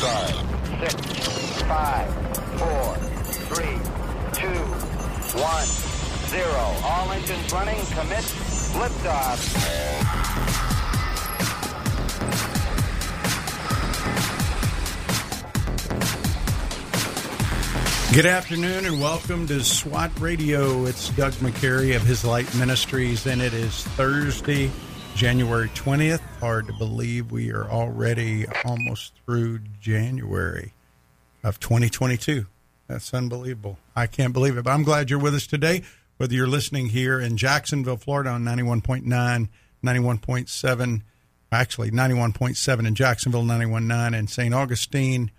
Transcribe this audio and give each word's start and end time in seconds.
Five, 0.00 0.34
six, 0.80 1.62
five, 1.62 2.12
four, 2.58 2.96
three, 3.54 3.78
two, 4.32 4.60
one, 5.38 5.66
zero. 6.28 6.64
All 6.82 7.12
engines 7.12 7.52
running. 7.52 7.78
Commit. 7.86 8.24
Liftoff. 8.74 10.14
Good 18.12 18.26
afternoon 18.26 18.86
and 18.86 19.00
welcome 19.00 19.46
to 19.46 19.62
SWAT 19.62 20.10
Radio. 20.18 20.86
It's 20.86 21.10
Doug 21.10 21.34
McCary 21.34 21.94
of 21.94 22.02
His 22.02 22.24
Light 22.24 22.52
Ministries, 22.56 23.26
and 23.26 23.40
it 23.40 23.54
is 23.54 23.84
Thursday, 23.84 24.72
January 25.14 25.68
20th. 25.68 26.20
Hard 26.44 26.66
to 26.66 26.74
believe 26.74 27.32
we 27.32 27.50
are 27.52 27.64
already 27.64 28.44
almost 28.66 29.14
through 29.24 29.60
January 29.80 30.74
of 31.42 31.58
2022. 31.58 32.44
That's 32.86 33.14
unbelievable. 33.14 33.78
I 33.96 34.06
can't 34.06 34.34
believe 34.34 34.58
it, 34.58 34.64
but 34.64 34.72
I'm 34.72 34.82
glad 34.82 35.08
you're 35.08 35.18
with 35.18 35.34
us 35.34 35.46
today, 35.46 35.84
whether 36.18 36.34
you're 36.34 36.46
listening 36.46 36.90
here 36.90 37.18
in 37.18 37.38
Jacksonville, 37.38 37.96
Florida 37.96 38.28
on 38.28 38.44
91.9, 38.44 39.48
91.7, 39.82 41.02
actually 41.50 41.90
91.7 41.90 42.86
in 42.86 42.94
Jacksonville, 42.94 43.44
91.9 43.44 44.14
in 44.14 44.26
St. 44.26 44.52
Augustine 44.52 45.30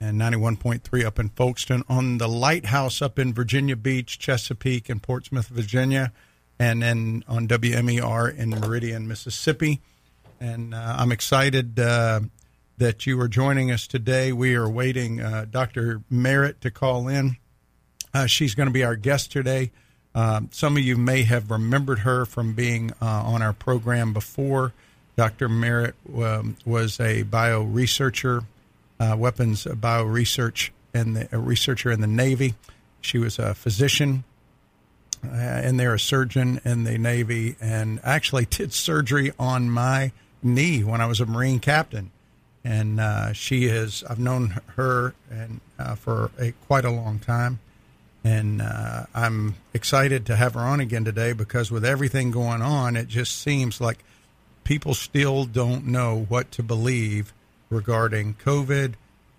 and 0.00 0.20
91.3 0.20 1.04
up 1.04 1.20
in 1.20 1.28
Folkestone 1.28 1.84
on 1.88 2.18
the 2.18 2.28
Lighthouse 2.28 3.00
up 3.00 3.20
in 3.20 3.32
Virginia 3.32 3.76
Beach, 3.76 4.18
Chesapeake, 4.18 4.88
and 4.88 5.00
Portsmouth, 5.00 5.46
Virginia, 5.46 6.10
and 6.58 6.82
then 6.82 7.22
on 7.28 7.46
WMER 7.46 8.36
in 8.36 8.50
Meridian, 8.50 9.06
Mississippi. 9.06 9.80
And 10.40 10.74
uh, 10.74 10.96
I'm 10.98 11.12
excited 11.12 11.78
uh, 11.78 12.20
that 12.78 13.06
you 13.06 13.20
are 13.20 13.28
joining 13.28 13.70
us 13.70 13.86
today. 13.86 14.32
We 14.32 14.54
are 14.54 14.68
waiting 14.68 15.20
uh, 15.20 15.44
Dr. 15.50 16.02
Merritt 16.08 16.62
to 16.62 16.70
call 16.70 17.08
in. 17.08 17.36
Uh, 18.14 18.26
she's 18.26 18.54
going 18.54 18.68
to 18.68 18.72
be 18.72 18.82
our 18.82 18.96
guest 18.96 19.30
today. 19.30 19.70
Um, 20.14 20.48
some 20.50 20.76
of 20.76 20.82
you 20.82 20.96
may 20.96 21.22
have 21.22 21.50
remembered 21.50 22.00
her 22.00 22.24
from 22.24 22.54
being 22.54 22.90
uh, 23.02 23.06
on 23.06 23.42
our 23.42 23.52
program 23.52 24.12
before. 24.12 24.72
Dr. 25.16 25.48
Merritt 25.48 25.94
um, 26.16 26.56
was 26.64 26.98
a 26.98 27.22
bio 27.22 27.62
researcher 27.62 28.44
uh, 29.00 29.16
weapons 29.16 29.64
bio 29.64 30.04
research 30.04 30.72
and 30.92 31.28
a 31.32 31.38
researcher 31.38 31.90
in 31.90 32.00
the 32.00 32.06
Navy. 32.06 32.54
She 33.00 33.18
was 33.18 33.38
a 33.38 33.54
physician, 33.54 34.24
uh, 35.24 35.30
and 35.30 35.80
they're 35.80 35.94
a 35.94 36.00
surgeon 36.00 36.60
in 36.64 36.84
the 36.84 36.98
Navy, 36.98 37.56
and 37.60 38.00
actually 38.04 38.44
did 38.50 38.72
surgery 38.72 39.32
on 39.38 39.70
my 39.70 40.12
knee 40.42 40.82
when 40.84 41.00
I 41.00 41.06
was 41.06 41.20
a 41.20 41.26
Marine 41.26 41.60
captain. 41.60 42.10
And 42.62 43.00
uh, 43.00 43.32
she 43.32 43.64
is, 43.64 44.04
I've 44.04 44.18
known 44.18 44.60
her 44.76 45.14
and 45.30 45.60
uh, 45.78 45.94
for 45.94 46.30
a, 46.38 46.52
quite 46.66 46.84
a 46.84 46.90
long 46.90 47.18
time. 47.18 47.58
And 48.22 48.60
uh, 48.60 49.06
I'm 49.14 49.54
excited 49.72 50.26
to 50.26 50.36
have 50.36 50.54
her 50.54 50.60
on 50.60 50.80
again 50.80 51.04
today 51.04 51.32
because 51.32 51.70
with 51.70 51.84
everything 51.84 52.30
going 52.30 52.60
on, 52.60 52.96
it 52.96 53.08
just 53.08 53.40
seems 53.40 53.80
like 53.80 54.04
people 54.64 54.92
still 54.92 55.46
don't 55.46 55.86
know 55.86 56.26
what 56.28 56.50
to 56.52 56.62
believe 56.62 57.32
regarding 57.70 58.34
COVID, 58.34 58.94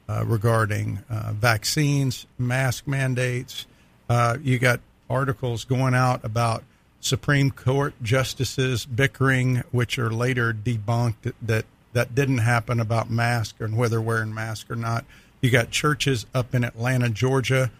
uh, 0.10 0.26
regarding 0.26 1.04
uh, 1.10 1.32
vaccines, 1.34 2.26
mask 2.40 2.88
mandates. 2.88 3.68
Uh, 4.10 4.38
you 4.42 4.58
got 4.58 4.80
articles 5.10 5.64
going 5.64 5.94
out 5.94 6.26
about 6.26 6.64
Supreme 7.02 7.52
Court 7.52 7.94
justices 8.02 8.86
bickering, 8.86 9.64
which 9.72 10.00
are 10.00 10.12
later 10.12 10.54
debunked 10.54 11.34
that 11.42 11.66
that 11.94 12.16
didn't 12.16 12.38
happen 12.38 12.80
about 12.80 13.10
mask 13.10 13.56
and 13.60 13.78
whether 13.78 14.02
wearing 14.02 14.34
mask 14.34 14.72
or 14.72 14.76
not. 14.76 15.04
You 15.42 15.50
got 15.50 15.72
churches 15.72 16.26
up 16.34 16.56
in 16.56 16.64
Atlanta, 16.64 17.10
Georgia, 17.10 17.72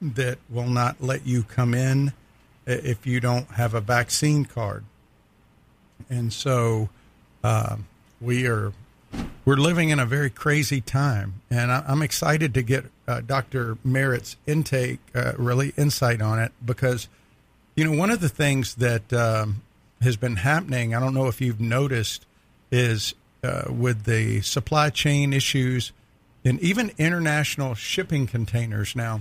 that 0.00 0.38
will 0.48 0.68
not 0.68 1.02
let 1.02 1.26
you 1.26 1.42
come 1.42 1.74
in 1.74 2.12
if 2.66 3.06
you 3.06 3.20
don't 3.20 3.48
have 3.52 3.74
a 3.74 3.80
vaccine 3.80 4.44
card. 4.44 4.84
And 6.08 6.32
so 6.32 6.90
uh, 7.42 7.76
we 8.20 8.46
are 8.46 8.72
we're 9.44 9.56
living 9.56 9.90
in 9.90 9.98
a 9.98 10.06
very 10.06 10.30
crazy 10.30 10.80
time, 10.80 11.40
and 11.50 11.72
I'm 11.72 12.02
excited 12.02 12.54
to 12.54 12.62
get 12.62 12.84
uh, 13.08 13.22
Dr. 13.22 13.78
Merritt's 13.82 14.36
intake, 14.46 15.00
uh, 15.14 15.32
really 15.36 15.72
insight 15.76 16.22
on 16.22 16.38
it, 16.38 16.52
because 16.64 17.08
you 17.74 17.84
know 17.84 17.98
one 17.98 18.10
of 18.10 18.20
the 18.20 18.28
things 18.28 18.76
that 18.76 19.12
um, 19.12 19.62
has 20.00 20.16
been 20.16 20.36
happening. 20.36 20.94
I 20.94 21.00
don't 21.00 21.14
know 21.14 21.26
if 21.26 21.40
you've 21.40 21.60
noticed 21.60 22.24
is 22.70 23.14
uh, 23.42 23.64
with 23.68 24.04
the 24.04 24.40
supply 24.42 24.90
chain 24.90 25.32
issues 25.32 25.92
and 26.44 26.60
even 26.60 26.92
international 26.98 27.74
shipping 27.74 28.26
containers 28.26 28.96
now. 28.96 29.20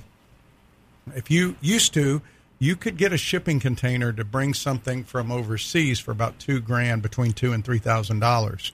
If 1.16 1.32
you 1.32 1.56
used 1.62 1.94
to, 1.96 2.22
you 2.60 2.76
could 2.76 2.98
get 2.98 3.14
a 3.14 3.18
shipping 3.18 3.60
container 3.60 4.14
to 4.14 4.24
bring 4.24 4.54
something 4.54 5.04
from 5.04 5.31
overseas 5.31 6.00
for 6.00 6.12
about 6.12 6.38
two 6.40 6.60
grand, 6.60 7.02
between 7.02 7.34
two 7.34 7.54
and 7.54 7.66
three 7.66 7.80
thousand 7.80 8.20
dollars 8.20 8.72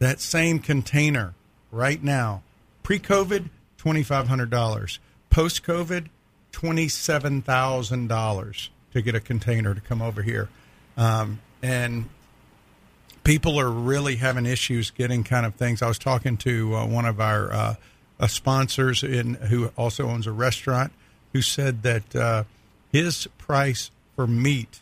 that 0.00 0.20
same 0.20 0.58
container 0.58 1.34
right 1.70 2.02
now, 2.02 2.42
pre 2.82 2.98
COVID, 2.98 3.48
$2,500. 3.78 4.98
Post 5.30 5.62
COVID, 5.62 6.08
$27,000 6.52 8.68
to 8.92 9.02
get 9.02 9.14
a 9.14 9.20
container 9.20 9.74
to 9.74 9.80
come 9.80 10.02
over 10.02 10.22
here. 10.22 10.48
Um, 10.96 11.40
and 11.62 12.08
people 13.24 13.58
are 13.58 13.70
really 13.70 14.16
having 14.16 14.46
issues 14.46 14.90
getting 14.90 15.24
kind 15.24 15.46
of 15.46 15.54
things. 15.54 15.82
I 15.82 15.88
was 15.88 15.98
talking 15.98 16.36
to 16.38 16.74
uh, 16.74 16.86
one 16.86 17.04
of 17.04 17.20
our 17.20 17.52
uh, 17.52 17.74
uh, 18.18 18.26
sponsors 18.26 19.02
in 19.02 19.34
who 19.34 19.68
also 19.76 20.08
owns 20.08 20.26
a 20.26 20.32
restaurant 20.32 20.92
who 21.32 21.42
said 21.42 21.82
that 21.82 22.16
uh, 22.16 22.44
his 22.92 23.28
price 23.38 23.90
for 24.16 24.26
meat 24.26 24.80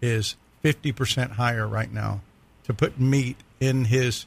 is 0.00 0.36
50% 0.62 1.32
higher 1.32 1.68
right 1.68 1.92
now 1.92 2.20
to 2.64 2.72
put 2.72 2.98
meat 2.98 3.36
in 3.60 3.84
his 3.84 4.26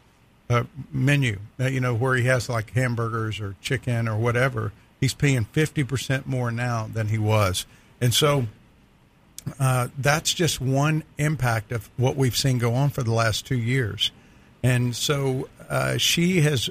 uh, 0.49 0.63
menu, 0.91 1.39
uh, 1.59 1.65
you 1.65 1.79
know, 1.79 1.93
where 1.93 2.15
he 2.15 2.25
has 2.25 2.47
like 2.47 2.71
hamburgers 2.71 3.39
or 3.39 3.55
chicken 3.61 4.07
or 4.07 4.17
whatever, 4.17 4.71
he's 4.99 5.13
paying 5.13 5.45
50% 5.45 6.25
more 6.25 6.51
now 6.51 6.87
than 6.91 7.07
he 7.07 7.17
was. 7.17 7.65
And 7.99 8.13
so 8.13 8.47
uh, 9.59 9.87
that's 9.97 10.33
just 10.33 10.61
one 10.61 11.03
impact 11.17 11.71
of 11.71 11.89
what 11.97 12.15
we've 12.15 12.37
seen 12.37 12.57
go 12.57 12.73
on 12.73 12.89
for 12.89 13.03
the 13.03 13.13
last 13.13 13.45
two 13.45 13.57
years. 13.57 14.11
And 14.63 14.95
so 14.95 15.49
uh, 15.69 15.97
she 15.97 16.41
has 16.41 16.69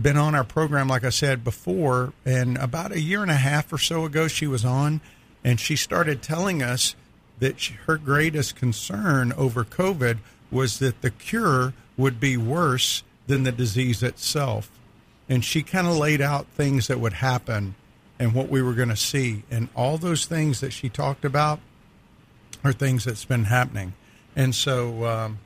been 0.00 0.16
on 0.16 0.34
our 0.34 0.44
program, 0.44 0.88
like 0.88 1.04
I 1.04 1.10
said 1.10 1.44
before, 1.44 2.12
and 2.24 2.56
about 2.58 2.92
a 2.92 3.00
year 3.00 3.22
and 3.22 3.30
a 3.30 3.36
half 3.36 3.72
or 3.72 3.78
so 3.78 4.04
ago, 4.04 4.28
she 4.28 4.46
was 4.46 4.64
on, 4.64 5.00
and 5.44 5.60
she 5.60 5.76
started 5.76 6.22
telling 6.22 6.62
us 6.62 6.94
that 7.38 7.60
she, 7.60 7.74
her 7.86 7.98
greatest 7.98 8.56
concern 8.56 9.32
over 9.32 9.64
COVID 9.64 10.18
was 10.50 10.78
that 10.78 11.02
the 11.02 11.10
cure 11.10 11.74
would 11.96 12.20
be 12.20 12.36
worse 12.36 13.02
than 13.26 13.42
the 13.42 13.52
disease 13.52 14.02
itself. 14.02 14.70
And 15.28 15.44
she 15.44 15.62
kind 15.62 15.86
of 15.86 15.96
laid 15.96 16.20
out 16.20 16.46
things 16.48 16.88
that 16.88 17.00
would 17.00 17.14
happen 17.14 17.74
and 18.18 18.34
what 18.34 18.48
we 18.48 18.62
were 18.62 18.74
going 18.74 18.88
to 18.88 18.96
see. 18.96 19.42
And 19.50 19.68
all 19.74 19.98
those 19.98 20.26
things 20.26 20.60
that 20.60 20.72
she 20.72 20.88
talked 20.88 21.24
about 21.24 21.60
are 22.64 22.72
things 22.72 23.04
that's 23.04 23.24
been 23.24 23.44
happening. 23.44 23.94
And 24.34 24.54
so, 24.54 25.04
um, 25.04 25.38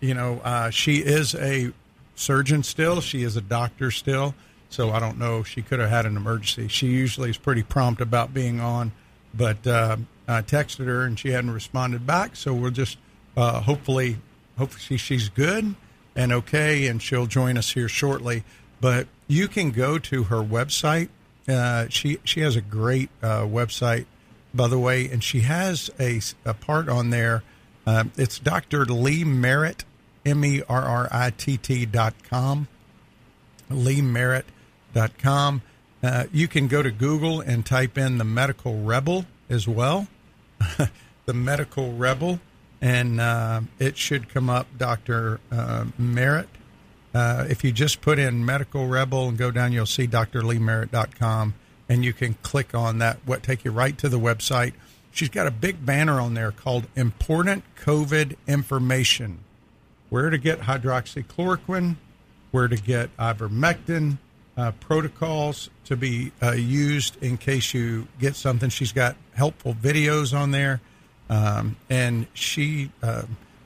you 0.00 0.14
know, 0.14 0.40
uh, 0.44 0.70
she 0.70 0.96
is 0.96 1.34
a 1.34 1.72
surgeon 2.14 2.62
still, 2.62 3.00
she 3.00 3.22
is 3.22 3.36
a 3.36 3.40
doctor 3.40 3.90
still. 3.90 4.34
So 4.70 4.90
I 4.90 4.98
don't 4.98 5.18
know. 5.18 5.38
If 5.38 5.46
she 5.46 5.62
could 5.62 5.78
have 5.78 5.90
had 5.90 6.04
an 6.04 6.16
emergency. 6.16 6.66
She 6.66 6.88
usually 6.88 7.30
is 7.30 7.38
pretty 7.38 7.62
prompt 7.62 8.00
about 8.00 8.34
being 8.34 8.60
on, 8.60 8.90
but 9.32 9.64
uh, 9.64 9.98
I 10.26 10.42
texted 10.42 10.86
her 10.86 11.04
and 11.04 11.16
she 11.16 11.30
hadn't 11.30 11.52
responded 11.52 12.04
back. 12.04 12.34
So 12.34 12.52
we'll 12.52 12.72
just 12.72 12.98
uh, 13.36 13.60
hopefully, 13.60 14.16
hopefully 14.58 14.96
she's 14.96 15.28
good 15.28 15.76
and 16.16 16.32
okay, 16.32 16.86
and 16.88 17.00
she'll 17.00 17.26
join 17.26 17.56
us 17.56 17.72
here 17.72 17.88
shortly. 17.88 18.42
But 18.80 19.06
you 19.28 19.48
can 19.48 19.70
go 19.70 19.98
to 19.98 20.24
her 20.24 20.42
website. 20.42 21.08
Uh, 21.48 21.86
she 21.88 22.18
she 22.24 22.40
has 22.40 22.56
a 22.56 22.60
great 22.60 23.10
uh, 23.22 23.42
website, 23.42 24.06
by 24.54 24.68
the 24.68 24.78
way, 24.78 25.08
and 25.08 25.22
she 25.22 25.40
has 25.40 25.90
a, 25.98 26.20
a 26.44 26.54
part 26.54 26.88
on 26.88 27.10
there. 27.10 27.42
Uh, 27.86 28.04
it's 28.16 28.38
Dr. 28.38 28.84
Lee 28.84 29.24
Merritt, 29.24 29.84
M 30.24 30.44
E 30.44 30.62
R 30.68 30.82
R 30.82 31.08
I 31.10 31.30
T 31.30 31.56
T 31.56 31.84
dot 31.86 32.14
com. 32.28 32.68
Lee 33.68 34.00
Merritt 34.00 34.46
dot 34.92 35.18
com. 35.18 35.62
Uh, 36.02 36.24
you 36.32 36.48
can 36.48 36.68
go 36.68 36.82
to 36.82 36.90
Google 36.90 37.40
and 37.40 37.64
type 37.64 37.96
in 37.96 38.18
the 38.18 38.24
Medical 38.24 38.82
Rebel 38.82 39.26
as 39.48 39.66
well. 39.66 40.06
the 41.26 41.34
Medical 41.34 41.92
Rebel 41.94 42.40
and 42.84 43.18
uh, 43.18 43.62
it 43.78 43.96
should 43.96 44.28
come 44.28 44.50
up 44.50 44.66
Dr. 44.76 45.40
Uh, 45.50 45.86
Merritt. 45.96 46.50
Uh, 47.14 47.46
if 47.48 47.64
you 47.64 47.72
just 47.72 48.02
put 48.02 48.18
in 48.18 48.44
Medical 48.44 48.86
Rebel 48.86 49.28
and 49.28 49.38
go 49.38 49.50
down, 49.50 49.72
you'll 49.72 49.86
see 49.86 50.06
drleemerritt.com, 50.06 51.54
and 51.88 52.04
you 52.04 52.12
can 52.12 52.34
click 52.42 52.74
on 52.74 52.98
that. 52.98 53.18
What 53.24 53.42
take 53.42 53.64
you 53.64 53.70
right 53.70 53.96
to 53.98 54.08
the 54.08 54.18
website. 54.18 54.72
She's 55.10 55.28
got 55.28 55.46
a 55.46 55.50
big 55.50 55.84
banner 55.84 56.20
on 56.20 56.34
there 56.34 56.50
called 56.50 56.86
"Important 56.96 57.64
COVID 57.76 58.36
Information." 58.46 59.40
Where 60.10 60.30
to 60.30 60.38
get 60.38 60.60
hydroxychloroquine, 60.60 61.96
where 62.50 62.68
to 62.68 62.76
get 62.76 63.16
ivermectin, 63.16 64.18
uh, 64.56 64.72
protocols 64.80 65.70
to 65.86 65.96
be 65.96 66.32
uh, 66.42 66.52
used 66.52 67.20
in 67.22 67.36
case 67.36 67.74
you 67.74 68.06
get 68.20 68.36
something. 68.36 68.70
She's 68.70 68.92
got 68.92 69.16
helpful 69.32 69.74
videos 69.74 70.36
on 70.36 70.50
there, 70.52 70.80
um, 71.28 71.76
and 71.90 72.26
she 72.34 72.90
uh, 73.02 73.24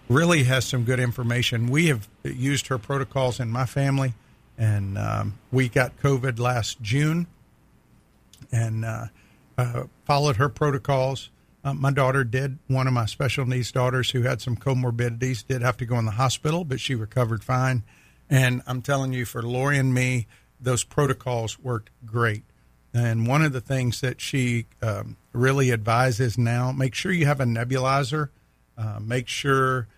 really 0.08 0.44
has 0.44 0.64
some 0.64 0.84
good 0.84 1.00
information. 1.00 1.68
We 1.68 1.88
have 1.88 2.08
used 2.24 2.68
her 2.68 2.78
protocols 2.78 3.40
in 3.40 3.50
my 3.50 3.66
family, 3.66 4.14
and 4.56 4.96
um, 4.96 5.38
we 5.52 5.68
got 5.68 5.98
COVID 6.00 6.38
last 6.38 6.80
June, 6.80 7.26
and 8.52 8.84
uh, 8.84 9.06
uh, 9.56 9.84
followed 10.04 10.36
her 10.36 10.48
protocols. 10.48 11.30
Uh, 11.64 11.74
my 11.74 11.90
daughter 11.90 12.24
did. 12.24 12.58
One 12.68 12.86
of 12.86 12.92
my 12.92 13.06
special 13.06 13.44
needs 13.44 13.72
daughters 13.72 14.10
who 14.10 14.22
had 14.22 14.40
some 14.40 14.56
comorbidities 14.56 15.46
did 15.46 15.62
have 15.62 15.76
to 15.78 15.86
go 15.86 15.98
in 15.98 16.04
the 16.04 16.12
hospital, 16.12 16.64
but 16.64 16.80
she 16.80 16.94
recovered 16.94 17.42
fine. 17.42 17.82
And 18.30 18.62
I'm 18.66 18.82
telling 18.82 19.12
you, 19.12 19.24
for 19.24 19.42
Lori 19.42 19.78
and 19.78 19.92
me, 19.92 20.26
those 20.60 20.84
protocols 20.84 21.58
worked 21.58 21.90
great. 22.04 22.44
And 22.94 23.26
one 23.26 23.42
of 23.42 23.52
the 23.52 23.60
things 23.60 24.00
that 24.00 24.20
she 24.20 24.66
um, 24.82 25.16
really 25.32 25.72
advises 25.72 26.38
now 26.38 26.72
make 26.72 26.94
sure 26.94 27.12
you 27.12 27.26
have 27.26 27.40
a 27.40 27.44
nebulizer. 27.44 28.30
Uh, 28.76 28.98
make 29.00 29.28
sure 29.28 29.88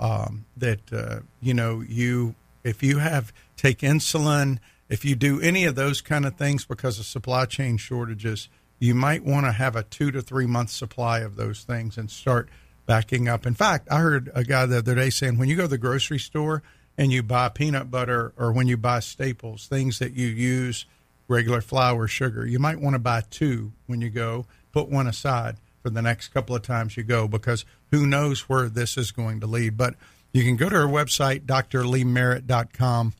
um, 0.00 0.44
that, 0.56 0.80
uh, 0.92 1.20
you 1.40 1.52
know, 1.52 1.80
you, 1.80 2.34
if 2.62 2.82
you 2.82 2.98
have, 2.98 3.32
take 3.56 3.80
insulin, 3.80 4.58
if 4.88 5.04
you 5.04 5.14
do 5.14 5.40
any 5.40 5.64
of 5.64 5.74
those 5.74 6.00
kind 6.00 6.24
of 6.26 6.36
things 6.36 6.64
because 6.64 6.98
of 6.98 7.06
supply 7.06 7.44
chain 7.44 7.76
shortages, 7.76 8.48
you 8.78 8.94
might 8.94 9.24
want 9.24 9.46
to 9.46 9.52
have 9.52 9.76
a 9.76 9.82
two 9.82 10.10
to 10.10 10.22
three 10.22 10.46
month 10.46 10.70
supply 10.70 11.20
of 11.20 11.36
those 11.36 11.62
things 11.64 11.98
and 11.98 12.10
start 12.10 12.48
backing 12.86 13.28
up. 13.28 13.46
In 13.46 13.54
fact, 13.54 13.88
I 13.90 13.98
heard 13.98 14.30
a 14.34 14.44
guy 14.44 14.66
the 14.66 14.78
other 14.78 14.94
day 14.94 15.10
saying 15.10 15.38
when 15.38 15.48
you 15.48 15.56
go 15.56 15.62
to 15.62 15.68
the 15.68 15.78
grocery 15.78 16.18
store, 16.18 16.62
and 16.98 17.12
you 17.12 17.22
buy 17.22 17.48
peanut 17.48 17.90
butter 17.90 18.34
or 18.36 18.52
when 18.52 18.66
you 18.66 18.76
buy 18.76 18.98
staples, 18.98 19.68
things 19.68 20.00
that 20.00 20.14
you 20.14 20.26
use 20.26 20.84
regular 21.28 21.60
flour, 21.60 22.08
sugar, 22.08 22.44
you 22.44 22.58
might 22.58 22.80
want 22.80 22.94
to 22.94 22.98
buy 22.98 23.22
two 23.30 23.72
when 23.86 24.00
you 24.00 24.10
go, 24.10 24.44
put 24.72 24.88
one 24.88 25.06
aside 25.06 25.56
for 25.82 25.90
the 25.90 26.02
next 26.02 26.28
couple 26.28 26.56
of 26.56 26.62
times 26.62 26.96
you 26.96 27.04
go 27.04 27.28
because 27.28 27.64
who 27.92 28.04
knows 28.04 28.48
where 28.48 28.68
this 28.68 28.98
is 28.98 29.12
going 29.12 29.38
to 29.40 29.46
lead. 29.46 29.76
But 29.76 29.94
you 30.32 30.42
can 30.42 30.56
go 30.56 30.68
to 30.68 30.74
her 30.74 30.86
website, 30.86 31.46
drleemerritt.com. 31.46 33.14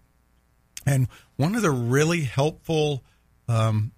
And 0.86 1.08
one 1.36 1.54
of 1.54 1.62
the 1.62 1.70
really 1.70 2.22
helpful 2.22 3.02
um, 3.48 3.92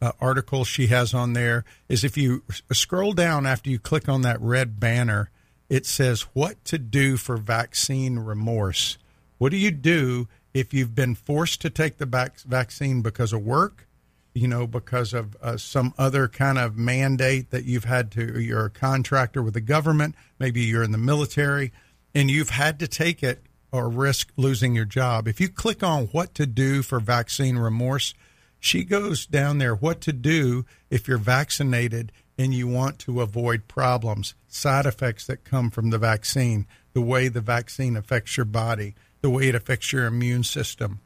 uh, 0.00 0.12
articles 0.20 0.66
she 0.66 0.88
has 0.88 1.14
on 1.14 1.32
there 1.32 1.64
is 1.88 2.02
if 2.04 2.16
you 2.16 2.42
scroll 2.72 3.12
down 3.12 3.46
after 3.46 3.70
you 3.70 3.78
click 3.78 4.08
on 4.08 4.22
that 4.22 4.40
red 4.40 4.80
banner, 4.80 5.30
it 5.68 5.86
says 5.86 6.22
what 6.32 6.62
to 6.66 6.78
do 6.78 7.16
for 7.16 7.36
vaccine 7.36 8.18
remorse. 8.18 8.98
What 9.38 9.50
do 9.50 9.56
you 9.56 9.70
do 9.70 10.28
if 10.52 10.74
you've 10.74 10.94
been 10.94 11.14
forced 11.14 11.60
to 11.62 11.70
take 11.70 11.98
the 11.98 12.06
vac- 12.06 12.40
vaccine 12.40 13.00
because 13.00 13.32
of 13.32 13.42
work, 13.42 13.86
you 14.34 14.48
know, 14.48 14.66
because 14.66 15.14
of 15.14 15.36
uh, 15.40 15.56
some 15.56 15.94
other 15.96 16.28
kind 16.28 16.58
of 16.58 16.76
mandate 16.76 17.50
that 17.50 17.64
you've 17.64 17.84
had 17.84 18.10
to, 18.12 18.40
you're 18.40 18.66
a 18.66 18.70
contractor 18.70 19.42
with 19.42 19.54
the 19.54 19.60
government, 19.60 20.14
maybe 20.38 20.60
you're 20.60 20.82
in 20.82 20.92
the 20.92 20.98
military, 20.98 21.72
and 22.14 22.30
you've 22.30 22.50
had 22.50 22.78
to 22.78 22.88
take 22.88 23.22
it 23.22 23.42
or 23.72 23.88
risk 23.88 24.30
losing 24.36 24.74
your 24.74 24.84
job. 24.84 25.26
If 25.26 25.40
you 25.40 25.48
click 25.48 25.82
on 25.82 26.06
what 26.06 26.34
to 26.34 26.46
do 26.46 26.82
for 26.82 27.00
vaccine 27.00 27.56
remorse, 27.58 28.14
she 28.60 28.84
goes 28.84 29.26
down 29.26 29.58
there 29.58 29.74
what 29.74 30.00
to 30.02 30.12
do 30.12 30.64
if 30.90 31.08
you're 31.08 31.18
vaccinated 31.18 32.12
and 32.38 32.54
you 32.54 32.68
want 32.68 32.98
to 33.00 33.20
avoid 33.20 33.66
problems, 33.66 34.34
side 34.48 34.86
effects 34.86 35.26
that 35.26 35.44
come 35.44 35.70
from 35.70 35.90
the 35.90 35.98
vaccine, 35.98 36.66
the 36.92 37.00
way 37.00 37.28
the 37.28 37.40
vaccine 37.40 37.96
affects 37.96 38.36
your 38.36 38.46
body 38.46 38.94
the 39.22 39.30
way 39.30 39.48
it 39.48 39.54
affects 39.54 39.92
your 39.92 40.04
immune 40.04 40.44
system. 40.44 41.00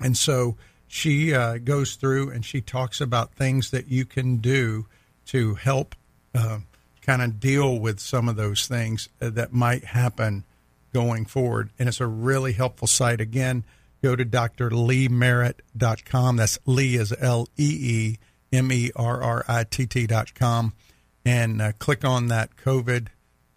And 0.00 0.16
so 0.16 0.56
she 0.88 1.32
uh, 1.32 1.58
goes 1.58 1.94
through 1.94 2.30
and 2.30 2.44
she 2.44 2.60
talks 2.60 3.00
about 3.00 3.34
things 3.34 3.70
that 3.70 3.88
you 3.88 4.04
can 4.04 4.38
do 4.38 4.86
to 5.26 5.54
help 5.54 5.94
uh, 6.34 6.60
kind 7.02 7.22
of 7.22 7.38
deal 7.38 7.78
with 7.78 8.00
some 8.00 8.28
of 8.28 8.36
those 8.36 8.66
things 8.66 9.08
uh, 9.20 9.30
that 9.30 9.52
might 9.52 9.84
happen 9.84 10.44
going 10.92 11.26
forward. 11.26 11.70
And 11.78 11.88
it's 11.88 12.00
a 12.00 12.06
really 12.06 12.52
helpful 12.52 12.88
site. 12.88 13.20
Again, 13.20 13.64
go 14.02 14.16
to 14.16 14.24
drleemerritt.com. 14.24 16.36
That's 16.36 16.58
Lee 16.66 16.96
is 16.96 17.14
L 17.18 17.48
E 17.56 17.78
E 17.80 18.18
M 18.52 18.72
E 18.72 18.90
R 18.96 19.22
R 19.22 19.44
I 19.48 19.64
T 19.64 19.86
T.com. 19.86 20.72
And 21.24 21.60
uh, 21.60 21.72
click 21.78 22.04
on 22.04 22.28
that 22.28 22.56
COVID 22.56 23.08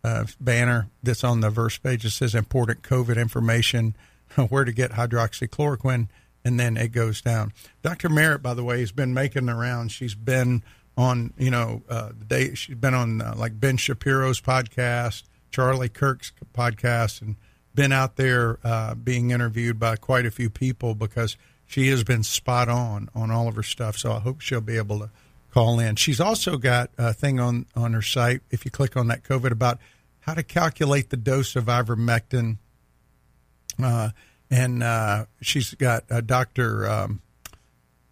uh, 0.03 0.25
banner 0.39 0.89
that's 1.01 1.23
on 1.23 1.39
the 1.39 1.49
verse 1.49 1.77
page. 1.77 2.05
It 2.05 2.11
says 2.11 2.35
important 2.35 2.83
COVID 2.83 3.17
information, 3.17 3.95
where 4.49 4.65
to 4.65 4.71
get 4.71 4.91
hydroxychloroquine, 4.91 6.09
and 6.43 6.59
then 6.59 6.77
it 6.77 6.91
goes 6.91 7.21
down. 7.21 7.53
Dr. 7.81 8.09
Merritt, 8.09 8.43
by 8.43 8.53
the 8.53 8.63
way, 8.63 8.81
has 8.81 8.91
been 8.91 9.13
making 9.13 9.45
the 9.45 9.55
rounds. 9.55 9.93
She's 9.93 10.15
been 10.15 10.61
on, 10.97 11.33
you 11.37 11.49
know, 11.49 11.81
uh, 11.89 12.09
the 12.09 12.25
day 12.25 12.53
she's 12.53 12.75
been 12.75 12.93
on 12.93 13.21
uh, 13.21 13.33
like 13.37 13.59
Ben 13.59 13.77
Shapiro's 13.77 14.41
podcast, 14.41 15.23
Charlie 15.53 15.87
Kirk's 15.87 16.33
podcast, 16.53 17.21
and 17.21 17.35
been 17.75 17.91
out 17.91 18.17
there 18.17 18.59
uh, 18.63 18.95
being 18.95 19.31
interviewed 19.31 19.79
by 19.79 19.95
quite 19.95 20.25
a 20.25 20.31
few 20.31 20.49
people 20.49 20.95
because 20.95 21.37
she 21.65 21.87
has 21.89 22.03
been 22.03 22.23
spot 22.23 22.67
on 22.67 23.09
on 23.15 23.31
all 23.31 23.47
of 23.47 23.55
her 23.55 23.63
stuff. 23.63 23.97
So 23.97 24.11
I 24.11 24.19
hope 24.19 24.41
she'll 24.41 24.61
be 24.61 24.77
able 24.77 24.99
to 24.99 25.09
call 25.51 25.79
in. 25.79 25.95
She's 25.95 26.19
also 26.19 26.57
got 26.57 26.89
a 26.97 27.13
thing 27.13 27.39
on 27.39 27.67
on 27.75 27.93
her 27.93 28.01
site. 28.01 28.41
If 28.49 28.65
you 28.65 28.71
click 28.71 28.97
on 28.97 29.07
that 29.07 29.23
COVID 29.23 29.51
about 29.51 29.79
how 30.21 30.33
to 30.33 30.43
calculate 30.43 31.09
the 31.09 31.17
dose 31.17 31.55
of 31.55 31.65
ivermectin. 31.65 32.57
Uh, 33.81 34.09
and 34.49 34.81
uh, 34.81 35.25
she's 35.41 35.73
got 35.73 36.03
uh, 36.09 36.21
Dr. 36.21 36.89
Um, 36.89 37.21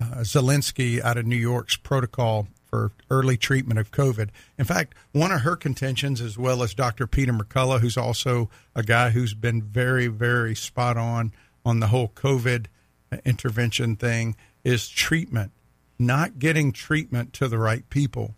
uh, 0.02 0.18
Zelinsky 0.22 1.02
out 1.02 1.18
of 1.18 1.26
New 1.26 1.36
York's 1.36 1.78
protocol 1.78 2.48
for 2.72 2.92
early 3.10 3.38
treatment 3.38 3.80
of 3.80 3.92
COVID. 3.92 4.30
In 4.58 4.66
fact, 4.66 4.96
one 5.12 5.32
of 5.32 5.42
her 5.42 5.56
contentions, 5.56 6.22
as 6.22 6.38
well 6.38 6.64
as 6.64 6.74
Dr. 6.74 7.06
Peter 7.06 7.34
McCullough, 7.34 7.82
who's 7.82 7.98
also 7.98 8.50
a 8.74 8.82
guy 8.82 9.12
who's 9.12 9.36
been 9.36 9.62
very, 9.62 10.08
very 10.08 10.56
spot 10.56 10.98
on 10.98 11.34
on 11.64 11.80
the 11.80 11.88
whole 11.88 12.08
COVID 12.16 12.66
intervention 13.24 13.96
thing, 13.96 14.36
is 14.64 14.90
treatment, 14.90 15.52
not 16.00 16.40
getting 16.40 16.72
treatment 16.72 17.34
to 17.34 17.48
the 17.48 17.60
right 17.60 17.88
people 17.90 18.36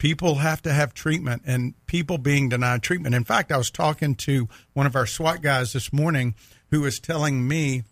people 0.00 0.36
have 0.36 0.62
to 0.62 0.72
have 0.72 0.94
treatment 0.94 1.42
and 1.44 1.74
people 1.86 2.16
being 2.16 2.48
denied 2.48 2.82
treatment. 2.82 3.14
In 3.14 3.22
fact, 3.22 3.52
I 3.52 3.58
was 3.58 3.70
talking 3.70 4.14
to 4.14 4.48
one 4.72 4.86
of 4.86 4.96
our 4.96 5.04
SWAT 5.04 5.42
guys 5.42 5.74
this 5.74 5.92
morning 5.92 6.34
who 6.70 6.80
was 6.80 6.98
telling 6.98 7.46
me 7.46 7.82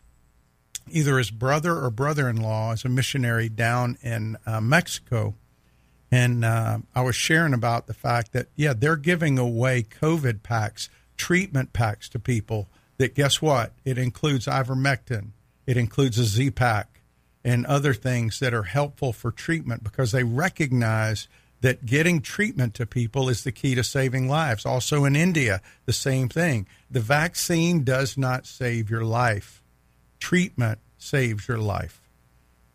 either 0.91 1.19
his 1.19 1.31
brother 1.31 1.77
or 1.77 1.91
brother 1.91 2.27
in 2.31 2.37
law 2.41 2.73
is 2.73 2.83
a 2.87 2.89
missionary 2.89 3.51
down 3.51 3.99
in 4.01 4.39
uh, 4.47 4.59
Mexico. 4.59 5.35
And 6.11 6.45
uh, 6.45 6.79
I 6.95 7.03
was 7.03 7.17
sharing 7.17 7.53
about 7.53 7.87
the 7.87 7.95
fact 7.95 8.33
that, 8.33 8.49
yeah, 8.57 8.73
they're 8.73 8.97
giving 8.97 9.39
away 9.39 9.83
COVID 9.83 10.43
packs, 10.43 10.89
treatment 11.17 11.73
packs 11.73 12.09
to 12.11 12.19
people 12.19 12.69
that 12.97 13.15
guess 13.15 13.41
what? 13.43 13.73
It 13.85 13.99
includes 13.99 14.47
ivermectin, 14.47 15.31
it 15.67 15.77
includes 15.77 16.19
a 16.19 16.25
Z 16.25 16.53
pack, 16.53 17.03
and 17.45 17.65
other 17.67 17.95
things 17.95 18.41
that 18.41 18.55
are 18.55 18.65
helpful 18.65 19.13
for 19.13 19.31
treatment 19.31 19.85
because 19.85 20.13
they 20.13 20.25
recognize 20.25 21.29
that 21.61 21.87
getting 21.87 22.21
treatment 22.21 22.75
to 22.75 22.87
people 22.87 23.29
is 23.29 23.45
the 23.45 23.53
key 23.53 23.75
to 23.75 23.83
saving 23.83 24.29
lives. 24.29 24.65
Also 24.65 25.05
in 25.05 25.17
India, 25.17 25.61
the 25.87 25.93
same 25.93 26.29
thing. 26.29 26.67
The 26.91 27.01
vaccine 27.01 27.85
does 27.85 28.17
not 28.17 28.47
save 28.47 28.91
your 28.91 29.05
life. 29.05 29.63
Treatment 30.21 30.79
saves 30.99 31.49
your 31.49 31.59
life. 31.59 31.98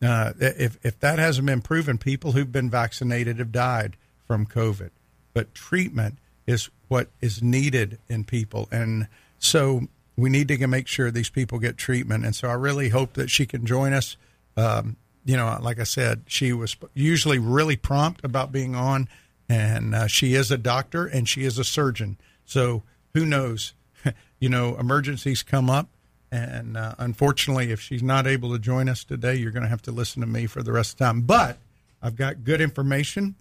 Uh, 0.03 0.33
if, 0.39 0.77
if 0.83 0.99
that 0.99 1.19
hasn't 1.19 1.45
been 1.45 1.61
proven, 1.61 1.97
people 1.97 2.33
who've 2.33 2.51
been 2.51 2.69
vaccinated 2.69 3.39
have 3.39 3.51
died 3.51 3.95
from 4.27 4.45
COVID. 4.45 4.89
But 5.33 5.53
treatment 5.55 6.17
is 6.45 6.69
what 6.87 7.09
is 7.21 7.41
needed 7.41 7.99
in 8.09 8.23
people. 8.23 8.67
And 8.71 9.07
so 9.39 9.87
we 10.15 10.29
need 10.29 10.47
to 10.49 10.67
make 10.67 10.87
sure 10.87 11.09
these 11.09 11.29
people 11.29 11.59
get 11.59 11.77
treatment. 11.77 12.25
And 12.25 12.35
so 12.35 12.47
I 12.47 12.53
really 12.53 12.89
hope 12.89 13.13
that 13.13 13.29
she 13.29 13.45
can 13.45 13.65
join 13.65 13.93
us. 13.93 14.17
Um, 14.55 14.97
you 15.25 15.37
know, 15.37 15.57
like 15.61 15.79
I 15.79 15.83
said, 15.83 16.23
she 16.27 16.53
was 16.53 16.75
usually 16.93 17.39
really 17.39 17.77
prompt 17.77 18.23
about 18.23 18.51
being 18.51 18.75
on, 18.75 19.07
and 19.47 19.95
uh, 19.95 20.07
she 20.07 20.35
is 20.35 20.51
a 20.51 20.57
doctor 20.57 21.05
and 21.05 21.27
she 21.27 21.45
is 21.45 21.57
a 21.57 21.63
surgeon. 21.63 22.17
So 22.45 22.83
who 23.13 23.25
knows? 23.25 23.73
you 24.39 24.49
know, 24.49 24.75
emergencies 24.77 25.43
come 25.43 25.69
up, 25.69 25.87
and 26.33 26.77
uh, 26.77 26.95
unfortunately, 26.97 27.71
if 27.71 27.79
she's 27.79 28.01
not 28.01 28.25
able 28.25 28.51
to 28.51 28.59
join 28.59 28.89
us 28.89 29.03
today, 29.03 29.35
you're 29.35 29.51
going 29.51 29.63
to 29.63 29.69
have 29.69 29.83
to 29.83 29.91
listen 29.91 30.21
to 30.21 30.27
me 30.27 30.47
for 30.47 30.63
the 30.63 30.71
rest 30.71 30.93
of 30.93 30.97
the 30.97 31.05
time. 31.05 31.21
But 31.21 31.59
I've 32.01 32.15
got 32.15 32.43
good 32.43 32.59
information, 32.59 33.35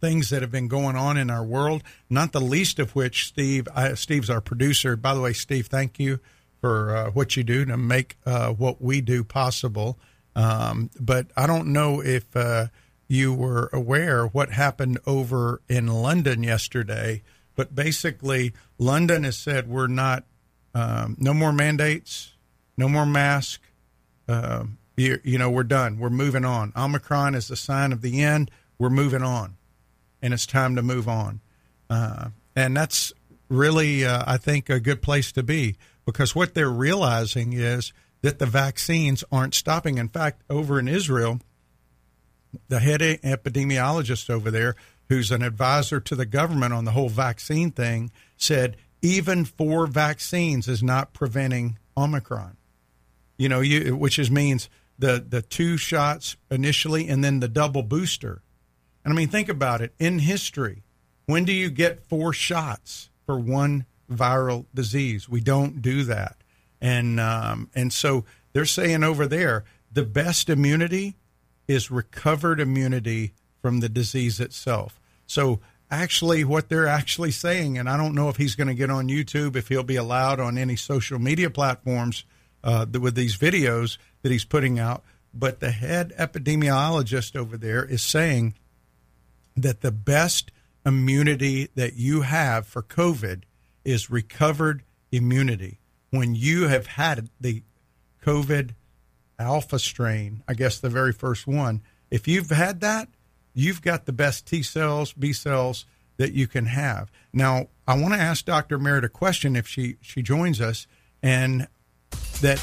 things 0.00 0.28
that 0.30 0.42
have 0.42 0.50
been 0.50 0.68
going 0.68 0.96
on 0.96 1.16
in 1.16 1.30
our 1.30 1.44
world, 1.44 1.82
not 2.10 2.32
the 2.32 2.40
least 2.40 2.78
of 2.78 2.94
which 2.94 3.26
Steve. 3.26 3.66
I, 3.74 3.94
Steve's 3.94 4.28
our 4.28 4.40
producer. 4.40 4.96
By 4.96 5.14
the 5.14 5.20
way, 5.20 5.32
Steve, 5.32 5.68
thank 5.68 5.98
you 5.98 6.20
for 6.60 6.94
uh, 6.94 7.10
what 7.10 7.36
you 7.36 7.44
do 7.44 7.64
to 7.64 7.76
make 7.76 8.16
uh, 8.26 8.50
what 8.52 8.82
we 8.82 9.00
do 9.00 9.24
possible. 9.24 9.98
Um, 10.36 10.90
but 11.00 11.28
I 11.36 11.46
don't 11.46 11.72
know 11.72 12.00
if 12.00 12.36
uh, 12.36 12.66
you 13.08 13.32
were 13.32 13.70
aware 13.72 14.26
what 14.26 14.50
happened 14.50 14.98
over 15.06 15.62
in 15.68 15.86
London 15.86 16.42
yesterday. 16.42 17.22
But 17.56 17.74
basically, 17.74 18.52
London 18.78 19.24
has 19.24 19.36
said 19.36 19.68
we're 19.68 19.88
not, 19.88 20.24
um, 20.78 21.16
no 21.18 21.32
more 21.34 21.52
mandates, 21.52 22.32
no 22.76 22.88
more 22.88 23.06
mask. 23.06 23.60
Uh, 24.28 24.64
You, 24.96 25.20
you 25.22 25.38
know, 25.38 25.48
we're 25.48 25.70
done. 25.80 26.00
We're 26.00 26.10
moving 26.24 26.44
on. 26.44 26.72
Omicron 26.74 27.36
is 27.36 27.46
the 27.46 27.56
sign 27.56 27.92
of 27.92 28.00
the 28.02 28.20
end. 28.20 28.50
We're 28.80 28.90
moving 29.02 29.22
on, 29.22 29.56
and 30.20 30.34
it's 30.34 30.46
time 30.46 30.74
to 30.74 30.82
move 30.82 31.08
on. 31.08 31.40
Uh, 31.88 32.30
and 32.56 32.76
that's 32.76 33.12
really, 33.48 34.04
uh, 34.04 34.24
I 34.26 34.38
think, 34.38 34.68
a 34.68 34.80
good 34.80 35.00
place 35.00 35.30
to 35.32 35.42
be 35.44 35.76
because 36.04 36.34
what 36.34 36.54
they're 36.54 36.68
realizing 36.88 37.52
is 37.52 37.92
that 38.22 38.38
the 38.40 38.46
vaccines 38.46 39.22
aren't 39.30 39.54
stopping. 39.54 39.98
In 39.98 40.08
fact, 40.08 40.42
over 40.50 40.80
in 40.80 40.88
Israel, 40.88 41.38
the 42.68 42.80
head 42.80 43.00
epidemiologist 43.00 44.28
over 44.28 44.50
there, 44.50 44.74
who's 45.08 45.30
an 45.30 45.42
advisor 45.42 46.00
to 46.00 46.16
the 46.16 46.26
government 46.26 46.74
on 46.74 46.84
the 46.84 46.94
whole 46.98 47.08
vaccine 47.08 47.70
thing, 47.70 48.10
said 48.36 48.76
even 49.02 49.44
four 49.44 49.86
vaccines 49.86 50.68
is 50.68 50.82
not 50.82 51.12
preventing 51.12 51.78
Omicron. 51.96 52.56
You 53.36 53.48
know, 53.48 53.60
you 53.60 53.94
which 53.96 54.18
is 54.18 54.30
means 54.30 54.68
the 54.98 55.24
the 55.26 55.42
two 55.42 55.76
shots 55.76 56.36
initially 56.50 57.08
and 57.08 57.22
then 57.22 57.40
the 57.40 57.48
double 57.48 57.82
booster. 57.82 58.42
And 59.04 59.12
I 59.12 59.16
mean, 59.16 59.28
think 59.28 59.48
about 59.48 59.80
it. 59.80 59.94
In 59.98 60.18
history, 60.18 60.82
when 61.26 61.44
do 61.44 61.52
you 61.52 61.70
get 61.70 62.04
four 62.08 62.32
shots 62.32 63.10
for 63.24 63.38
one 63.38 63.86
viral 64.10 64.66
disease? 64.74 65.28
We 65.28 65.40
don't 65.40 65.80
do 65.80 66.02
that, 66.04 66.36
and 66.80 67.20
um, 67.20 67.70
and 67.74 67.92
so 67.92 68.24
they're 68.52 68.64
saying 68.64 69.04
over 69.04 69.26
there 69.26 69.64
the 69.90 70.04
best 70.04 70.50
immunity 70.50 71.16
is 71.66 71.90
recovered 71.90 72.60
immunity 72.60 73.34
from 73.62 73.80
the 73.80 73.88
disease 73.88 74.40
itself. 74.40 75.00
So 75.26 75.60
actually 75.90 76.44
what 76.44 76.68
they're 76.68 76.86
actually 76.86 77.30
saying, 77.30 77.78
and 77.78 77.88
I 77.88 77.96
don't 77.96 78.14
know 78.14 78.28
if 78.28 78.36
he's 78.36 78.54
going 78.54 78.68
to 78.68 78.74
get 78.74 78.90
on 78.90 79.08
YouTube, 79.08 79.56
if 79.56 79.68
he'll 79.68 79.82
be 79.82 79.96
allowed 79.96 80.40
on 80.40 80.58
any 80.58 80.76
social 80.76 81.18
media 81.18 81.50
platforms 81.50 82.24
uh, 82.62 82.86
with 83.00 83.14
these 83.14 83.36
videos 83.36 83.98
that 84.22 84.32
he's 84.32 84.44
putting 84.44 84.78
out. 84.78 85.02
But 85.32 85.60
the 85.60 85.70
head 85.70 86.12
epidemiologist 86.18 87.36
over 87.36 87.56
there 87.56 87.84
is 87.84 88.02
saying 88.02 88.54
that 89.56 89.80
the 89.80 89.92
best 89.92 90.50
immunity 90.84 91.68
that 91.74 91.94
you 91.94 92.22
have 92.22 92.66
for 92.66 92.82
COVID 92.82 93.42
is 93.84 94.10
recovered 94.10 94.82
immunity. 95.12 95.80
When 96.10 96.34
you 96.34 96.68
have 96.68 96.86
had 96.86 97.28
the 97.40 97.62
COVID 98.24 98.74
alpha 99.38 99.78
strain, 99.78 100.42
I 100.48 100.54
guess 100.54 100.78
the 100.78 100.88
very 100.88 101.12
first 101.12 101.46
one, 101.46 101.82
if 102.10 102.26
you've 102.26 102.50
had 102.50 102.80
that, 102.80 103.08
you've 103.58 103.82
got 103.82 104.06
the 104.06 104.12
best 104.12 104.46
T 104.46 104.62
cells, 104.62 105.12
B 105.12 105.32
cells 105.32 105.84
that 106.16 106.32
you 106.32 106.46
can 106.46 106.66
have. 106.66 107.10
Now, 107.32 107.68
I 107.86 107.98
want 107.98 108.14
to 108.14 108.20
ask 108.20 108.44
Dr. 108.44 108.78
Merritt 108.78 109.04
a 109.04 109.08
question 109.08 109.56
if 109.56 109.66
she, 109.66 109.96
she 110.00 110.22
joins 110.22 110.60
us, 110.60 110.86
and 111.22 111.66
that 112.40 112.58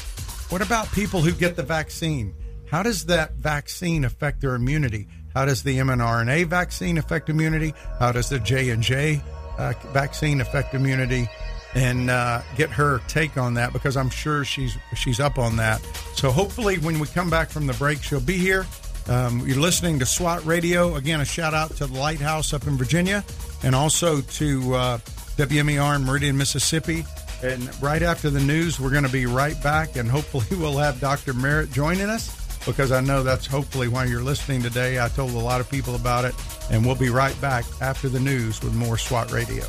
what 0.48 0.62
about 0.62 0.90
people 0.92 1.20
who 1.20 1.32
get 1.32 1.56
the 1.56 1.62
vaccine? 1.62 2.34
How 2.70 2.82
does 2.82 3.06
that 3.06 3.34
vaccine 3.34 4.04
affect 4.04 4.40
their 4.40 4.54
immunity? 4.54 5.06
How 5.34 5.44
does 5.44 5.62
the 5.62 5.76
mRNA 5.78 6.46
vaccine 6.46 6.96
affect 6.98 7.28
immunity? 7.28 7.74
How 7.98 8.12
does 8.12 8.30
the 8.30 8.38
J 8.38 8.70
and 8.70 8.82
J 8.82 9.22
uh, 9.58 9.74
vaccine 9.92 10.40
affect 10.40 10.74
immunity? 10.74 11.28
And 11.74 12.08
uh, 12.08 12.40
get 12.56 12.70
her 12.70 13.00
take 13.06 13.36
on 13.36 13.54
that 13.54 13.74
because 13.74 13.98
I'm 13.98 14.08
sure 14.08 14.46
she's 14.46 14.78
she's 14.94 15.20
up 15.20 15.38
on 15.38 15.56
that. 15.56 15.82
So 16.14 16.30
hopefully, 16.30 16.78
when 16.78 16.98
we 16.98 17.06
come 17.06 17.28
back 17.28 17.50
from 17.50 17.66
the 17.66 17.74
break, 17.74 18.02
she'll 18.02 18.18
be 18.18 18.38
here 18.38 18.64
um, 19.08 19.46
you're 19.46 19.60
listening 19.60 19.98
to 20.00 20.06
SWAT 20.06 20.44
Radio. 20.44 20.96
Again, 20.96 21.20
a 21.20 21.24
shout 21.24 21.54
out 21.54 21.70
to 21.76 21.86
the 21.86 21.98
Lighthouse 21.98 22.52
up 22.52 22.66
in 22.66 22.76
Virginia 22.76 23.24
and 23.62 23.74
also 23.74 24.20
to 24.20 24.74
uh, 24.74 24.98
WMER 25.36 25.96
in 25.96 26.04
Meridian, 26.04 26.36
Mississippi. 26.36 27.04
And 27.42 27.82
right 27.82 28.02
after 28.02 28.30
the 28.30 28.40
news, 28.40 28.80
we're 28.80 28.90
going 28.90 29.04
to 29.04 29.12
be 29.12 29.26
right 29.26 29.60
back, 29.62 29.96
and 29.96 30.08
hopefully, 30.08 30.46
we'll 30.58 30.78
have 30.78 31.00
Dr. 31.00 31.34
Merritt 31.34 31.70
joining 31.70 32.08
us 32.08 32.34
because 32.64 32.90
I 32.90 33.00
know 33.00 33.22
that's 33.22 33.46
hopefully 33.46 33.88
why 33.88 34.04
you're 34.06 34.22
listening 34.22 34.62
today. 34.62 34.98
I 34.98 35.08
told 35.08 35.32
a 35.32 35.38
lot 35.38 35.60
of 35.60 35.70
people 35.70 35.94
about 35.94 36.24
it, 36.24 36.34
and 36.70 36.84
we'll 36.84 36.96
be 36.96 37.10
right 37.10 37.38
back 37.40 37.64
after 37.80 38.08
the 38.08 38.18
news 38.18 38.62
with 38.62 38.74
more 38.74 38.98
SWAT 38.98 39.30
Radio. 39.30 39.64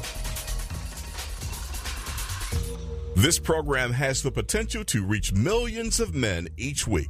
This 3.15 3.39
program 3.39 3.94
has 3.94 4.24
the 4.24 4.32
potential 4.32 4.84
to 4.86 5.03
reach 5.03 5.34
millions 5.34 6.00
of 6.00 6.13
men 6.13 6.48
each 6.56 6.88
week. 6.88 7.10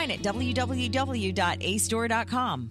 at 0.09 0.21
www.acedoor.com. 0.21 2.69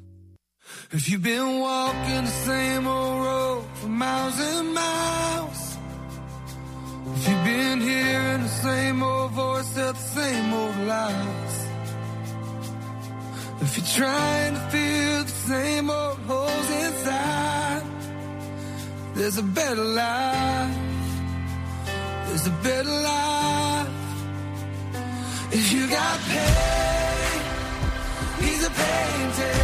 If 0.93 1.09
you've 1.09 1.23
been 1.23 1.61
walking 1.61 2.25
the 2.25 2.31
same 2.31 2.87
old 2.87 3.25
road 3.25 3.65
for 3.75 3.89
miles 3.89 4.39
and 4.39 4.75
miles, 4.75 5.79
if 7.15 7.29
you've 7.29 7.45
been 7.45 7.81
hearing 7.81 8.43
the 8.43 8.49
same 8.49 9.03
old 9.03 9.31
voice 9.33 9.77
at 9.79 9.95
the 9.95 10.01
same 10.01 10.53
old 10.53 10.77
lies, 10.87 11.67
if 13.63 13.77
you're 13.77 13.87
trying 14.07 14.55
to 14.55 14.61
fill 14.71 15.25
the 15.25 15.31
same 15.31 15.91
old 15.91 16.19
holes 16.21 16.71
inside, 16.71 17.83
there's 19.15 19.37
a 19.39 19.43
better 19.43 19.85
life. 19.85 20.77
There's 22.27 22.47
a 22.47 22.51
better 22.63 22.89
life. 22.89 23.89
If 25.53 25.73
you 25.73 25.89
got 25.89 26.21
pain, 26.21 26.80
he's 28.41 28.67
a 28.67 28.71
pain 28.71 29.33
taker. 29.33 29.61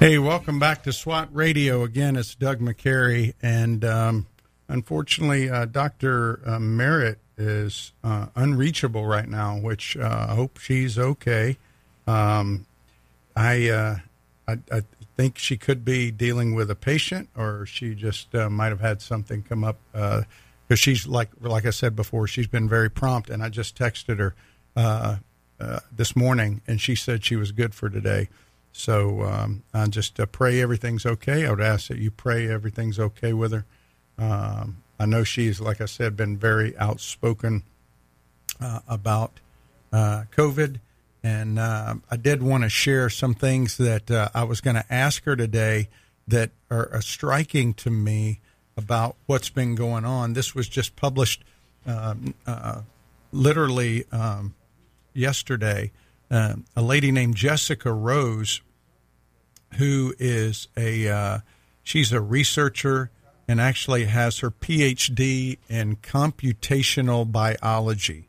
Hey, 0.00 0.18
welcome 0.18 0.58
back 0.58 0.82
to 0.82 0.92
SWAT 0.92 1.28
Radio. 1.32 1.82
Again, 1.82 2.16
it's 2.16 2.34
Doug 2.34 2.60
McCary, 2.60 3.32
and 3.40 3.84
um, 3.86 4.26
unfortunately, 4.68 5.48
uh, 5.48 5.64
Dr. 5.64 6.40
Uh, 6.44 6.58
Merritt 6.58 7.18
is 7.38 7.92
uh, 8.02 8.26
unreachable 8.36 9.06
right 9.06 9.28
now, 9.28 9.56
which 9.56 9.96
uh, 9.96 10.26
I 10.28 10.34
hope 10.34 10.58
she's 10.58 10.98
okay. 10.98 11.56
Um, 12.06 12.66
I, 13.34 13.68
uh, 13.70 13.96
I, 14.46 14.58
I 14.70 14.82
think 15.16 15.38
she 15.38 15.56
could 15.56 15.84
be 15.84 16.10
dealing 16.10 16.54
with 16.54 16.70
a 16.70 16.74
patient, 16.74 17.30
or 17.36 17.64
she 17.64 17.94
just 17.94 18.34
uh, 18.34 18.50
might 18.50 18.68
have 18.68 18.80
had 18.80 19.00
something 19.00 19.42
come 19.42 19.64
up 19.64 19.78
because 20.66 20.78
she's 20.78 21.06
like 21.06 21.30
like 21.40 21.66
I 21.66 21.70
said 21.70 21.94
before, 21.96 22.26
she's 22.26 22.46
been 22.46 22.68
very 22.68 22.90
prompt, 22.90 23.30
and 23.30 23.42
I 23.42 23.48
just 23.48 23.76
texted 23.76 24.18
her 24.18 24.34
uh, 24.76 25.16
this 25.94 26.16
morning, 26.16 26.60
and 26.66 26.80
she 26.80 26.94
said 26.94 27.24
she 27.24 27.36
was 27.36 27.52
good 27.52 27.74
for 27.74 27.88
today. 27.88 28.28
So 28.76 29.22
um, 29.22 29.62
I 29.72 29.86
just 29.86 30.18
uh, 30.18 30.26
pray 30.26 30.60
everything's 30.60 31.06
okay. 31.06 31.46
I 31.46 31.50
would 31.50 31.60
ask 31.60 31.86
that 31.88 31.98
you 31.98 32.10
pray 32.10 32.50
everything's 32.50 32.98
okay 32.98 33.32
with 33.32 33.52
her. 33.52 33.64
Um, 34.18 34.78
I 34.98 35.06
know 35.06 35.22
she's, 35.22 35.60
like 35.60 35.80
I 35.80 35.84
said, 35.84 36.16
been 36.16 36.36
very 36.36 36.76
outspoken 36.76 37.62
uh, 38.60 38.80
about 38.88 39.38
uh, 39.92 40.24
COVID. 40.36 40.80
And 41.22 41.58
uh, 41.58 41.94
I 42.10 42.16
did 42.16 42.42
want 42.42 42.64
to 42.64 42.68
share 42.68 43.08
some 43.08 43.32
things 43.32 43.76
that 43.78 44.10
uh, 44.10 44.28
I 44.34 44.42
was 44.42 44.60
going 44.60 44.76
to 44.76 44.92
ask 44.92 45.24
her 45.24 45.36
today 45.36 45.88
that 46.26 46.50
are, 46.70 47.00
striking 47.00 47.74
to 47.74 47.90
me 47.90 48.40
about 48.76 49.16
what's 49.26 49.50
been 49.50 49.74
going 49.74 50.04
on. 50.04 50.32
This 50.32 50.54
was 50.54 50.68
just 50.68 50.96
published 50.96 51.44
um, 51.86 52.34
literally 53.32 54.04
um, 54.12 54.54
yesterday 55.12 55.90
uh, 56.30 56.54
a 56.74 56.82
lady 56.82 57.12
named 57.12 57.36
Jessica 57.36 57.92
Rose, 57.92 58.60
who 59.74 60.14
is 60.18 60.68
a 60.76 61.08
uh, 61.08 61.38
she's 61.82 62.12
a 62.12 62.20
researcher 62.20 63.10
and 63.46 63.60
actually 63.60 64.06
has 64.06 64.38
her 64.38 64.50
PhD 64.50 65.58
in 65.68 65.96
computational 65.96 67.30
biology. 67.30 68.28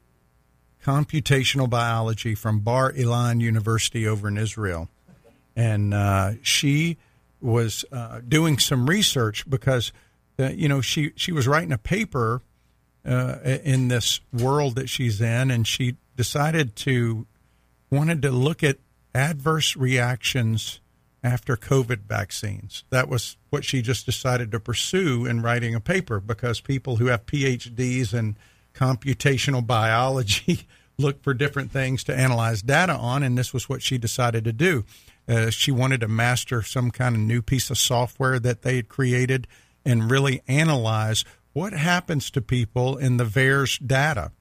Computational 0.83 1.69
biology 1.69 2.35
from 2.35 2.59
Bar 2.59 2.91
Ilan 2.93 3.41
University 3.41 4.07
over 4.07 4.27
in 4.27 4.37
Israel. 4.37 4.89
and 5.55 5.93
uh, 5.93 6.33
she 6.41 6.97
was 7.41 7.85
uh, 7.91 8.19
doing 8.27 8.59
some 8.59 8.87
research 8.87 9.49
because 9.49 9.93
uh, 10.39 10.49
you 10.49 10.67
know 10.67 10.81
she 10.81 11.11
she 11.15 11.31
was 11.31 11.47
writing 11.47 11.71
a 11.71 11.77
paper 11.77 12.41
uh, 13.05 13.37
in 13.63 13.87
this 13.87 14.19
world 14.33 14.75
that 14.75 14.89
she's 14.89 15.21
in, 15.21 15.51
and 15.51 15.67
she 15.67 15.95
decided 16.15 16.75
to 16.75 17.27
wanted 17.91 18.21
to 18.21 18.31
look 18.31 18.63
at 18.63 18.77
adverse 19.13 19.75
reactions 19.75 20.81
after 21.23 21.55
COVID 21.55 22.01
vaccines. 22.01 22.83
That 22.89 23.09
was 23.09 23.37
what 23.49 23.65
she 23.65 23.81
just 23.81 24.05
decided 24.05 24.51
to 24.51 24.59
pursue 24.59 25.25
in 25.25 25.41
writing 25.41 25.73
a 25.73 25.79
paper 25.79 26.19
because 26.19 26.59
people 26.59 26.97
who 26.97 27.07
have 27.07 27.25
PhDs 27.25 28.13
in 28.13 28.37
computational 28.73 29.65
biology 29.65 30.67
look 30.97 31.23
for 31.23 31.33
different 31.33 31.71
things 31.71 32.03
to 32.05 32.15
analyze 32.15 32.61
data 32.61 32.93
on, 32.93 33.23
and 33.23 33.37
this 33.37 33.53
was 33.53 33.67
what 33.67 33.81
she 33.81 33.97
decided 33.97 34.43
to 34.43 34.53
do. 34.53 34.85
Uh, 35.27 35.49
she 35.49 35.71
wanted 35.71 36.01
to 36.01 36.07
master 36.07 36.61
some 36.61 36.91
kind 36.91 37.15
of 37.15 37.21
new 37.21 37.41
piece 37.41 37.69
of 37.71 37.77
software 37.77 38.39
that 38.39 38.61
they 38.61 38.75
had 38.75 38.87
created 38.87 39.47
and 39.85 40.09
really 40.09 40.41
analyze 40.47 41.23
what 41.53 41.73
happens 41.73 42.29
to 42.31 42.41
people 42.41 42.97
in 42.97 43.17
the 43.17 43.23
VAERS 43.23 43.85
data. 43.85 44.31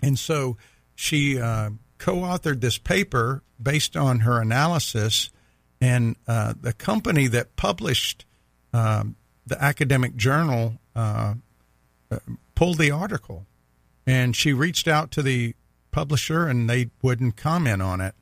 And 0.00 0.18
so 0.18 0.56
she 0.94 1.38
uh, 1.38 1.70
co 1.98 2.16
authored 2.16 2.60
this 2.60 2.78
paper 2.78 3.42
based 3.62 3.96
on 3.96 4.20
her 4.20 4.40
analysis, 4.40 5.30
and 5.80 6.16
uh, 6.26 6.54
the 6.60 6.72
company 6.72 7.26
that 7.28 7.56
published 7.56 8.24
um, 8.72 9.16
the 9.46 9.62
academic 9.62 10.16
journal 10.16 10.78
uh, 10.96 11.34
uh 12.10 12.18
pulled 12.54 12.78
the 12.78 12.90
article. 12.90 13.46
And 14.06 14.34
she 14.34 14.52
reached 14.52 14.88
out 14.88 15.10
to 15.12 15.22
the 15.22 15.54
publisher, 15.90 16.46
and 16.48 16.68
they 16.68 16.90
wouldn't 17.02 17.36
comment 17.36 17.82
on 17.82 18.00
it. 18.00 18.14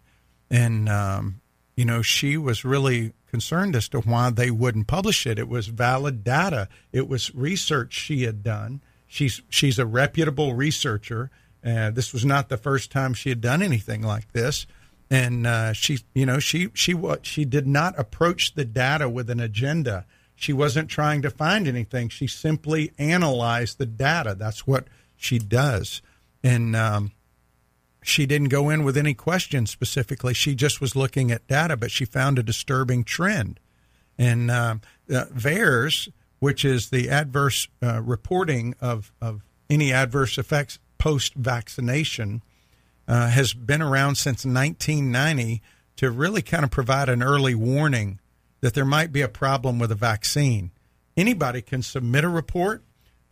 And 0.51 0.89
um, 0.89 1.41
you 1.77 1.85
know, 1.85 2.03
she 2.03 2.37
was 2.37 2.65
really 2.65 3.13
concerned 3.31 3.77
as 3.77 3.89
to 3.89 4.01
why 4.01 4.31
they 4.31 4.51
wouldn't 4.51 4.87
publish 4.87 5.27
it. 5.27 5.39
It 5.39 5.49
was 5.49 5.69
valid 5.69 6.25
data. 6.25 6.69
It 6.93 7.09
was 7.09 7.35
research 7.35 7.95
she 7.95 8.25
had 8.25 8.43
done. 8.43 8.83
She's 9.07 9.43
she's 9.49 9.79
a 9.79 9.87
reputable 9.87 10.55
researcher. 10.55 11.31
Uh, 11.65 11.91
this 11.91 12.13
was 12.13 12.25
not 12.25 12.49
the 12.49 12.57
first 12.57 12.91
time 12.91 13.15
she 13.15 13.29
had 13.29 13.41
done 13.41 13.63
anything 13.63 14.03
like 14.03 14.33
this, 14.33 14.67
and 15.11 15.47
uh, 15.47 15.73
she, 15.73 15.99
you 16.15 16.25
know, 16.25 16.39
she 16.39 16.69
she 16.75 16.95
what 16.95 17.27
she 17.27 17.45
did 17.45 17.67
not 17.67 17.99
approach 17.99 18.55
the 18.55 18.65
data 18.65 19.09
with 19.09 19.29
an 19.31 19.41
agenda. 19.41 20.07
She 20.35 20.53
wasn't 20.53 20.89
trying 20.89 21.23
to 21.23 21.31
find 21.31 21.69
anything. 21.69 22.09
She 22.09 22.27
simply 22.27 22.93
analyzed 22.99 23.79
the 23.79 23.87
data. 23.87 24.35
That's 24.35 24.67
what 24.67 24.87
she 25.17 25.39
does, 25.39 26.03
and 26.43 26.75
um, 26.77 27.13
she 28.03 28.27
didn't 28.27 28.49
go 28.49 28.71
in 28.71 28.85
with 28.85 28.97
any 28.97 29.15
questions 29.15 29.71
specifically. 29.71 30.35
She 30.35 30.55
just 30.55 30.81
was 30.81 30.97
looking 30.97 31.31
at 31.31 31.47
data, 31.47 31.77
but 31.77 31.91
she 31.91 32.05
found 32.05 32.39
a 32.39 32.43
disturbing 32.43 33.05
trend. 33.05 33.61
And 34.19 34.51
uh, 34.51 34.77
uh, 35.13 35.27
VAERS, 35.35 36.11
which 36.39 36.65
is 36.65 36.91
the 36.91 37.11
adverse 37.11 37.69
uh, 37.83 38.01
reporting 38.03 38.75
of, 38.81 39.13
of 39.21 39.43
any 39.69 39.93
adverse 39.93 40.39
effects 40.39 40.79
post 40.99 41.35
vaccination, 41.35 42.43
uh, 43.07 43.29
has 43.29 43.55
been 43.55 43.83
around 43.83 44.17
since 44.17 44.45
1990 44.45 45.63
to 45.97 46.11
really 46.11 46.43
kind 46.43 46.65
of 46.65 46.71
provide 46.71 47.09
an 47.09 47.23
early 47.23 47.55
warning 47.55 48.21
that 48.61 48.75
there 48.75 48.85
might 48.85 49.13
be 49.13 49.21
a 49.21 49.29
problem 49.29 49.79
with 49.79 49.91
a 49.91 49.97
vaccine. 49.97 50.71
Anybody 51.17 51.61
can 51.61 51.83
submit 51.83 52.25
a 52.25 52.29
report. 52.29 52.83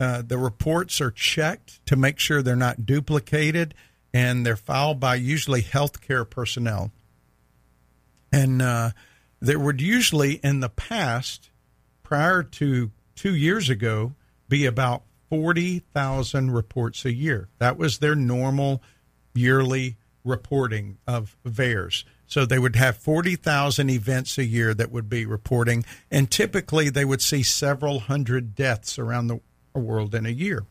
Uh, 0.01 0.23
the 0.23 0.39
reports 0.39 1.01
are 1.01 1.11
checked 1.11 1.85
to 1.87 1.97
make 1.97 2.19
sure 2.19 2.43
they're 2.43 2.57
not 2.57 2.87
duplicated 2.87 3.75
and 4.13 4.45
they're 4.45 4.57
filed 4.57 5.01
by 5.01 5.17
usually 5.17 5.63
healthcare 5.63 6.29
personnel. 6.29 6.91
And 8.33 8.61
uh, 8.61 8.91
there 9.41 9.59
would 9.59 9.81
usually, 9.81 10.35
in 10.35 10.61
the 10.61 10.69
past, 10.69 11.51
prior 12.03 12.43
to 12.43 12.91
two 13.15 13.35
years 13.35 13.69
ago, 13.69 14.15
be 14.49 14.67
about 14.67 15.03
40,000 15.31 16.51
reports 16.51 17.05
a 17.05 17.13
year. 17.13 17.49
That 17.59 17.77
was 17.77 17.99
their 17.99 18.15
normal 18.15 18.83
yearly 19.35 19.97
reporting 20.25 20.99
of 21.07 21.37
VAERS. 21.47 22.05
So 22.27 22.45
they 22.45 22.59
would 22.59 22.77
have 22.77 22.99
40,000 22.99 23.89
events 23.89 24.37
a 24.37 24.45
year 24.45 24.75
that 24.75 24.93
would 24.93 25.09
be 25.09 25.25
reporting, 25.25 25.85
and 26.11 26.31
typically 26.31 26.91
they 26.91 27.05
would 27.05 27.23
see 27.23 27.43
several 27.43 28.01
hundred 28.01 28.55
deaths 28.55 28.99
around 28.99 29.29
the 29.29 29.41
world 29.75 30.15
in 30.15 30.27
a 30.27 30.31
year. 30.31 30.67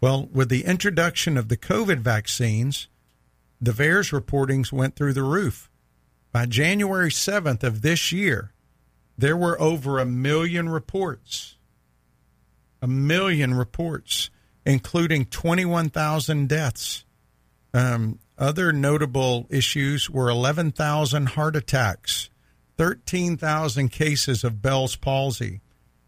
Well, 0.00 0.28
with 0.32 0.48
the 0.48 0.64
introduction 0.64 1.36
of 1.36 1.48
the 1.48 1.56
COVID 1.56 1.98
vaccines, 1.98 2.88
the 3.60 3.72
VAERS 3.72 4.18
reportings 4.18 4.72
went 4.72 4.96
through 4.96 5.12
the 5.12 5.22
roof. 5.22 5.70
By 6.32 6.46
January 6.46 7.10
7th 7.10 7.62
of 7.62 7.82
this 7.82 8.10
year, 8.10 8.52
there 9.18 9.36
were 9.36 9.60
over 9.60 9.98
a 9.98 10.06
million 10.06 10.70
reports. 10.70 11.56
A 12.80 12.86
million 12.86 13.52
reports, 13.52 14.30
including 14.64 15.26
21,000 15.26 16.48
deaths. 16.48 17.04
Um, 17.74 18.20
other 18.38 18.72
notable 18.72 19.46
issues 19.50 20.08
were 20.08 20.30
11,000 20.30 21.26
heart 21.26 21.56
attacks, 21.56 22.30
13,000 22.78 23.90
cases 23.90 24.44
of 24.44 24.62
Bell's 24.62 24.96
palsy, 24.96 25.60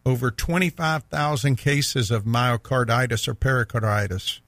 over 0.05 0.31
25,000 0.31 1.57
cases 1.57 2.11
of 2.11 2.25
myocarditis 2.25 3.29
or 3.29 3.35
pericarditis. 3.35 4.41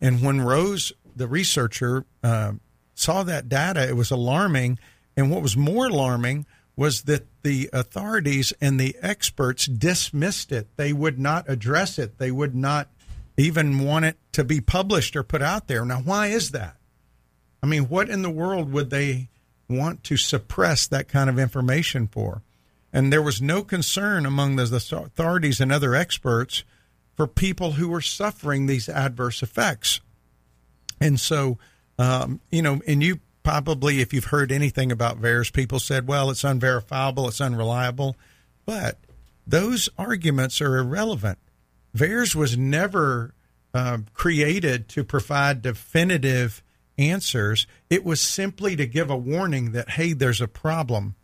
And 0.00 0.22
when 0.22 0.40
Rose, 0.40 0.92
the 1.14 1.28
researcher, 1.28 2.04
uh, 2.22 2.52
saw 2.94 3.22
that 3.22 3.48
data, 3.48 3.88
it 3.88 3.96
was 3.96 4.10
alarming. 4.10 4.78
And 5.16 5.30
what 5.30 5.42
was 5.42 5.56
more 5.56 5.86
alarming 5.86 6.46
was 6.76 7.02
that 7.02 7.26
the 7.42 7.68
authorities 7.72 8.52
and 8.60 8.78
the 8.78 8.96
experts 9.02 9.66
dismissed 9.66 10.52
it. 10.52 10.68
They 10.76 10.92
would 10.92 11.18
not 11.18 11.48
address 11.48 11.98
it, 11.98 12.18
they 12.18 12.30
would 12.30 12.54
not 12.54 12.88
even 13.36 13.78
want 13.78 14.04
it 14.04 14.16
to 14.32 14.44
be 14.44 14.60
published 14.60 15.16
or 15.16 15.22
put 15.22 15.42
out 15.42 15.68
there. 15.68 15.84
Now, 15.84 16.00
why 16.00 16.28
is 16.28 16.50
that? 16.50 16.76
I 17.62 17.66
mean, 17.66 17.88
what 17.88 18.08
in 18.08 18.22
the 18.22 18.30
world 18.30 18.72
would 18.72 18.90
they 18.90 19.28
want 19.68 20.02
to 20.04 20.16
suppress 20.16 20.86
that 20.88 21.08
kind 21.08 21.30
of 21.30 21.38
information 21.38 22.06
for? 22.08 22.42
And 22.92 23.12
there 23.12 23.22
was 23.22 23.42
no 23.42 23.62
concern 23.62 24.24
among 24.24 24.56
the 24.56 24.64
authorities 24.64 25.60
and 25.60 25.70
other 25.70 25.94
experts 25.94 26.64
for 27.14 27.26
people 27.26 27.72
who 27.72 27.88
were 27.88 28.00
suffering 28.00 28.66
these 28.66 28.88
adverse 28.88 29.42
effects. 29.42 30.00
And 31.00 31.20
so, 31.20 31.58
um, 31.98 32.40
you 32.50 32.62
know, 32.62 32.80
and 32.86 33.02
you 33.02 33.20
probably, 33.42 34.00
if 34.00 34.12
you've 34.12 34.26
heard 34.26 34.52
anything 34.52 34.92
about 34.92 35.20
VAERS, 35.20 35.52
people 35.52 35.78
said, 35.78 36.06
well, 36.06 36.30
it's 36.30 36.44
unverifiable, 36.44 37.28
it's 37.28 37.40
unreliable. 37.40 38.16
But 38.64 38.98
those 39.46 39.88
arguments 39.96 40.60
are 40.60 40.76
irrelevant. 40.76 41.38
VAERS 41.96 42.34
was 42.34 42.56
never 42.56 43.34
uh, 43.74 43.98
created 44.12 44.88
to 44.90 45.04
provide 45.04 45.62
definitive 45.62 46.62
answers. 46.98 47.66
It 47.88 48.04
was 48.04 48.20
simply 48.20 48.76
to 48.76 48.86
give 48.86 49.10
a 49.10 49.16
warning 49.16 49.72
that, 49.72 49.90
hey, 49.90 50.12
there's 50.12 50.40
a 50.40 50.48
problem. 50.48 51.14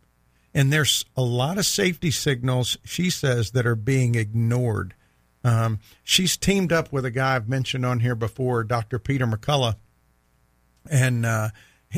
And 0.55 0.71
there's 0.71 1.03
a 1.17 1.21
lot 1.21 1.57
of 1.57 1.65
safety 1.65 2.11
signals, 2.11 2.77
she 2.85 3.09
says, 3.09 3.51
that 3.51 3.67
are 3.67 3.75
being 3.75 4.15
ignored. 4.15 4.95
Um, 5.43 5.79
she's 6.01 6.37
teamed 6.37 6.71
up 6.71 6.93
with 6.93 7.03
a 7.03 7.11
guy 7.11 7.35
I've 7.35 7.49
mentioned 7.49 7.85
on 7.85 7.99
here 7.99 8.15
before, 8.15 8.63
Dr. 8.63 8.97
Peter 8.97 9.27
McCullough, 9.27 9.75
and 10.89 11.25
uh, 11.25 11.49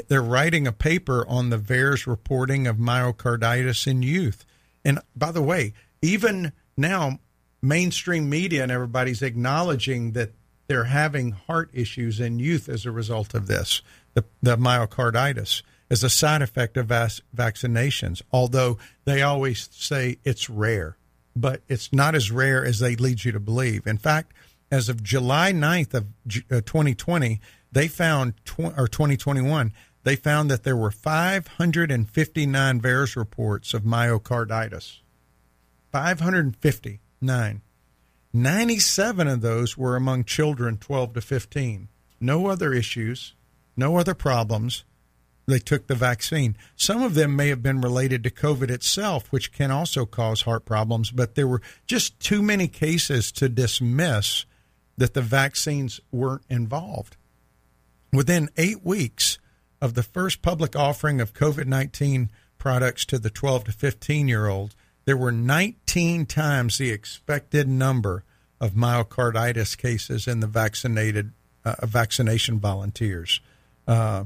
they're 0.08 0.24
writing 0.24 0.66
a 0.66 0.72
paper 0.72 1.24
on 1.30 1.52
the 1.52 1.60
VAERS 1.60 2.08
reporting 2.08 2.66
of 2.66 2.78
myocarditis 2.78 3.86
in 3.86 4.02
youth. 4.02 4.44
And 4.84 5.00
by 5.16 5.32
the 5.32 5.44
way, 5.44 5.74
even 6.02 6.52
now, 6.76 7.20
mainstream 7.62 8.28
media 8.28 8.64
and 8.64 8.72
everybody's 8.72 9.22
acknowledging 9.22 10.14
that 10.14 10.32
they're 10.66 10.86
having 10.86 11.32
heart 11.32 11.70
issues 11.74 12.20
in 12.20 12.40
youth 12.40 12.68
as 12.68 12.88
a 12.88 12.92
result 12.92 13.36
of 13.36 13.46
this, 13.46 13.84
the, 14.16 14.26
the 14.42 14.58
myocarditis 14.58 15.62
as 15.90 16.04
a 16.04 16.10
side 16.10 16.42
effect 16.42 16.78
of 16.78 16.88
vac- 16.88 17.22
vaccinations, 17.36 18.22
although 18.32 18.78
they 19.06 19.22
always 19.22 19.70
say 19.72 20.18
it's 20.24 20.50
rare, 20.50 20.98
but 21.36 21.62
it's 21.68 21.94
not 21.94 22.16
as 22.16 22.32
rare 22.32 22.66
as 22.66 22.80
they 22.80 22.96
lead 22.96 23.24
you 23.24 23.32
to 23.32 23.40
believe. 23.40 23.88
In 23.88 23.98
fact, 23.98 24.34
as 24.70 24.90
of 24.90 25.04
July 25.04 25.52
9th 25.52 25.94
of 25.94 26.06
2020, 26.66 27.34
uh, 27.34 27.46
they 27.72 27.88
found, 27.88 28.34
tw- 28.46 28.78
or 28.78 28.88
2021, 28.88 29.72
they 30.04 30.16
found 30.16 30.50
that 30.52 30.64
there 30.64 30.76
were 30.76 30.92
559 30.92 32.82
VAERS 32.82 33.16
reports 33.16 33.74
of 33.74 33.84
myocarditis. 33.84 35.00
559. 35.92 37.62
97 38.34 39.28
of 39.28 39.42
those 39.42 39.78
were 39.78 39.96
among 39.96 40.24
children 40.24 40.78
12 40.78 41.14
to 41.14 41.22
15. 41.22 41.88
No 42.20 42.48
other 42.48 42.74
issues, 42.74 43.34
no 43.76 43.98
other 43.98 44.14
problems 44.14 44.84
they 45.48 45.60
took 45.60 45.88
the 45.88 45.96
vaccine. 45.96 46.58
Some 46.76 47.02
of 47.02 47.14
them 47.14 47.36
may 47.36 47.48
have 47.48 47.64
been 47.64 47.80
related 47.80 48.22
to 48.24 48.30
COVID 48.30 48.70
itself, 48.70 49.32
which 49.32 49.54
can 49.54 49.72
also 49.72 50.06
cause 50.06 50.42
heart 50.42 50.66
problems, 50.66 51.10
but 51.10 51.36
there 51.36 51.48
were 51.48 51.62
just 51.86 52.20
too 52.20 52.42
many 52.42 52.68
cases 52.68 53.32
to 53.34 53.48
dismiss 53.48 54.46
that 54.98 55.14
the 55.14 55.22
vaccines 55.22 56.02
weren't 56.12 56.44
involved. 56.50 57.16
Within 58.12 58.50
eight 58.58 58.84
weeks 58.84 59.40
of 59.82 59.94
the 59.94 60.04
first 60.04 60.42
public 60.42 60.76
offering 60.76 61.22
of 61.22 61.34
COVID 61.34 61.66
19 61.66 62.30
products 62.58 63.06
to 63.06 63.18
the 63.18 63.30
12 63.30 63.66
to 63.66 63.72
15 63.72 64.28
year 64.28 64.48
olds, 64.48 64.76
there 65.06 65.16
were 65.16 65.32
19 65.32 66.26
times 66.26 66.78
the 66.78 66.92
expected 66.92 67.70
number 67.70 68.26
of 68.60 68.74
myocarditis 68.74 69.78
cases 69.78 70.28
in 70.28 70.42
the 70.42 70.48
vaccinated 70.48 71.32
uh, 71.64 71.86
vaccination 71.86 72.60
volunteers. 72.60 73.40
Uh, 73.88 74.26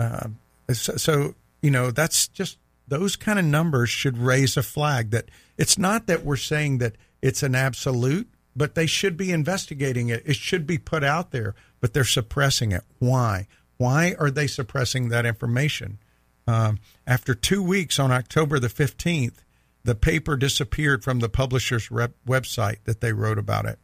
uh, 0.00 0.28
so, 0.72 0.96
so, 0.96 1.34
you 1.62 1.70
know, 1.70 1.90
that's 1.90 2.28
just 2.28 2.58
those 2.86 3.16
kind 3.16 3.38
of 3.38 3.44
numbers 3.44 3.90
should 3.90 4.18
raise 4.18 4.56
a 4.56 4.62
flag 4.62 5.10
that 5.10 5.30
it's 5.56 5.78
not 5.78 6.06
that 6.06 6.24
we're 6.24 6.36
saying 6.36 6.78
that 6.78 6.96
it's 7.22 7.42
an 7.42 7.54
absolute, 7.54 8.28
but 8.56 8.74
they 8.74 8.86
should 8.86 9.16
be 9.16 9.32
investigating 9.32 10.08
it. 10.08 10.22
It 10.26 10.36
should 10.36 10.66
be 10.66 10.78
put 10.78 11.02
out 11.02 11.30
there, 11.30 11.54
but 11.80 11.92
they're 11.92 12.04
suppressing 12.04 12.72
it. 12.72 12.84
Why? 12.98 13.46
Why 13.76 14.14
are 14.18 14.30
they 14.30 14.46
suppressing 14.46 15.08
that 15.08 15.26
information? 15.26 15.98
Um, 16.46 16.78
after 17.06 17.34
two 17.34 17.62
weeks 17.62 17.98
on 17.98 18.12
October 18.12 18.58
the 18.58 18.68
15th, 18.68 19.38
the 19.82 19.94
paper 19.94 20.36
disappeared 20.36 21.04
from 21.04 21.20
the 21.20 21.28
publisher's 21.28 21.90
rep- 21.90 22.14
website 22.26 22.78
that 22.84 23.00
they 23.00 23.12
wrote 23.12 23.38
about 23.38 23.66
it, 23.66 23.78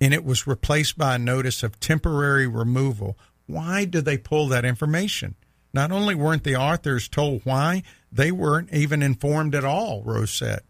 and 0.00 0.12
it 0.12 0.24
was 0.24 0.46
replaced 0.46 0.98
by 0.98 1.14
a 1.14 1.18
notice 1.18 1.62
of 1.62 1.80
temporary 1.80 2.46
removal. 2.46 3.18
Why 3.46 3.84
did 3.84 4.04
they 4.04 4.18
pull 4.18 4.48
that 4.48 4.64
information? 4.64 5.34
Not 5.72 5.90
only 5.90 6.14
weren't 6.14 6.44
the 6.44 6.56
authors 6.56 7.08
told 7.08 7.42
why, 7.44 7.82
they 8.10 8.30
weren't 8.30 8.72
even 8.72 9.02
informed 9.02 9.54
at 9.54 9.64
all, 9.64 10.02
Rose 10.02 10.30
said. 10.30 10.60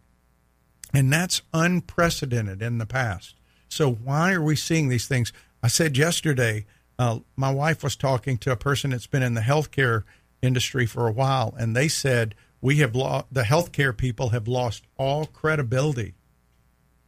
And 0.94 1.12
that's 1.12 1.42
unprecedented 1.52 2.62
in 2.62 2.78
the 2.78 2.86
past. 2.86 3.34
So, 3.68 3.90
why 3.90 4.32
are 4.32 4.42
we 4.42 4.54
seeing 4.54 4.88
these 4.88 5.08
things? 5.08 5.32
I 5.62 5.68
said 5.68 5.96
yesterday, 5.96 6.66
uh, 6.98 7.20
my 7.36 7.50
wife 7.50 7.82
was 7.82 7.96
talking 7.96 8.36
to 8.38 8.52
a 8.52 8.56
person 8.56 8.90
that's 8.90 9.06
been 9.06 9.22
in 9.22 9.34
the 9.34 9.40
healthcare 9.40 10.02
industry 10.42 10.86
for 10.86 11.08
a 11.08 11.12
while, 11.12 11.54
and 11.58 11.74
they 11.74 11.88
said 11.88 12.34
we 12.60 12.76
have 12.76 12.94
lost 12.94 13.26
the 13.32 13.42
healthcare 13.42 13.96
people 13.96 14.28
have 14.28 14.46
lost 14.46 14.84
all 14.98 15.24
credibility, 15.26 16.14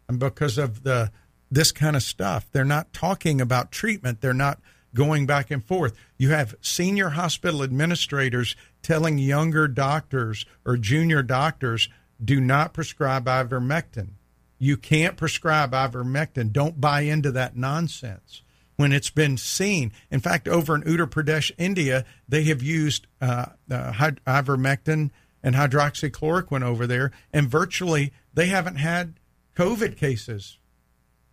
and 0.08 0.18
because 0.18 0.56
of 0.56 0.84
the 0.84 1.12
this 1.50 1.70
kind 1.70 1.96
of 1.96 2.02
stuff, 2.02 2.48
they're 2.50 2.64
not 2.64 2.92
talking 2.92 3.40
about 3.40 3.70
treatment. 3.70 4.20
They're 4.20 4.32
not 4.32 4.60
going 4.94 5.26
back 5.26 5.50
and 5.50 5.64
forth. 5.64 5.94
You 6.16 6.30
have 6.30 6.54
senior 6.60 7.10
hospital 7.10 7.62
administrators 7.62 8.56
telling 8.82 9.18
younger 9.18 9.68
doctors 9.68 10.46
or 10.64 10.76
junior 10.76 11.22
doctors 11.22 11.88
do 12.24 12.40
not 12.40 12.72
prescribe 12.72 13.26
ivermectin. 13.26 14.10
You 14.58 14.76
can't 14.76 15.16
prescribe 15.16 15.72
ivermectin. 15.72 16.52
Don't 16.52 16.80
buy 16.80 17.02
into 17.02 17.32
that 17.32 17.56
nonsense 17.56 18.42
when 18.76 18.92
it's 18.92 19.10
been 19.10 19.36
seen. 19.36 19.92
In 20.10 20.20
fact, 20.20 20.48
over 20.48 20.74
in 20.74 20.82
Uttar 20.82 21.06
Pradesh, 21.06 21.50
India, 21.58 22.04
they 22.28 22.44
have 22.44 22.62
used 22.62 23.06
uh, 23.20 23.46
uh, 23.70 23.92
ivermectin 24.26 25.10
and 25.42 25.54
hydroxychloroquine 25.54 26.62
over 26.62 26.86
there, 26.86 27.10
and 27.32 27.48
virtually 27.48 28.12
they 28.32 28.46
haven't 28.46 28.76
had 28.76 29.20
COVID 29.56 29.96
cases. 29.96 30.58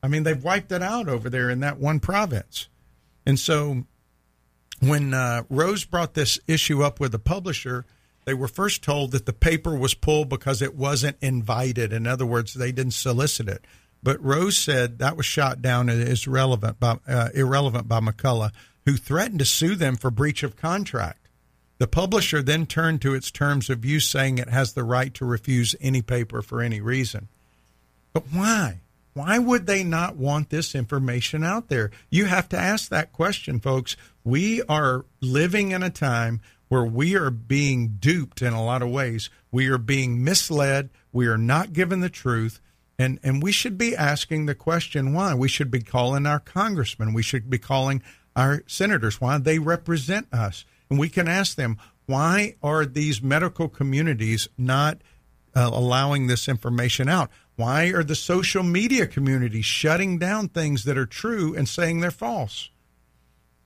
I 0.03 0.07
mean, 0.07 0.23
they've 0.23 0.43
wiped 0.43 0.71
it 0.71 0.81
out 0.81 1.07
over 1.07 1.29
there 1.29 1.49
in 1.49 1.59
that 1.61 1.79
one 1.79 1.99
province. 1.99 2.67
And 3.25 3.39
so 3.39 3.83
when 4.79 5.13
uh, 5.13 5.43
Rose 5.49 5.85
brought 5.85 6.13
this 6.13 6.39
issue 6.47 6.83
up 6.83 6.99
with 6.99 7.11
the 7.11 7.19
publisher, 7.19 7.85
they 8.25 8.33
were 8.33 8.47
first 8.47 8.83
told 8.83 9.11
that 9.11 9.25
the 9.25 9.33
paper 9.33 9.75
was 9.75 9.93
pulled 9.93 10.29
because 10.29 10.61
it 10.61 10.75
wasn't 10.75 11.17
invited. 11.21 11.93
In 11.93 12.07
other 12.07 12.25
words, 12.25 12.53
they 12.53 12.71
didn't 12.71 12.93
solicit 12.93 13.47
it. 13.47 13.65
But 14.03 14.23
Rose 14.23 14.57
said 14.57 14.99
that 14.99 15.17
was 15.17 15.25
shot 15.25 15.61
down 15.61 15.89
as 15.89 16.25
irrelevant 16.25 16.79
by, 16.79 16.97
uh, 17.07 17.29
irrelevant 17.33 17.87
by 17.87 17.99
McCullough, 17.99 18.51
who 18.85 18.97
threatened 18.97 19.39
to 19.39 19.45
sue 19.45 19.75
them 19.75 19.95
for 19.95 20.09
breach 20.09 20.41
of 20.41 20.55
contract. 20.55 21.27
The 21.77 21.87
publisher 21.87 22.41
then 22.41 22.65
turned 22.65 23.01
to 23.01 23.13
its 23.13 23.31
terms 23.31 23.69
of 23.69 23.85
use, 23.85 24.07
saying 24.07 24.37
it 24.37 24.49
has 24.49 24.73
the 24.73 24.83
right 24.83 25.13
to 25.15 25.25
refuse 25.25 25.75
any 25.81 26.01
paper 26.01 26.41
for 26.41 26.61
any 26.61 26.81
reason. 26.81 27.27
But 28.13 28.25
why? 28.31 28.81
Why 29.13 29.39
would 29.39 29.65
they 29.67 29.83
not 29.83 30.15
want 30.15 30.49
this 30.49 30.73
information 30.73 31.43
out 31.43 31.67
there? 31.67 31.91
You 32.09 32.25
have 32.25 32.47
to 32.49 32.57
ask 32.57 32.89
that 32.89 33.11
question, 33.11 33.59
folks. 33.59 33.97
We 34.23 34.61
are 34.63 35.05
living 35.19 35.71
in 35.71 35.83
a 35.83 35.89
time 35.89 36.41
where 36.69 36.85
we 36.85 37.15
are 37.15 37.29
being 37.29 37.97
duped 37.99 38.41
in 38.41 38.53
a 38.53 38.63
lot 38.63 38.81
of 38.81 38.89
ways. 38.89 39.29
We 39.51 39.67
are 39.67 39.77
being 39.77 40.23
misled. 40.23 40.89
We 41.11 41.27
are 41.27 41.37
not 41.37 41.73
given 41.73 41.99
the 41.99 42.09
truth. 42.09 42.61
And, 42.97 43.19
and 43.23 43.43
we 43.43 43.51
should 43.51 43.77
be 43.77 43.95
asking 43.95 44.45
the 44.45 44.55
question 44.55 45.13
why. 45.13 45.33
We 45.33 45.49
should 45.49 45.71
be 45.71 45.81
calling 45.81 46.25
our 46.25 46.39
congressmen. 46.39 47.13
We 47.13 47.23
should 47.23 47.49
be 47.49 47.57
calling 47.57 48.01
our 48.35 48.63
senators 48.67 49.19
why 49.19 49.37
they 49.39 49.59
represent 49.59 50.33
us. 50.33 50.63
And 50.89 50.97
we 50.97 51.09
can 51.09 51.27
ask 51.27 51.55
them, 51.55 51.77
why 52.05 52.55
are 52.63 52.85
these 52.85 53.21
medical 53.21 53.67
communities 53.67 54.47
not 54.57 55.01
uh, 55.55 55.69
allowing 55.73 56.27
this 56.27 56.47
information 56.47 57.09
out? 57.09 57.29
Why 57.61 57.89
are 57.89 58.03
the 58.03 58.15
social 58.15 58.63
media 58.63 59.05
communities 59.05 59.65
shutting 59.65 60.17
down 60.17 60.49
things 60.49 60.83
that 60.85 60.97
are 60.97 61.05
true 61.05 61.55
and 61.55 61.69
saying 61.69 61.99
they're 61.99 62.09
false? 62.09 62.71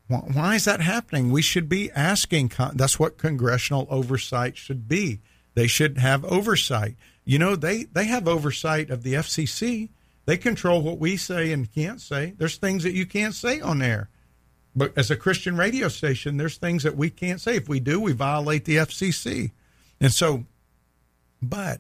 Why 0.10 0.56
is 0.56 0.66
that 0.66 0.82
happening? 0.82 1.32
We 1.32 1.42
should 1.42 1.70
be 1.70 1.90
asking. 1.92 2.52
That's 2.74 3.00
what 3.00 3.18
congressional 3.18 3.88
oversight 3.90 4.58
should 4.58 4.90
be. 4.90 5.22
They 5.54 5.68
should 5.68 5.98
have 6.00 6.26
oversight. 6.26 6.98
You 7.24 7.40
know, 7.40 7.56
they, 7.56 7.86
they 7.86 8.04
have 8.08 8.28
oversight 8.28 8.90
of 8.90 9.04
the 9.04 9.14
FCC. 9.14 9.92
They 10.26 10.36
control 10.36 10.82
what 10.82 11.00
we 11.00 11.16
say 11.16 11.54
and 11.54 11.74
can't 11.74 12.02
say. 12.02 12.34
There's 12.38 12.58
things 12.58 12.84
that 12.84 12.96
you 12.96 13.06
can't 13.06 13.34
say 13.34 13.62
on 13.62 13.82
air. 13.82 14.10
But 14.76 14.92
as 14.98 15.10
a 15.10 15.16
Christian 15.16 15.56
radio 15.56 15.88
station, 15.88 16.36
there's 16.36 16.58
things 16.58 16.84
that 16.84 16.98
we 16.98 17.10
can't 17.10 17.40
say. 17.40 17.56
If 17.56 17.70
we 17.70 17.80
do, 17.80 18.02
we 18.02 18.12
violate 18.12 18.66
the 18.66 18.76
FCC. 18.76 19.52
And 20.02 20.12
so, 20.12 20.44
but 21.42 21.80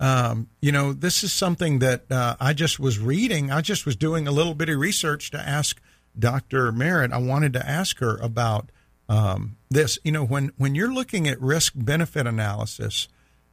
um, 0.00 0.48
you 0.60 0.72
know, 0.72 0.92
this 0.92 1.22
is 1.22 1.32
something 1.32 1.78
that 1.78 2.10
uh, 2.10 2.36
I 2.40 2.52
just 2.52 2.80
was 2.80 2.98
reading. 2.98 3.50
I 3.50 3.60
just 3.60 3.86
was 3.86 3.96
doing 3.96 4.26
a 4.26 4.32
little 4.32 4.54
bit 4.54 4.68
of 4.68 4.78
research 4.78 5.30
to 5.30 5.38
ask 5.38 5.80
Dr. 6.18 6.72
Merritt. 6.72 7.12
I 7.12 7.18
wanted 7.18 7.52
to 7.54 7.66
ask 7.66 7.98
her 8.00 8.16
about 8.16 8.70
um, 9.08 9.56
this. 9.70 9.98
You 10.02 10.12
know, 10.12 10.24
when 10.24 10.52
when 10.56 10.74
you're 10.74 10.92
looking 10.92 11.28
at 11.28 11.40
risk 11.40 11.74
benefit 11.76 12.26
analysis, 12.26 13.08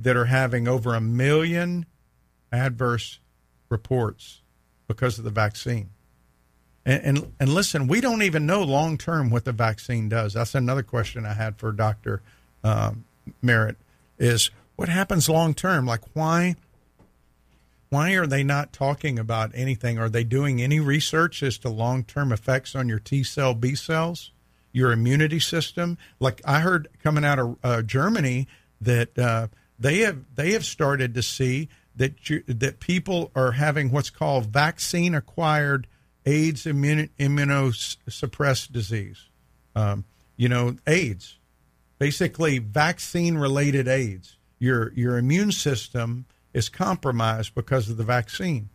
that 0.01 0.15
are 0.15 0.25
having 0.25 0.67
over 0.67 0.93
a 0.93 1.01
million 1.01 1.85
adverse 2.51 3.19
reports 3.69 4.41
because 4.87 5.17
of 5.17 5.25
the 5.25 5.31
vaccine. 5.31 5.89
And, 6.85 7.03
and, 7.03 7.33
and 7.39 7.49
listen, 7.53 7.87
we 7.87 7.99
don't 7.99 8.21
even 8.21 8.45
know 8.45 8.63
long 8.63 8.97
term 8.97 9.29
what 9.29 9.43
the 9.45 9.51
vaccine 9.51 10.07
does. 10.07 10.33
That's 10.33 10.55
another 10.55 10.83
question 10.83 11.25
I 11.25 11.33
had 11.33 11.57
for 11.57 11.71
Doctor 11.71 12.21
um, 12.63 13.03
Merritt. 13.41 13.77
Is 14.17 14.49
what 14.77 14.89
happens 14.89 15.27
long 15.27 15.53
term? 15.53 15.85
Like 15.85 16.01
why? 16.13 16.55
Why 17.89 18.13
are 18.13 18.27
they 18.27 18.43
not 18.43 18.73
talking 18.73 19.17
about 19.17 19.51
anything? 19.53 19.97
Are 19.97 20.09
they 20.09 20.23
doing 20.23 20.61
any 20.61 20.79
research 20.79 21.41
as 21.43 21.57
to 21.59 21.69
long 21.69 22.03
term 22.03 22.31
effects 22.31 22.75
on 22.75 22.89
your 22.89 22.99
T 22.99 23.23
cell, 23.23 23.53
B 23.53 23.75
cells, 23.75 24.31
your 24.71 24.91
immunity 24.91 25.39
system? 25.39 25.97
Like 26.19 26.41
I 26.45 26.61
heard 26.61 26.87
coming 27.03 27.25
out 27.25 27.39
of 27.39 27.57
uh, 27.63 27.81
Germany 27.81 28.47
that 28.79 29.17
uh, 29.19 29.47
they 29.79 29.99
have 29.99 30.19
they 30.35 30.51
have 30.51 30.65
started 30.65 31.13
to 31.13 31.21
see 31.21 31.69
that 31.95 32.29
you, 32.29 32.43
that 32.47 32.79
people 32.79 33.31
are 33.35 33.53
having 33.53 33.91
what's 33.91 34.09
called 34.09 34.45
vaccine 34.47 35.15
acquired 35.15 35.87
AIDS 36.25 36.65
immun, 36.65 37.09
immunosuppressed 37.19 38.71
disease. 38.71 39.29
Um, 39.75 40.05
you 40.35 40.49
know, 40.49 40.75
AIDS, 40.85 41.37
basically 41.99 42.59
vaccine 42.59 43.37
related 43.37 43.87
AIDS. 43.87 44.37
Your 44.59 44.91
your 44.93 45.17
immune 45.17 45.51
system 45.51 46.25
is 46.53 46.69
compromised 46.69 47.53
because 47.55 47.89
of 47.89 47.97
the 47.97 48.03
vaccine. 48.03 48.69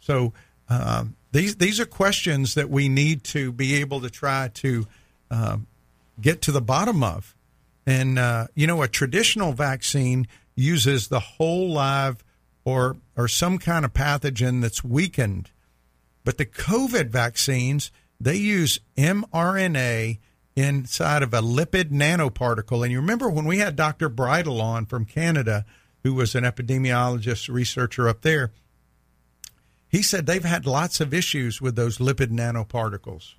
So 0.00 0.32
um, 0.68 1.16
these 1.32 1.56
these 1.56 1.80
are 1.80 1.86
questions 1.86 2.54
that 2.54 2.70
we 2.70 2.88
need 2.88 3.24
to 3.24 3.52
be 3.52 3.74
able 3.76 4.00
to 4.00 4.10
try 4.10 4.48
to 4.54 4.86
um, 5.30 5.66
get 6.20 6.42
to 6.42 6.52
the 6.52 6.60
bottom 6.60 7.02
of 7.02 7.34
And 7.86 8.18
uh, 8.18 8.46
you 8.54 8.66
know, 8.66 8.82
a 8.82 8.88
traditional 8.88 9.52
vaccine 9.52 10.26
uses 10.54 11.08
the 11.08 11.20
whole 11.20 11.70
live 11.70 12.24
or 12.64 12.96
or 13.16 13.28
some 13.28 13.58
kind 13.58 13.84
of 13.84 13.92
pathogen 13.92 14.60
that's 14.60 14.84
weakened. 14.84 15.50
But 16.24 16.38
the 16.38 16.46
COVID 16.46 17.10
vaccines, 17.10 17.90
they 18.18 18.36
use 18.36 18.80
mRNA 18.96 20.18
inside 20.56 21.22
of 21.22 21.34
a 21.34 21.42
lipid 21.42 21.90
nanoparticle. 21.90 22.82
And 22.82 22.92
you 22.92 23.00
remember 23.00 23.28
when 23.28 23.44
we 23.44 23.58
had 23.58 23.76
Dr. 23.76 24.08
Bridle 24.08 24.60
on 24.60 24.86
from 24.86 25.04
Canada, 25.04 25.64
who 26.02 26.14
was 26.14 26.34
an 26.34 26.44
epidemiologist 26.44 27.52
researcher 27.52 28.08
up 28.08 28.22
there, 28.22 28.52
he 29.88 30.02
said 30.02 30.26
they've 30.26 30.44
had 30.44 30.66
lots 30.66 31.00
of 31.00 31.12
issues 31.12 31.60
with 31.60 31.76
those 31.76 31.98
lipid 31.98 32.30
nanoparticles. 32.30 33.34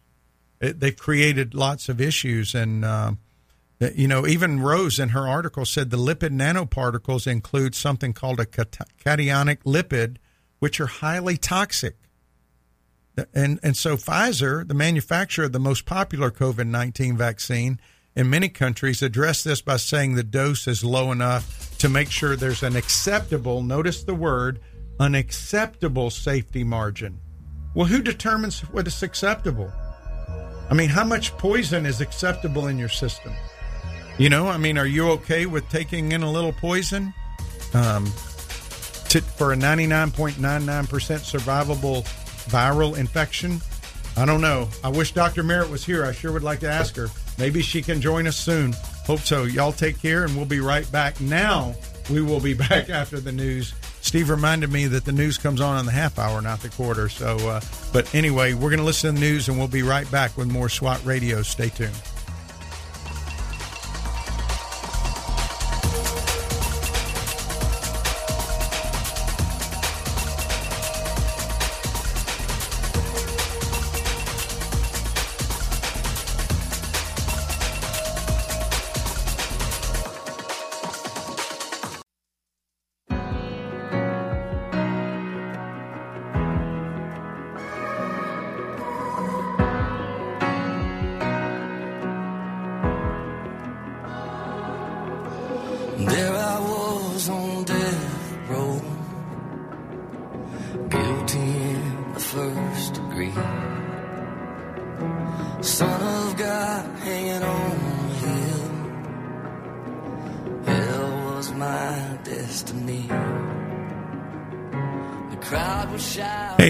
It, 0.62 0.80
they've 0.80 0.96
created 0.96 1.54
lots 1.54 1.90
of 1.90 2.00
issues. 2.00 2.54
And, 2.54 2.86
um, 2.86 3.20
you 3.80 4.08
know, 4.08 4.26
even 4.26 4.62
Rose 4.62 5.00
in 5.00 5.10
her 5.10 5.28
article 5.28 5.66
said 5.66 5.90
the 5.90 5.98
lipid 5.98 6.32
nanoparticles 6.32 7.28
include 7.28 7.76
something 7.76 8.14
called 8.14 8.40
a 8.40 8.46
cationic 8.46 9.64
lipid, 9.64 10.18
which 10.60 10.80
are 10.80 10.88
highly 10.88 11.38
toxic. 11.38 11.98
And, 13.34 13.60
and 13.64 13.78
so 13.78 13.96
Pfizer, 13.96 14.68
the 14.68 14.74
manufacturer 14.74 15.46
of 15.46 15.52
the 15.52 15.60
most 15.60 15.86
popular 15.86 16.32
COVID 16.32 16.68
19 16.68 17.18
vaccine 17.18 17.80
in 18.16 18.30
many 18.30 18.48
countries, 18.50 19.02
addressed 19.02 19.44
this 19.44 19.62
by 19.62 19.78
saying 19.78 20.16
the 20.16 20.24
dose 20.24 20.68
is 20.68 20.84
low 20.84 21.12
enough 21.12 21.78
to 21.80 21.90
make 21.90 22.10
sure 22.10 22.36
there's 22.36 22.64
an 22.64 22.76
acceptable, 22.76 23.62
notice 23.62 24.04
the 24.04 24.16
word, 24.16 24.60
unacceptable 25.00 26.10
safety 26.10 26.64
margin. 26.64 27.20
Well, 27.74 27.88
who 27.88 28.02
determines 28.02 28.62
what 28.62 28.88
is 28.88 29.04
acceptable? 29.04 29.72
I 30.70 30.74
mean, 30.74 30.90
how 30.90 31.04
much 31.04 31.38
poison 31.38 31.86
is 31.86 32.00
acceptable 32.00 32.68
in 32.68 32.80
your 32.80 32.90
system? 32.90 33.34
You 34.18 34.30
know, 34.30 34.48
I 34.48 34.58
mean, 34.58 34.78
are 34.78 34.86
you 34.86 35.10
okay 35.12 35.46
with 35.46 35.68
taking 35.70 36.14
in 36.14 36.24
a 36.24 36.32
little 36.32 36.54
poison 36.54 37.14
um, 37.74 38.06
to, 39.10 39.22
for 39.22 39.52
a 39.52 39.56
99.99% 39.58 40.38
survivable 40.38 42.04
viral 42.50 42.98
infection? 42.98 43.60
I 44.16 44.26
don't 44.26 44.40
know. 44.40 44.70
I 44.86 44.90
wish 44.90 45.12
Dr. 45.12 45.44
Merritt 45.44 45.70
was 45.70 45.86
here. 45.86 46.06
I 46.06 46.14
sure 46.14 46.32
would 46.32 46.44
like 46.44 46.62
to 46.62 46.70
ask 46.70 46.96
her. 46.96 47.10
Maybe 47.38 47.62
she 47.62 47.82
can 47.82 48.00
join 48.00 48.26
us 48.28 48.38
soon. 48.38 48.74
Hope 49.06 49.20
so. 49.20 49.44
Y'all 49.44 49.74
take 49.74 50.02
care, 50.02 50.24
and 50.24 50.34
we'll 50.38 50.46
be 50.46 50.62
right 50.62 50.90
back. 50.94 51.20
Now, 51.20 51.76
we 52.10 52.22
will 52.22 52.40
be 52.40 52.54
back 52.70 52.90
after 52.90 53.20
the 53.20 53.34
news. 53.34 53.74
Steve 54.00 54.30
reminded 54.30 54.72
me 54.72 54.88
that 54.88 55.04
the 55.04 55.12
news 55.12 55.38
comes 55.38 55.60
on 55.60 55.78
in 55.80 55.86
the 55.86 55.92
half 55.92 56.18
hour, 56.18 56.42
not 56.42 56.62
the 56.62 56.70
quarter. 56.70 57.10
So, 57.10 57.36
uh, 57.50 57.60
but 57.92 58.16
anyway, 58.16 58.54
we're 58.54 58.70
going 58.70 58.80
to 58.80 58.86
listen 58.86 59.14
to 59.14 59.20
the 59.20 59.28
news, 59.28 59.50
and 59.50 59.58
we'll 59.58 59.68
be 59.68 59.84
right 59.84 60.10
back 60.10 60.38
with 60.38 60.48
more 60.48 60.70
SWAT 60.70 61.04
Radio. 61.04 61.42
Stay 61.42 61.68
tuned. 61.68 61.92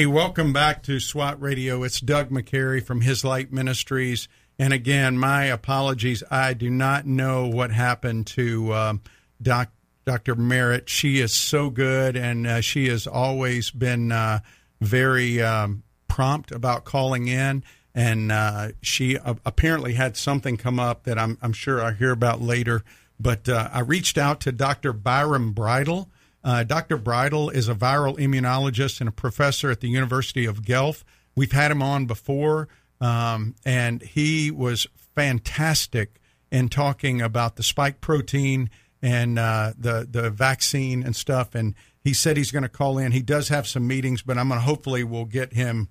Welcome 0.05 0.51
back 0.51 0.83
to 0.83 0.99
SWAT 0.99 1.41
Radio. 1.41 1.83
It's 1.83 2.01
Doug 2.01 2.29
McCary 2.29 2.83
from 2.83 2.99
His 2.99 3.23
Light 3.23 3.53
Ministries. 3.53 4.27
And 4.59 4.73
again, 4.73 5.17
my 5.17 5.45
apologies. 5.45 6.23
I 6.29 6.53
do 6.53 6.69
not 6.69 7.05
know 7.05 7.47
what 7.47 7.71
happened 7.71 8.27
to 8.27 8.73
um, 8.73 9.01
Doc, 9.41 9.71
Dr. 10.03 10.35
Merritt. 10.35 10.89
She 10.89 11.21
is 11.21 11.33
so 11.33 11.69
good, 11.69 12.17
and 12.17 12.45
uh, 12.45 12.59
she 12.59 12.89
has 12.89 13.07
always 13.07 13.71
been 13.71 14.11
uh, 14.11 14.39
very 14.81 15.41
um, 15.41 15.83
prompt 16.09 16.51
about 16.51 16.83
calling 16.83 17.29
in. 17.29 17.63
And 17.93 18.29
uh, 18.29 18.71
she 18.81 19.17
uh, 19.17 19.35
apparently 19.45 19.93
had 19.93 20.17
something 20.17 20.57
come 20.57 20.81
up 20.81 21.03
that 21.05 21.17
I'm, 21.17 21.37
I'm 21.41 21.53
sure 21.53 21.81
I'll 21.81 21.93
hear 21.93 22.11
about 22.11 22.41
later. 22.41 22.83
But 23.19 23.47
uh, 23.47 23.69
I 23.71 23.79
reached 23.79 24.17
out 24.17 24.41
to 24.41 24.51
Dr. 24.51 24.93
Byram 24.93 25.53
Bridle 25.53 26.09
uh, 26.45 26.63
Dr. 26.63 26.97
Bridle 26.97 27.49
is 27.49 27.67
a 27.67 27.73
viral 27.73 28.19
immunologist 28.19 28.99
and 28.99 29.09
a 29.09 29.11
professor 29.11 29.71
at 29.71 29.79
the 29.79 29.89
University 29.89 30.45
of 30.45 30.63
Guelph. 30.63 31.03
We've 31.35 31.51
had 31.51 31.71
him 31.71 31.81
on 31.81 32.05
before, 32.05 32.69
um, 33.01 33.55
and 33.65 33.99
he 34.03 34.51
was 34.51 34.85
fantastic 35.15 36.21
in 36.51 36.69
talking 36.69 37.19
about 37.19 37.55
the 37.55 37.63
spike 37.63 37.99
protein 37.99 38.69
and 39.01 39.39
uh, 39.39 39.73
the 39.75 40.07
the 40.09 40.29
vaccine 40.29 41.01
and 41.01 41.15
stuff. 41.15 41.55
And 41.55 41.73
he 41.99 42.13
said 42.13 42.37
he's 42.37 42.51
going 42.51 42.61
to 42.61 42.69
call 42.69 42.99
in. 42.99 43.11
He 43.11 43.23
does 43.23 43.49
have 43.49 43.65
some 43.65 43.87
meetings, 43.87 44.21
but 44.21 44.37
I'm 44.37 44.47
going 44.47 44.59
to 44.59 44.65
hopefully 44.65 45.03
we'll 45.03 45.25
get 45.25 45.51
him 45.51 45.89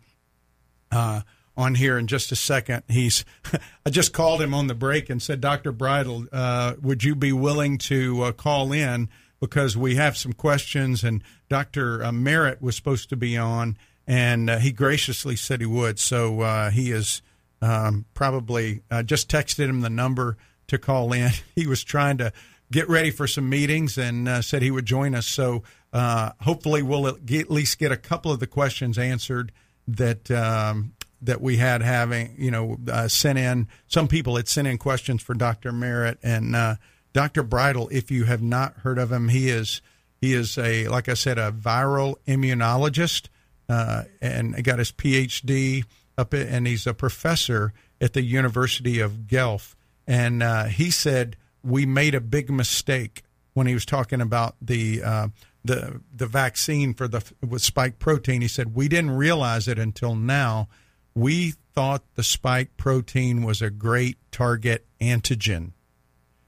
uh, 0.92 1.22
on 1.56 1.76
here 1.76 1.98
in 1.98 2.06
just 2.06 2.32
a 2.32 2.36
second. 2.36 2.82
He's 2.88 3.24
I 3.86 3.90
just 3.90 4.12
called 4.12 4.40
him 4.42 4.54
on 4.54 4.66
the 4.66 4.74
break 4.74 5.10
and 5.10 5.22
said, 5.22 5.40
Dr. 5.40 5.72
Bridle, 5.72 6.26
uh, 6.32 6.74
would 6.82 7.04
you 7.04 7.14
be 7.14 7.32
willing 7.32 7.78
to 7.78 8.22
uh, 8.22 8.32
call 8.32 8.72
in? 8.72 9.08
because 9.44 9.76
we 9.76 9.96
have 9.96 10.16
some 10.16 10.32
questions, 10.32 11.04
and 11.04 11.22
Dr. 11.48 12.02
Uh, 12.02 12.12
Merritt 12.12 12.62
was 12.62 12.76
supposed 12.76 13.10
to 13.10 13.16
be 13.16 13.36
on, 13.36 13.76
and 14.06 14.48
uh, 14.48 14.58
he 14.58 14.72
graciously 14.72 15.36
said 15.36 15.60
he 15.60 15.66
would. 15.66 15.98
So 15.98 16.40
uh, 16.40 16.70
he 16.70 16.90
is 16.90 17.20
um, 17.60 18.06
probably 18.14 18.82
uh, 18.90 19.02
just 19.02 19.30
texted 19.30 19.68
him 19.68 19.82
the 19.82 19.90
number 19.90 20.36
to 20.68 20.78
call 20.78 21.12
in. 21.12 21.30
He 21.54 21.66
was 21.66 21.84
trying 21.84 22.18
to 22.18 22.32
get 22.72 22.88
ready 22.88 23.10
for 23.10 23.26
some 23.26 23.48
meetings 23.48 23.98
and 23.98 24.44
said 24.44 24.62
he 24.62 24.70
would 24.70 24.86
join 24.86 25.14
us. 25.14 25.26
So 25.26 25.62
hopefully 25.92 26.82
we'll 26.82 27.06
at 27.06 27.50
least 27.50 27.78
get 27.78 27.92
a 27.92 27.96
couple 27.96 28.32
of 28.32 28.40
the 28.40 28.46
questions 28.46 28.98
answered 28.98 29.52
that 29.86 30.30
um, 30.30 30.94
that 31.24 31.40
we 31.40 31.56
had 31.56 31.82
having 31.82 32.34
you 32.38 32.50
know 32.50 32.78
uh, 32.90 33.08
sent 33.08 33.38
in. 33.38 33.68
Some 33.88 34.08
people 34.08 34.37
had 34.37 34.48
sent 34.48 34.68
in 34.68 34.78
questions 34.78 35.22
for 35.22 35.34
Dr. 35.34 35.72
Merritt, 35.72 36.18
and 36.22 36.54
uh, 36.54 36.76
Dr. 37.12 37.42
Bridle, 37.42 37.88
if 37.90 38.10
you 38.10 38.24
have 38.24 38.42
not 38.42 38.74
heard 38.78 38.98
of 38.98 39.10
him, 39.10 39.28
he 39.28 39.48
is 39.48 39.82
he 40.20 40.34
is 40.34 40.56
a 40.58 40.88
like 40.88 41.08
I 41.08 41.14
said 41.14 41.38
a 41.38 41.52
viral 41.52 42.16
immunologist, 42.26 43.28
uh, 43.68 44.04
and 44.20 44.62
got 44.64 44.78
his 44.78 44.92
PhD 44.92 45.84
up, 46.16 46.32
and 46.32 46.66
he's 46.66 46.87
a 46.87 46.94
professor 46.94 47.72
at 48.00 48.12
the 48.12 48.22
University 48.22 49.00
of 49.00 49.26
Guelph. 49.26 49.76
And 50.06 50.42
uh, 50.42 50.64
he 50.64 50.90
said 50.90 51.37
we 51.62 51.87
made 51.87 52.14
a 52.14 52.20
big 52.20 52.50
mistake 52.50 53.22
when 53.54 53.66
he 53.66 53.74
was 53.74 53.87
talking 53.87 54.20
about 54.20 54.56
the 54.60 55.02
uh, 55.02 55.28
the 55.64 56.00
the 56.14 56.26
vaccine 56.26 56.94
for 56.94 57.08
the 57.08 57.24
with 57.46 57.62
spike 57.62 57.98
protein. 57.98 58.42
He 58.42 58.48
said 58.48 58.74
we 58.74 58.88
didn't 58.88 59.12
realize 59.12 59.66
it 59.66 59.78
until 59.78 60.14
now. 60.14 60.68
We 61.14 61.55
thought 61.74 62.03
the 62.14 62.22
spike 62.22 62.77
protein 62.77 63.42
was 63.42 63.62
a 63.62 63.70
great 63.70 64.18
target 64.31 64.87
antigen 65.00 65.72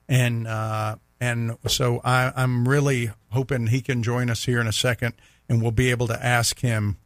and 0.09 0.47
uh, 0.47 0.97
and 1.21 1.57
so 1.67 2.01
I, 2.05 2.33
I'm 2.37 2.69
really 2.69 3.11
hoping 3.31 3.69
he 3.69 3.81
can 3.81 4.03
join 4.03 4.31
us 4.31 4.45
here 4.45 4.61
in 4.61 4.67
a 4.67 4.73
second, 4.73 5.15
and 5.49 5.63
we'll 5.63 5.71
be 5.71 5.91
able 5.91 6.07
to 6.09 6.25
ask 6.25 6.61
him 6.61 6.99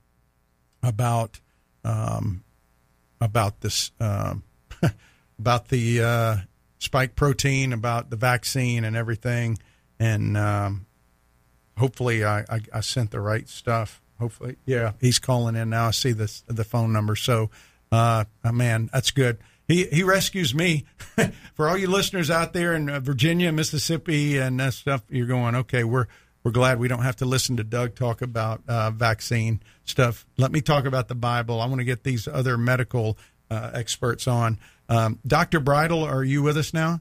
about 0.83 1.41
um, 1.85 2.45
about 3.21 3.61
this 3.61 3.93
uh, 4.01 4.35
about 5.39 5.69
the 5.69 6.03
uh, 6.03 6.37
spike 6.79 7.15
protein, 7.15 7.73
about 7.73 8.11
the 8.11 8.17
vaccine, 8.17 8.85
and 8.85 8.97
everything, 8.97 9.59
and 9.99 10.37
um, 10.37 10.87
hopefully 11.79 12.25
I, 12.25 12.41
I, 12.41 12.61
I, 12.75 12.81
sent 12.81 13.11
the 13.11 13.21
right 13.21 13.49
stuff. 13.49 14.03
Hopefully, 14.21 14.57
yeah, 14.67 14.93
he's 15.01 15.19
calling 15.19 15.57
in 15.57 15.71
now. 15.71 15.89
I 15.89 15.91
see 15.91 16.13
this 16.13 16.43
the 16.47 16.65
phone 16.65 16.93
number. 16.93 17.17
So, 17.17 17.51
uh, 17.91 18.25
man, 18.45 18.89
that's 18.93 19.11
good 19.11 19.39
he 19.71 19.85
he 19.87 20.03
rescues 20.03 20.55
me. 20.55 20.85
For 21.55 21.69
all 21.69 21.79
you 21.79 21.89
listeners 21.89 22.31
out 22.31 22.53
there 22.53 22.75
in 22.75 22.91
uh, 22.91 23.01
Virginia, 23.01 23.53
Mississippi, 23.53 24.37
and 24.37 24.59
that 24.59 24.75
stuff, 24.75 25.03
you're 25.09 25.27
going 25.27 25.55
okay. 25.55 25.85
We're 25.85 26.07
we're 26.43 26.51
glad 26.51 26.79
we 26.81 26.89
don't 26.89 27.03
have 27.03 27.17
to 27.17 27.25
listen 27.25 27.57
to 27.59 27.65
Doug 27.65 27.95
talk 27.95 28.21
about 28.21 28.63
uh, 28.67 28.91
vaccine 28.91 29.63
stuff. 29.85 30.27
Let 30.37 30.51
me 30.51 30.61
talk 30.61 30.87
about 30.87 31.09
the 31.09 31.15
Bible. 31.15 31.61
I 31.61 31.67
want 31.67 31.81
to 31.81 31.85
get 31.85 32.03
these 32.03 32.27
other 32.27 32.59
medical 32.59 33.17
uh, 33.51 33.71
experts 33.75 34.27
on. 34.27 34.59
Um, 34.89 35.21
Doctor 35.27 35.61
Bridle, 35.61 36.03
are 36.03 36.25
you 36.25 36.43
with 36.43 36.57
us 36.57 36.75
now? 36.75 37.01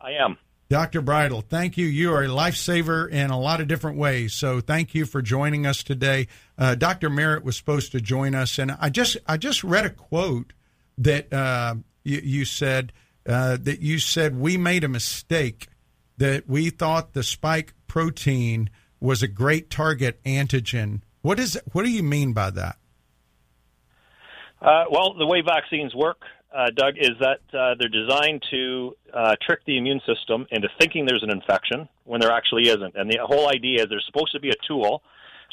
I 0.00 0.12
am. 0.12 0.38
Dr. 0.68 1.02
Bridle, 1.02 1.42
thank 1.42 1.76
you. 1.76 1.86
You 1.86 2.12
are 2.14 2.22
a 2.22 2.28
lifesaver 2.28 3.08
in 3.10 3.30
a 3.30 3.38
lot 3.38 3.60
of 3.60 3.68
different 3.68 3.98
ways. 3.98 4.32
So 4.32 4.60
thank 4.60 4.94
you 4.94 5.04
for 5.04 5.20
joining 5.20 5.66
us 5.66 5.82
today. 5.82 6.26
Uh, 6.56 6.74
Dr. 6.74 7.10
Merritt 7.10 7.44
was 7.44 7.56
supposed 7.56 7.92
to 7.92 8.00
join 8.00 8.34
us, 8.34 8.58
and 8.58 8.72
I 8.80 8.88
just 8.88 9.16
I 9.26 9.36
just 9.36 9.62
read 9.62 9.84
a 9.84 9.90
quote 9.90 10.52
that 10.98 11.32
uh, 11.32 11.74
you, 12.02 12.20
you, 12.24 12.44
said 12.44 12.92
uh, 13.26 13.58
that 13.60 13.80
you 13.80 13.98
said 13.98 14.38
we 14.38 14.56
made 14.56 14.84
a 14.84 14.88
mistake 14.88 15.68
that 16.16 16.48
we 16.48 16.70
thought 16.70 17.12
the 17.12 17.22
spike 17.22 17.74
protein 17.86 18.70
was 19.00 19.22
a 19.22 19.28
great 19.28 19.68
target 19.68 20.22
antigen. 20.24 21.02
What 21.20 21.38
is 21.38 21.60
what 21.72 21.84
do 21.84 21.90
you 21.90 22.02
mean 22.02 22.32
by 22.32 22.50
that? 22.50 22.76
Uh, 24.62 24.84
well, 24.90 25.12
the 25.12 25.26
way 25.26 25.42
vaccines 25.42 25.94
work, 25.94 26.22
uh, 26.54 26.70
Doug, 26.76 26.94
is 26.98 27.10
that 27.20 27.40
uh, 27.52 27.74
they're 27.78 27.88
designed 27.88 28.42
to 28.50 28.96
uh, 29.12 29.34
trick 29.44 29.60
the 29.66 29.76
immune 29.76 30.00
system 30.06 30.46
into 30.50 30.68
thinking 30.78 31.04
there's 31.04 31.22
an 31.22 31.30
infection 31.30 31.88
when 32.04 32.20
there 32.20 32.30
actually 32.30 32.68
isn't. 32.68 32.94
And 32.94 33.10
the 33.10 33.18
whole 33.22 33.48
idea 33.48 33.82
is 33.82 33.88
there's 33.88 34.06
supposed 34.06 34.32
to 34.32 34.40
be 34.40 34.50
a 34.50 34.66
tool 34.66 35.02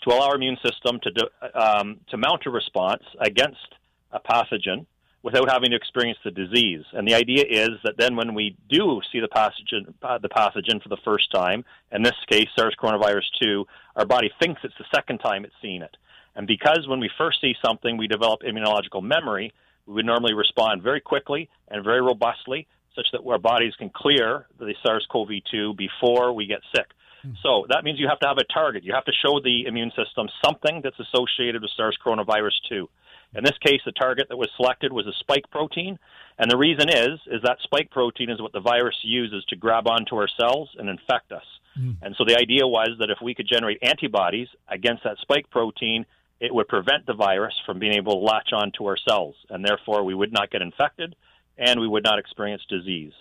to 0.04 0.14
allow 0.14 0.30
our 0.30 0.36
immune 0.36 0.58
system 0.64 1.00
to 1.04 1.12
do, 1.12 1.24
um, 1.54 2.00
to 2.10 2.18
mount 2.18 2.44
a 2.46 2.50
response 2.50 3.04
against 3.20 3.76
a 4.12 4.20
pathogen 4.20 4.86
without 5.24 5.50
having 5.50 5.70
to 5.70 5.76
experience 5.76 6.18
the 6.24 6.32
disease. 6.32 6.84
And 6.94 7.08
the 7.08 7.14
idea 7.14 7.46
is 7.48 7.70
that 7.84 7.96
then 7.98 8.16
when 8.16 8.34
we 8.34 8.58
do 8.70 9.02
see 9.12 9.20
the 9.20 9.28
pathogen, 9.28 9.94
uh, 10.02 10.18
the 10.18 10.30
pathogen 10.30 10.82
for 10.82 10.90
the 10.90 10.98
first 11.06 11.32
time, 11.32 11.64
in 11.92 12.02
this 12.02 12.16
case 12.30 12.48
SARS 12.56 12.76
coronavirus 12.82 13.26
2, 13.42 13.66
our 13.98 14.06
body 14.06 14.32
thinks 14.42 14.62
it's 14.64 14.74
the 14.80 14.86
second 14.94 15.20
time 15.20 15.46
it's 15.46 15.54
seen 15.62 15.84
it. 15.84 15.96
And 16.36 16.48
because 16.48 16.88
when 16.88 17.00
we 17.00 17.10
first 17.18 17.40
see 17.42 17.54
something, 17.64 17.98
we 17.98 18.08
develop 18.08 18.42
immunological 18.42 19.04
memory, 19.04 19.54
we 19.92 19.96
would 19.96 20.06
normally 20.06 20.34
respond 20.34 20.82
very 20.82 21.02
quickly 21.02 21.50
and 21.68 21.84
very 21.84 22.02
robustly, 22.02 22.66
such 22.96 23.08
that 23.12 23.22
our 23.28 23.38
bodies 23.38 23.74
can 23.78 23.90
clear 23.94 24.48
the 24.58 24.74
SARS 24.84 25.06
CoV 25.12 25.30
2 25.52 25.74
before 25.74 26.32
we 26.34 26.46
get 26.46 26.62
sick. 26.74 26.88
Hmm. 27.22 27.32
So 27.44 27.66
that 27.70 27.84
means 27.84 28.00
you 28.00 28.08
have 28.08 28.20
to 28.20 28.28
have 28.28 28.38
a 28.38 28.46
target. 28.54 28.84
You 28.86 28.94
have 28.94 29.06
to 29.06 29.12
show 29.12 29.42
the 29.42 29.66
immune 29.66 29.92
system 29.92 30.28
something 30.44 30.82
that's 30.82 31.00
associated 31.00 31.62
with 31.62 31.72
SARS 31.76 31.98
coronavirus 32.04 32.56
2. 32.70 32.90
In 33.36 33.44
this 33.44 33.58
case, 33.66 33.82
the 33.86 33.92
target 33.92 34.28
that 34.30 34.38
was 34.38 34.50
selected 34.58 34.92
was 34.92 35.08
a 35.08 35.14
spike 35.20 35.50
protein, 35.52 36.00
and 36.38 36.50
the 36.52 36.58
reason 36.58 36.90
is 36.90 37.20
is 37.28 37.42
that 37.44 37.58
spike 37.64 37.90
protein 37.90 38.30
is 38.30 38.42
what 38.42 38.52
the 38.52 38.60
virus 38.60 38.98
uses 39.04 39.44
to 39.46 39.56
grab 39.56 39.88
onto 39.88 40.16
our 40.16 40.28
cells 40.40 40.70
and 40.78 40.90
infect 40.90 41.32
us. 41.32 41.46
Mm. 41.80 41.96
And 42.02 42.16
so 42.18 42.26
the 42.26 42.38
idea 42.38 42.68
was 42.68 42.90
that 43.00 43.10
if 43.10 43.20
we 43.22 43.34
could 43.34 43.48
generate 43.48 43.80
antibodies 43.82 44.50
against 44.68 45.04
that 45.06 45.18
spike 45.22 45.50
protein, 45.50 46.06
it 46.42 46.54
would 46.54 46.68
prevent 46.68 47.06
the 47.06 47.14
virus 47.14 47.54
from 47.68 47.78
being 47.78 47.94
able 47.94 48.14
to 48.14 48.26
latch 48.26 48.52
onto 48.52 48.86
our 48.86 48.98
cells, 49.08 49.36
and 49.50 49.64
therefore 49.64 50.04
we 50.04 50.16
would 50.16 50.34
not 50.34 50.50
get 50.50 50.64
infected 50.64 51.16
and 51.56 51.80
we 51.80 51.88
would 51.88 52.04
not 52.04 52.18
experience 52.18 52.64
disease. 52.68 53.14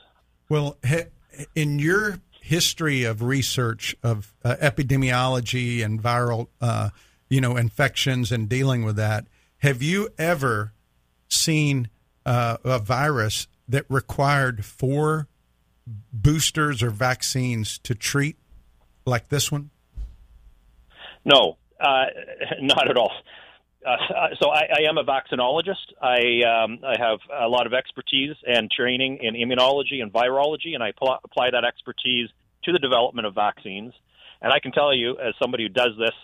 Well, 0.48 0.78
in 1.54 1.78
your 1.78 2.20
history 2.40 3.04
of 3.04 3.22
research 3.22 3.94
of 4.02 4.34
uh, 4.42 4.56
epidemiology 4.62 5.84
and 5.84 6.02
viral, 6.02 6.48
uh, 6.62 6.88
you 7.28 7.42
know, 7.42 7.58
infections 7.58 8.32
and 8.32 8.48
dealing 8.48 8.84
with 8.84 8.96
that, 8.96 9.26
have 9.58 9.82
you 9.82 10.08
ever 10.18 10.72
seen 11.28 11.90
uh, 12.24 12.56
a 12.64 12.78
virus 12.78 13.48
that 13.68 13.84
required 13.90 14.64
four 14.64 15.28
boosters 16.10 16.82
or 16.82 16.88
vaccines 16.88 17.78
to 17.80 17.94
treat, 17.94 18.38
like 19.04 19.28
this 19.28 19.52
one? 19.52 19.70
No, 21.22 21.58
uh, 21.80 22.04
not 22.60 22.90
at 22.90 22.96
all. 22.96 23.12
Uh, 23.86 23.96
so 24.40 24.50
I, 24.50 24.66
I, 24.78 24.88
am 24.88 24.98
a 24.98 25.04
vaccinologist. 25.04 25.94
I 26.02 26.42
um, 26.44 26.80
I 26.84 26.96
have 26.98 27.18
a 27.34 27.48
lot 27.48 27.66
of 27.66 27.72
expertise 27.72 28.36
and 28.46 28.70
training 28.70 29.20
in 29.22 29.34
immunology 29.34 30.02
and 30.02 30.12
virology, 30.12 30.74
and 30.74 30.82
I 30.82 30.92
pl- 30.92 31.18
apply 31.24 31.50
that 31.52 31.64
expertise 31.64 32.28
to 32.64 32.72
the 32.72 32.78
development 32.78 33.26
of 33.26 33.34
vaccines. 33.34 33.94
And 34.42 34.52
I 34.52 34.60
can 34.60 34.72
tell 34.72 34.94
you, 34.94 35.16
as 35.18 35.34
somebody 35.40 35.64
who 35.64 35.70
does 35.70 35.92
this, 35.98 36.14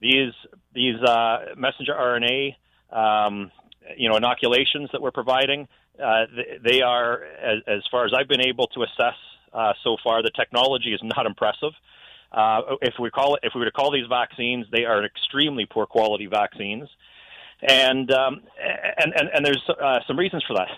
these 0.00 0.32
these 0.74 1.00
uh, 1.00 1.54
messenger 1.56 1.94
RNA, 1.94 2.56
um, 2.90 3.52
you 3.96 4.08
know, 4.08 4.16
inoculations 4.16 4.90
that 4.92 5.00
we're 5.00 5.12
providing, 5.12 5.68
uh, 6.02 6.26
they 6.64 6.82
are, 6.82 7.22
as, 7.24 7.62
as, 7.66 7.82
far 7.90 8.04
as 8.04 8.12
I've 8.16 8.28
been 8.28 8.46
able 8.46 8.66
to 8.68 8.82
assess 8.82 9.16
uh, 9.52 9.72
so 9.82 9.96
far, 10.02 10.22
the 10.22 10.30
technology 10.30 10.92
is 10.92 11.00
not 11.02 11.24
impressive. 11.24 11.72
Uh, 12.36 12.76
if 12.82 12.94
we 13.00 13.08
call 13.08 13.36
it, 13.36 13.40
if 13.44 13.52
we 13.54 13.60
were 13.60 13.64
to 13.64 13.72
call 13.72 13.90
these 13.90 14.06
vaccines, 14.10 14.66
they 14.70 14.84
are 14.84 15.02
extremely 15.04 15.64
poor 15.64 15.86
quality 15.86 16.26
vaccines, 16.26 16.86
and 17.66 18.12
um, 18.12 18.42
and, 18.98 19.14
and 19.18 19.30
and 19.34 19.46
there's 19.46 19.64
uh, 19.70 20.00
some 20.06 20.18
reasons 20.18 20.44
for 20.46 20.54
that. 20.54 20.68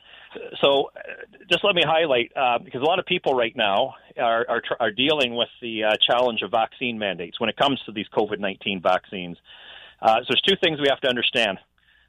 So, 0.61 0.91
uh, 0.97 1.01
just 1.51 1.65
let 1.65 1.75
me 1.75 1.83
highlight 1.85 2.31
uh, 2.37 2.59
because 2.59 2.81
a 2.81 2.85
lot 2.85 3.01
of 3.01 3.07
people 3.07 3.35
right 3.35 3.57
now 3.57 3.95
are 4.17 4.47
are, 4.49 4.63
are 4.79 4.93
dealing 4.93 5.35
with 5.35 5.49
the 5.61 5.85
uh, 5.85 5.91
challenge 6.09 6.43
of 6.43 6.53
vaccine 6.53 6.97
mandates 6.97 7.41
when 7.41 7.51
it 7.51 7.57
comes 7.57 7.81
to 7.87 7.93
these 7.93 8.07
COVID 8.17 8.39
nineteen 8.39 8.81
vaccines. 8.81 9.37
Uh, 10.01 10.21
so, 10.21 10.27
there's 10.29 10.43
two 10.47 10.57
things 10.63 10.81
we 10.81 10.89
have 10.89 11.01
to 11.01 11.09
understand. 11.09 11.59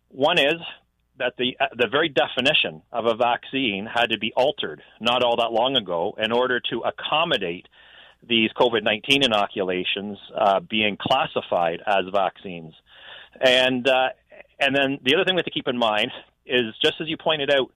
One 0.10 0.38
is 0.38 0.62
that 1.18 1.34
the 1.40 1.58
the 1.76 1.88
very 1.88 2.10
definition 2.10 2.84
of 2.92 3.08
a 3.08 3.16
vaccine 3.16 3.88
had 3.92 4.12
to 4.12 4.20
be 4.20 4.32
altered 4.36 4.84
not 5.02 5.24
all 5.24 5.38
that 5.38 5.52
long 5.52 5.76
ago 5.76 6.16
in 6.20 6.32
order 6.32 6.60
to 6.70 6.82
accommodate 6.82 7.68
these 8.28 8.50
COVID 8.58 8.84
19 8.84 9.24
inoculations 9.24 10.18
uh, 10.36 10.60
being 10.60 10.98
classified 11.00 11.82
as 11.86 12.06
vaccines. 12.14 12.74
And, 13.40 13.88
uh, 13.88 14.10
and 14.60 14.76
then 14.76 15.00
the 15.04 15.16
other 15.16 15.24
thing 15.24 15.36
we 15.36 15.40
have 15.40 15.46
to 15.46 15.52
keep 15.52 15.68
in 15.68 15.78
mind 15.78 16.12
is 16.46 16.74
just 16.82 16.96
as 17.00 17.08
you 17.08 17.18
pointed 17.18 17.52
out, 17.52 17.72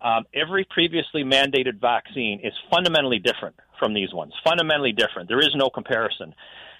um, 0.00 0.24
every 0.34 0.64
previously 0.64 1.22
mandated 1.22 1.80
vaccine 1.80 2.40
is 2.42 2.52
fundamentally 2.70 3.18
different 3.18 3.56
from 3.78 3.94
these 3.94 4.12
ones. 4.12 4.32
Fundamentally 4.44 4.92
different. 4.92 5.28
There 5.28 5.40
is 5.40 5.54
no 5.54 5.70
comparison. 5.70 6.34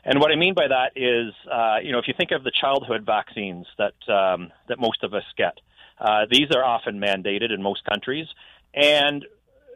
And 0.05 0.18
what 0.18 0.33
I 0.33 0.37
mean 0.37 0.55
by 0.55 0.66
that 0.68 0.92
is, 0.96 1.33
uh, 1.51 1.77
you 1.83 1.92
know, 1.92 1.98
if 1.98 2.09
you 2.09 2.14
think 2.16 2.33
of 2.33 2.42
the 2.42 2.51
childhood 2.51 3.07
vaccines 3.07 3.66
that 3.79 3.94
um, 4.12 4.51
that 4.68 4.81
most 4.81 5.05
of 5.05 5.14
us 5.14 5.22
get, 5.37 5.59
uh, 6.01 6.27
these 6.31 6.48
are 6.55 6.64
often 6.64 6.98
mandated 6.98 7.53
in 7.55 7.62
most 7.62 7.85
countries, 7.85 8.27
and 8.75 9.25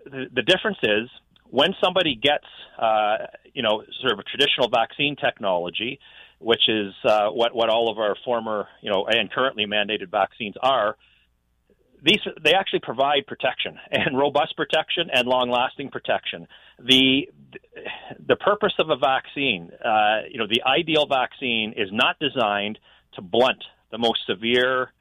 the, 0.05 0.27
the 0.35 0.43
difference 0.43 0.79
is 0.83 1.09
when 1.57 1.75
somebody 1.83 2.15
gets, 2.15 2.45
uh, 2.79 3.17
you 3.55 3.63
know, 3.63 3.83
sort 4.03 4.13
of 4.13 4.19
a 4.19 4.23
traditional 4.25 4.69
vaccine 4.69 5.17
technology, 5.17 5.99
which 6.39 6.69
is 6.69 6.93
uh, 7.03 7.29
what 7.31 7.55
what 7.55 7.71
all 7.71 7.91
of 7.91 7.99
our 7.99 8.15
former, 8.27 8.69
you 8.83 8.91
know, 8.91 9.07
and 9.09 9.33
currently 9.33 9.65
mandated 9.65 10.11
vaccines 10.11 10.55
are, 10.63 10.97
these 12.05 12.21
they 12.45 12.53
actually 12.53 12.81
provide 12.81 13.27
protection 13.27 13.79
and 13.91 14.19
robust 14.19 14.55
protection 14.55 15.09
and 15.11 15.27
long-lasting 15.27 15.89
protection. 15.89 16.47
The 16.79 17.31
the 18.29 18.37
purpose 18.37 18.75
of 18.79 18.91
a 18.91 18.97
vaccine, 18.97 19.71
uh, 19.83 20.29
you 20.31 20.39
know, 20.39 20.47
the 20.47 20.63
ideal 20.63 21.07
vaccine 21.07 21.73
is 21.75 21.89
not 21.91 22.19
designed 22.19 22.79
to 23.15 23.23
blunt 23.23 23.65
the 23.91 23.97
most 23.97 24.21
severe 24.29 24.93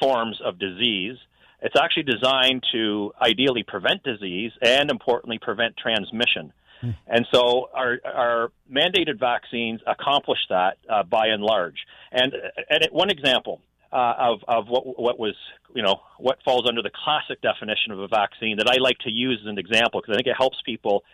forms 0.00 0.40
of 0.42 0.58
disease 0.58 1.18
it's 1.62 1.76
actually 1.80 2.02
designed 2.02 2.64
to 2.72 3.12
ideally 3.20 3.62
prevent 3.62 4.02
disease 4.02 4.52
and, 4.60 4.90
importantly, 4.90 5.38
prevent 5.40 5.76
transmission. 5.76 6.52
Mm. 6.82 6.96
And 7.06 7.26
so 7.32 7.70
our, 7.72 7.98
our 8.04 8.52
mandated 8.70 9.18
vaccines 9.20 9.80
accomplish 9.86 10.40
that 10.48 10.78
uh, 10.90 11.04
by 11.04 11.28
and 11.28 11.42
large. 11.42 11.86
And, 12.10 12.32
and 12.68 12.88
one 12.90 13.10
example 13.10 13.60
uh, 13.92 14.14
of, 14.18 14.40
of 14.48 14.68
what, 14.68 14.98
what 14.98 15.18
was, 15.18 15.36
you 15.74 15.82
know, 15.82 16.00
what 16.18 16.38
falls 16.44 16.64
under 16.66 16.82
the 16.82 16.90
classic 17.04 17.40
definition 17.42 17.92
of 17.92 18.00
a 18.00 18.08
vaccine 18.08 18.56
that 18.56 18.68
I 18.68 18.78
like 18.80 18.98
to 19.00 19.10
use 19.10 19.38
as 19.42 19.48
an 19.48 19.58
example 19.58 20.00
because 20.00 20.14
I 20.14 20.16
think 20.16 20.26
it 20.26 20.36
helps 20.36 20.58
people 20.64 21.04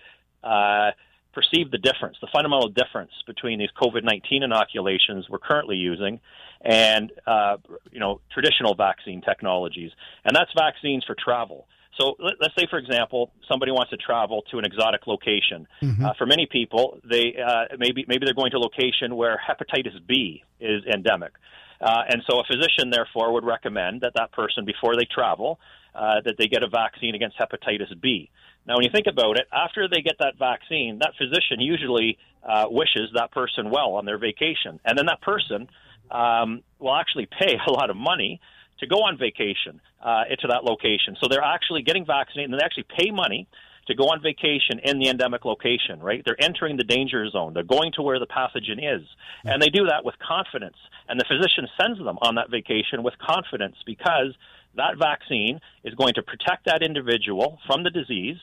uh, 0.42 0.92
perceive 1.32 1.70
the 1.70 1.78
difference, 1.78 2.16
the 2.20 2.28
fundamental 2.32 2.68
difference 2.68 3.12
between 3.26 3.58
these 3.58 3.70
COVID 3.80 4.04
19 4.04 4.42
inoculations 4.42 5.26
we're 5.28 5.38
currently 5.38 5.76
using 5.76 6.20
and 6.60 7.12
uh, 7.26 7.56
you 7.90 8.00
know 8.00 8.20
traditional 8.32 8.74
vaccine 8.74 9.20
technologies, 9.20 9.90
and 10.24 10.34
that's 10.34 10.50
vaccines 10.56 11.04
for 11.04 11.14
travel. 11.14 11.66
So 11.98 12.14
let, 12.20 12.34
us 12.40 12.52
say, 12.56 12.66
for 12.70 12.78
example, 12.78 13.32
somebody 13.48 13.72
wants 13.72 13.90
to 13.90 13.96
travel 13.96 14.42
to 14.52 14.58
an 14.58 14.64
exotic 14.64 15.06
location. 15.06 15.66
Mm-hmm. 15.82 16.04
Uh, 16.04 16.12
for 16.16 16.26
many 16.26 16.46
people, 16.46 16.98
they 17.08 17.34
uh, 17.44 17.76
maybe 17.78 18.04
maybe 18.08 18.24
they're 18.24 18.34
going 18.34 18.52
to 18.52 18.58
a 18.58 18.60
location 18.60 19.16
where 19.16 19.38
hepatitis 19.38 19.98
B 20.06 20.44
is 20.60 20.82
endemic, 20.92 21.32
uh, 21.80 22.02
and 22.08 22.22
so 22.28 22.40
a 22.40 22.44
physician 22.44 22.90
therefore 22.90 23.32
would 23.32 23.44
recommend 23.44 24.02
that 24.02 24.12
that 24.14 24.32
person 24.32 24.64
before 24.64 24.96
they 24.96 25.06
travel 25.12 25.58
uh, 25.94 26.20
that 26.24 26.36
they 26.38 26.46
get 26.46 26.62
a 26.62 26.68
vaccine 26.68 27.14
against 27.14 27.36
hepatitis 27.38 28.00
B. 28.00 28.30
Now, 28.68 28.74
when 28.76 28.84
you 28.84 28.90
think 28.92 29.06
about 29.06 29.38
it, 29.38 29.48
after 29.50 29.88
they 29.88 30.02
get 30.02 30.16
that 30.20 30.36
vaccine, 30.38 30.98
that 31.00 31.12
physician 31.16 31.58
usually 31.58 32.18
uh, 32.46 32.66
wishes 32.68 33.08
that 33.14 33.32
person 33.32 33.70
well 33.70 33.94
on 33.94 34.04
their 34.04 34.18
vacation, 34.18 34.78
and 34.84 34.96
then 34.96 35.06
that 35.06 35.22
person 35.22 35.68
um, 36.10 36.62
will 36.78 36.94
actually 36.94 37.26
pay 37.26 37.56
a 37.66 37.72
lot 37.72 37.88
of 37.88 37.96
money 37.96 38.40
to 38.80 38.86
go 38.86 38.96
on 38.96 39.16
vacation 39.16 39.80
uh, 40.04 40.24
to 40.24 40.48
that 40.48 40.64
location. 40.64 41.16
So 41.18 41.28
they're 41.28 41.42
actually 41.42 41.82
getting 41.82 42.04
vaccinated, 42.04 42.52
and 42.52 42.60
they 42.60 42.64
actually 42.64 42.86
pay 42.94 43.10
money 43.10 43.48
to 43.86 43.94
go 43.94 44.04
on 44.04 44.20
vacation 44.20 44.80
in 44.84 44.98
the 44.98 45.08
endemic 45.08 45.46
location, 45.46 45.98
right? 46.00 46.22
They're 46.22 46.40
entering 46.40 46.76
the 46.76 46.84
danger 46.84 47.26
zone. 47.30 47.54
They're 47.54 47.62
going 47.62 47.92
to 47.92 48.02
where 48.02 48.18
the 48.18 48.26
pathogen 48.26 48.76
is. 48.76 49.00
And 49.44 49.62
they 49.62 49.70
do 49.70 49.86
that 49.86 50.04
with 50.04 50.14
confidence. 50.18 50.76
And 51.08 51.18
the 51.18 51.24
physician 51.24 51.66
sends 51.80 51.98
them 51.98 52.18
on 52.20 52.34
that 52.34 52.50
vacation 52.50 53.02
with 53.02 53.14
confidence 53.16 53.76
because 53.86 54.36
that 54.76 54.98
vaccine 54.98 55.58
is 55.84 55.94
going 55.94 56.12
to 56.14 56.22
protect 56.22 56.66
that 56.66 56.82
individual 56.82 57.58
from 57.66 57.82
the 57.82 57.88
disease 57.88 58.36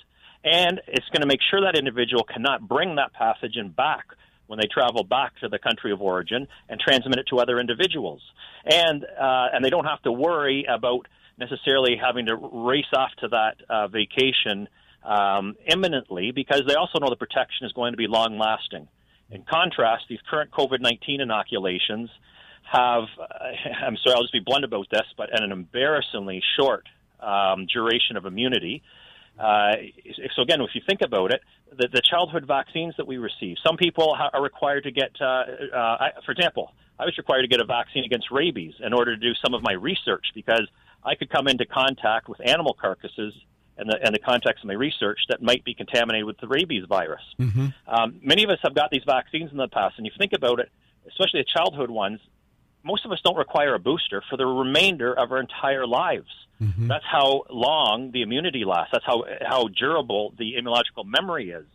and 0.46 0.80
it's 0.88 1.08
going 1.10 1.22
to 1.22 1.28
make 1.28 1.42
sure 1.50 1.62
that 1.62 1.76
individual 1.78 2.24
cannot 2.24 2.66
bring 2.68 2.96
that 2.96 3.12
pathogen 3.20 3.76
back 3.76 4.06
when 4.48 4.60
they 4.60 4.68
travel 4.72 5.04
back 5.04 5.34
to 5.40 5.50
the 5.50 5.58
country 5.58 5.92
of 5.92 6.02
origin 6.02 6.48
and 6.70 6.80
transmit 6.80 7.18
it 7.18 7.26
to 7.32 7.40
other 7.40 7.60
individuals. 7.60 8.22
And 8.64 9.04
uh, 9.04 9.48
and 9.54 9.66
they 9.66 9.72
don't 9.72 9.86
have 9.86 10.02
to 10.04 10.12
worry 10.12 10.66
about 10.70 11.08
necessarily 11.38 11.98
having 12.02 12.28
to 12.28 12.36
race 12.36 12.86
off 12.96 13.10
to 13.22 13.28
that 13.30 13.56
uh, 13.68 13.88
vacation 13.88 14.70
um, 15.04 15.56
imminently 15.68 16.32
because 16.32 16.62
they 16.68 16.76
also 16.76 17.00
know 17.00 17.10
the 17.10 17.16
protection 17.16 17.66
is 17.66 17.74
going 17.74 17.94
to 17.94 17.98
be 17.98 18.08
long 18.08 18.38
lasting. 18.38 18.88
In 19.32 19.44
contrast, 19.50 20.06
these 20.08 20.20
current 20.30 20.52
COVID 20.52 20.80
19 20.80 21.22
inoculations 21.22 22.12
have, 22.72 23.04
uh, 23.20 23.24
I'm 23.86 23.98
sorry, 23.98 24.16
I'll 24.16 24.22
just 24.22 24.34
be 24.34 24.42
blunt 24.46 24.64
about 24.64 24.88
this, 24.92 25.06
but 25.18 25.30
an 25.32 25.52
embarrassingly 25.52 26.42
short 26.60 26.86
um, 27.20 27.66
duration 27.74 28.16
of 28.16 28.26
immunity. 28.26 28.84
Uh, 29.40 29.76
so 30.36 30.42
again, 30.42 30.62
if 30.62 30.70
you 30.74 30.82
think 30.88 31.02
about 31.02 31.34
it, 31.34 31.42
the, 31.70 31.90
the, 31.92 32.02
childhood 32.02 32.46
vaccines 32.48 32.94
that 32.98 33.06
we 33.06 33.18
receive, 33.18 33.58
some 33.66 33.76
people 33.76 34.16
ha- 34.16 34.30
are 34.34 34.42
required 34.42 34.84
to 34.84 34.92
get, 34.92 35.12
uh, 35.20 35.26
uh, 35.26 35.78
I, 35.78 36.12
for 36.26 36.32
example, 36.32 36.72
I 36.98 37.04
was 37.04 37.18
required 37.18 37.42
to 37.42 37.50
get 37.50 37.60
a 37.60 37.66
vaccine 37.66 38.06
against 38.06 38.32
rabies 38.32 38.74
in 38.80 38.94
order 38.94 39.14
to 39.14 39.22
do 39.22 39.34
some 39.44 39.54
of 39.54 39.62
my 39.62 39.74
research 39.74 40.28
because 40.34 40.68
I 41.04 41.16
could 41.16 41.30
come 41.30 41.48
into 41.48 41.66
contact 41.66 42.30
with 42.30 42.40
animal 42.46 42.78
carcasses 42.80 43.34
and 43.78 43.90
the, 43.90 44.08
in 44.08 44.14
the 44.14 44.20
context 44.20 44.64
of 44.64 44.68
my 44.68 44.74
research 44.74 45.20
that 45.30 45.42
might 45.42 45.66
be 45.66 45.74
contaminated 45.74 46.26
with 46.26 46.38
the 46.38 46.48
rabies 46.48 46.86
virus. 46.88 47.24
Mm-hmm. 47.38 47.68
Um, 47.88 48.20
many 48.24 48.44
of 48.44 48.50
us 48.50 48.60
have 48.64 48.74
got 48.74 48.90
these 48.90 49.04
vaccines 49.06 49.52
in 49.52 49.58
the 49.58 49.68
past, 49.68 49.96
and 49.98 50.06
you 50.06 50.14
think 50.18 50.32
about 50.34 50.60
it, 50.60 50.72
especially 51.08 51.42
the 51.42 51.48
childhood 51.54 51.90
ones, 51.90 52.20
most 52.84 53.06
of 53.06 53.12
us 53.12 53.20
don't 53.24 53.36
require 53.36 53.74
a 53.74 53.80
booster 53.80 54.24
for 54.30 54.38
the 54.38 54.46
remainder 54.46 55.14
of 55.14 55.32
our 55.32 55.40
entire 55.40 55.86
lives. 55.86 56.30
Mm-hmm. 56.62 56.88
That's 56.88 57.06
how 57.06 57.44
long 57.50 58.12
the 58.12 58.22
immunity 58.22 58.64
lasts. 58.66 58.92
That's 58.94 59.06
how 59.06 59.26
how 59.46 59.68
durable 59.68 60.34
the 60.38 60.54
immunological 60.54 61.06
memory 61.06 61.52
is. 61.52 61.66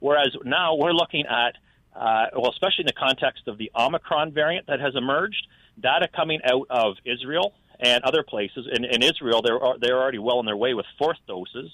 Whereas 0.00 0.36
now 0.44 0.76
we're 0.76 0.92
looking 0.92 1.24
at, 1.26 1.56
uh, 1.94 2.26
well, 2.36 2.50
especially 2.50 2.82
in 2.82 2.86
the 2.86 2.92
context 2.92 3.48
of 3.48 3.58
the 3.58 3.70
Omicron 3.74 4.32
variant 4.32 4.68
that 4.68 4.80
has 4.80 4.94
emerged, 4.94 5.46
data 5.80 6.08
coming 6.14 6.40
out 6.44 6.66
of 6.70 6.96
Israel 7.04 7.52
and 7.80 8.04
other 8.04 8.22
places. 8.22 8.68
In, 8.72 8.84
in 8.84 9.02
Israel, 9.02 9.42
they're 9.42 9.58
they're 9.80 10.00
already 10.00 10.18
well 10.18 10.38
on 10.38 10.46
their 10.46 10.56
way 10.56 10.74
with 10.74 10.86
fourth 10.98 11.18
doses, 11.26 11.70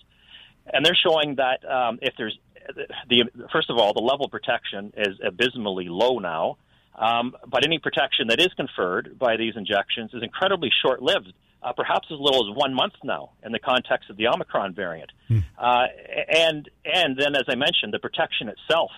and 0.73 0.85
they're 0.85 0.97
showing 0.97 1.37
that 1.37 1.65
um, 1.71 1.99
if 2.01 2.15
there's 2.17 2.39
the 3.09 3.25
first 3.53 3.69
of 3.69 3.77
all, 3.77 3.93
the 3.93 4.01
level 4.01 4.25
of 4.27 4.31
protection 4.31 4.93
is 4.97 5.19
abysmally 5.23 5.89
low 5.89 6.19
now. 6.19 6.57
Um, 6.97 7.37
but 7.47 7.65
any 7.65 7.79
protection 7.79 8.29
that 8.29 8.41
is 8.41 8.55
conferred 8.55 9.19
by 9.19 9.37
these 9.37 9.55
injections 9.57 10.15
is 10.15 10.23
incredibly 10.23 10.71
short-lived, 10.83 11.33
uh, 11.65 11.73
perhaps 11.73 12.09
as 12.13 12.21
little 12.21 12.49
as 12.49 12.57
one 12.57 12.75
month 12.75 12.95
now 13.03 13.31
in 13.43 13.53
the 13.53 13.59
context 13.59 14.11
of 14.11 14.17
the 14.17 14.29
Omicron 14.29 14.75
variant. 14.75 15.11
Hmm. 15.29 15.39
Uh, 15.59 15.87
and 16.29 16.69
and 16.85 17.17
then, 17.17 17.35
as 17.35 17.45
I 17.49 17.55
mentioned, 17.55 17.93
the 17.93 17.99
protection 17.99 18.49
itself 18.49 18.91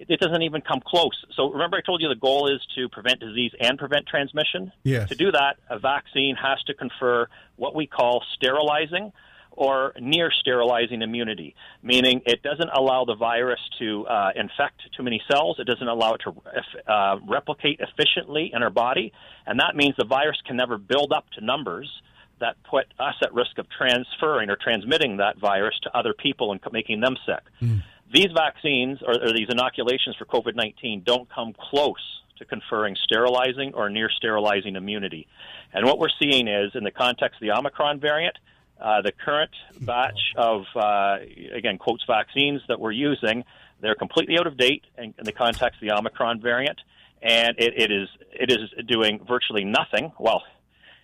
it 0.00 0.20
doesn't 0.20 0.42
even 0.42 0.60
come 0.60 0.80
close. 0.84 1.24
So 1.34 1.50
remember, 1.50 1.76
I 1.76 1.80
told 1.80 2.00
you 2.00 2.08
the 2.08 2.14
goal 2.14 2.52
is 2.52 2.60
to 2.76 2.88
prevent 2.88 3.20
disease 3.20 3.52
and 3.60 3.78
prevent 3.78 4.06
transmission. 4.06 4.72
Yes. 4.84 5.08
To 5.08 5.16
do 5.16 5.32
that, 5.32 5.56
a 5.68 5.78
vaccine 5.78 6.36
has 6.36 6.62
to 6.66 6.74
confer 6.74 7.26
what 7.56 7.74
we 7.74 7.86
call 7.86 8.22
sterilizing 8.34 9.12
or 9.58 9.92
near 10.00 10.30
sterilizing 10.30 11.02
immunity, 11.02 11.56
meaning 11.82 12.22
it 12.24 12.42
doesn't 12.44 12.70
allow 12.72 13.04
the 13.04 13.16
virus 13.16 13.58
to 13.80 14.06
uh, 14.06 14.30
infect 14.36 14.80
too 14.96 15.02
many 15.02 15.20
cells. 15.30 15.56
It 15.58 15.66
doesn't 15.66 15.88
allow 15.88 16.14
it 16.14 16.22
to 16.24 16.90
uh, 16.90 17.18
replicate 17.26 17.80
efficiently 17.80 18.52
in 18.54 18.62
our 18.62 18.70
body, 18.70 19.12
and 19.46 19.58
that 19.58 19.74
means 19.74 19.96
the 19.98 20.04
virus 20.04 20.36
can 20.46 20.56
never 20.56 20.78
build 20.78 21.12
up 21.12 21.28
to 21.36 21.44
numbers 21.44 21.90
that 22.38 22.54
put 22.70 22.86
us 23.00 23.16
at 23.20 23.34
risk 23.34 23.58
of 23.58 23.66
transferring 23.76 24.48
or 24.48 24.56
transmitting 24.56 25.16
that 25.16 25.38
virus 25.38 25.74
to 25.82 25.96
other 25.96 26.14
people 26.14 26.52
and 26.52 26.60
making 26.72 27.00
them 27.00 27.16
sick. 27.26 27.42
Mm. 27.60 27.82
These 28.14 28.28
vaccines 28.32 29.00
or, 29.02 29.14
or 29.14 29.32
these 29.32 29.48
inoculations 29.50 30.14
for 30.16 30.24
COVID 30.24 30.54
19 30.54 31.02
don't 31.04 31.28
come 31.28 31.52
close 31.52 32.22
to 32.38 32.44
conferring 32.44 32.96
sterilizing 33.02 33.74
or 33.74 33.90
near 33.90 34.08
sterilizing 34.08 34.76
immunity. 34.76 35.26
And 35.72 35.84
what 35.84 35.98
we're 35.98 36.14
seeing 36.22 36.46
is, 36.46 36.70
in 36.74 36.84
the 36.84 36.92
context 36.92 37.42
of 37.42 37.46
the 37.46 37.50
Omicron 37.50 37.98
variant, 37.98 38.38
uh, 38.80 39.02
the 39.02 39.12
current 39.12 39.50
batch 39.80 40.34
of, 40.36 40.64
uh, 40.76 41.16
again, 41.52 41.78
quotes 41.78 42.04
vaccines 42.06 42.60
that 42.68 42.78
we're 42.78 42.92
using, 42.92 43.44
they're 43.80 43.94
completely 43.94 44.38
out 44.38 44.46
of 44.46 44.56
date 44.56 44.84
in, 44.96 45.14
in 45.18 45.24
the 45.24 45.32
context 45.32 45.82
of 45.82 45.88
the 45.88 45.94
Omicron 45.94 46.40
variant, 46.40 46.80
and 47.22 47.56
it, 47.58 47.74
it 47.76 47.92
is 47.92 48.08
it 48.32 48.50
is 48.50 48.86
doing 48.86 49.20
virtually 49.26 49.64
nothing. 49.64 50.12
Well, 50.18 50.42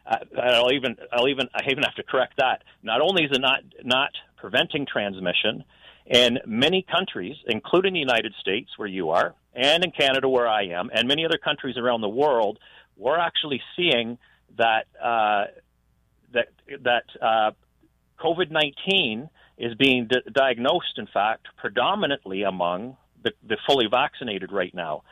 uh, 0.06 0.18
I'll 0.40 0.72
even 0.72 0.96
I'll 1.12 1.28
even 1.28 1.48
I 1.54 1.62
even 1.70 1.82
have 1.84 1.94
to 1.96 2.02
correct 2.02 2.34
that. 2.38 2.62
Not 2.82 3.00
only 3.00 3.24
is 3.24 3.30
it 3.32 3.40
not 3.40 3.60
not 3.82 4.10
preventing 4.36 4.86
transmission, 4.86 5.64
in 6.06 6.38
many 6.46 6.82
countries, 6.82 7.36
including 7.46 7.94
the 7.94 8.00
United 8.00 8.34
States, 8.40 8.70
where 8.76 8.88
you 8.88 9.10
are, 9.10 9.34
and 9.54 9.84
in 9.84 9.90
Canada, 9.90 10.28
where 10.28 10.48
I 10.48 10.66
am, 10.66 10.90
and 10.92 11.08
many 11.08 11.24
other 11.24 11.38
countries 11.38 11.76
around 11.76 12.02
the 12.02 12.08
world, 12.08 12.58
we're 12.96 13.18
actually 13.18 13.62
seeing 13.76 14.18
that 14.58 14.86
uh, 15.02 15.44
that 16.32 16.48
that 16.82 17.04
uh, 17.22 17.52
COVID 18.24 18.50
nineteen 18.50 19.28
is 19.58 19.74
being 19.74 20.08
di- 20.08 20.30
diagnosed, 20.32 20.98
in 20.98 21.06
fact, 21.06 21.46
predominantly 21.58 22.42
among 22.42 22.96
the, 23.22 23.32
the 23.46 23.56
fully 23.66 23.86
vaccinated 23.90 24.50
right 24.50 24.74
now 24.74 25.02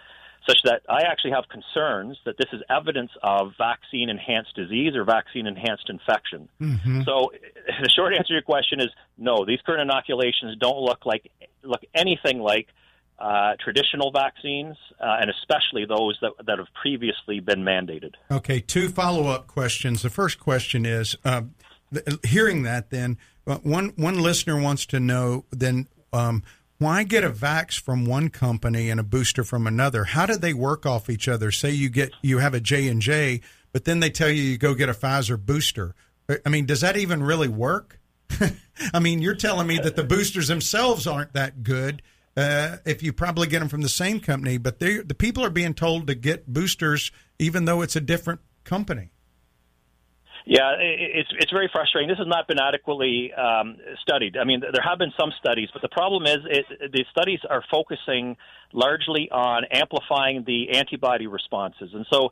such 0.46 0.58
that 0.64 0.82
I 0.88 1.02
actually 1.02 1.32
have 1.32 1.44
concerns 1.48 2.18
that 2.24 2.36
this 2.36 2.48
is 2.52 2.60
evidence 2.68 3.10
of 3.22 3.52
vaccine 3.56 4.08
enhanced 4.08 4.54
disease 4.56 4.96
or 4.96 5.04
vaccine 5.04 5.46
enhanced 5.46 5.88
infection. 5.88 6.48
Mm-hmm. 6.60 7.02
So 7.02 7.32
the 7.82 7.88
short 7.88 8.12
answer 8.14 8.28
to 8.28 8.32
your 8.34 8.42
question 8.42 8.80
is 8.80 8.88
no, 9.16 9.44
these 9.44 9.60
current 9.64 9.82
inoculations 9.82 10.56
don't 10.58 10.80
look 10.80 11.06
like 11.06 11.30
look 11.62 11.82
anything 11.94 12.40
like 12.40 12.68
uh, 13.18 13.54
traditional 13.62 14.10
vaccines, 14.10 14.76
uh, 14.98 15.18
and 15.20 15.30
especially 15.30 15.84
those 15.84 16.18
that, 16.22 16.32
that 16.44 16.58
have 16.58 16.66
previously 16.80 17.38
been 17.38 17.62
mandated. 17.62 18.14
Okay, 18.30 18.58
two 18.58 18.88
follow 18.88 19.28
up 19.28 19.46
questions. 19.46 20.02
The 20.02 20.10
first 20.10 20.40
question 20.40 20.84
is 20.84 21.14
uh, 21.24 21.42
hearing 22.24 22.62
that, 22.62 22.90
then, 22.90 23.18
uh, 23.47 23.59
one, 23.59 23.93
one 23.97 24.20
listener 24.20 24.61
wants 24.61 24.86
to 24.86 25.01
know 25.01 25.45
then 25.51 25.88
um, 26.12 26.43
why 26.78 27.05
get 27.05 27.24
a 27.24 27.30
vax 27.30 27.78
from 27.78 28.07
one 28.07 28.28
company 28.28 28.90
and 28.90 28.99
a 28.99 29.05
booster 29.05 29.45
from 29.45 29.66
another? 29.66 30.05
How 30.05 30.26
do 30.26 30.36
they 30.36 30.53
work 30.53 30.84
off 30.84 31.09
each 31.09 31.28
other? 31.28 31.51
Say 31.51 31.70
you 31.70 31.88
get 31.88 32.12
you 32.22 32.38
have 32.38 32.55
a 32.55 32.61
J 32.61 32.88
and 32.88 33.01
J, 33.01 33.40
but 33.72 33.84
then 33.84 34.01
they 34.01 34.11
tell 34.11 34.28
you 34.28 34.43
you 34.43 34.59
go 34.59 34.74
get 34.74 34.88
a 34.88 34.95
Pfizer 34.95 35.38
booster. 35.38 35.95
I 36.45 36.49
mean, 36.49 36.66
does 36.66 36.80
that 36.80 36.97
even 36.97 37.22
really 37.22 37.49
work? 37.49 38.01
I 38.95 38.99
mean, 38.99 39.22
you're 39.22 39.34
telling 39.34 39.66
me 39.66 39.78
that 39.78 39.97
the 39.97 40.05
boosters 40.05 40.49
themselves 40.49 41.07
aren't 41.07 41.34
that 41.34 41.62
good. 41.62 42.03
Uh, 42.36 42.78
if 42.86 43.03
you 43.03 43.12
probably 43.12 43.47
get 43.47 43.61
them 43.61 43.68
from 43.68 43.82
the 43.82 43.88
same 43.88 44.18
company, 44.18 44.57
but 44.57 44.78
the 44.78 45.14
people 45.18 45.45
are 45.45 45.51
being 45.51 45.74
told 45.74 46.07
to 46.07 46.14
get 46.14 46.47
boosters 46.47 47.12
even 47.38 47.64
though 47.66 47.82
it's 47.82 47.97
a 47.97 48.01
different 48.01 48.40
company. 48.64 49.11
Yeah, 50.45 50.72
it's 50.78 51.30
it's 51.38 51.53
very 51.53 51.70
frustrating. 51.72 52.09
This 52.09 52.18
has 52.18 52.26
not 52.26 52.49
been 52.49 52.59
adequately 52.59 53.32
um, 53.32 53.76
studied. 54.01 54.36
I 54.36 54.45
mean, 54.45 54.61
there 54.61 54.82
have 54.82 54.99
been 54.99 55.12
some 55.18 55.32
studies, 55.38 55.68
but 55.72 55.82
the 55.82 55.88
problem 55.88 56.26
is 56.26 56.38
it, 56.47 56.93
the 56.93 57.05
studies 57.11 57.38
are 57.49 57.62
focusing 57.70 58.36
largely 58.72 59.30
on 59.30 59.64
amplifying 59.70 60.43
the 60.45 60.76
antibody 60.76 61.26
responses, 61.26 61.90
and 61.95 62.07
so. 62.11 62.30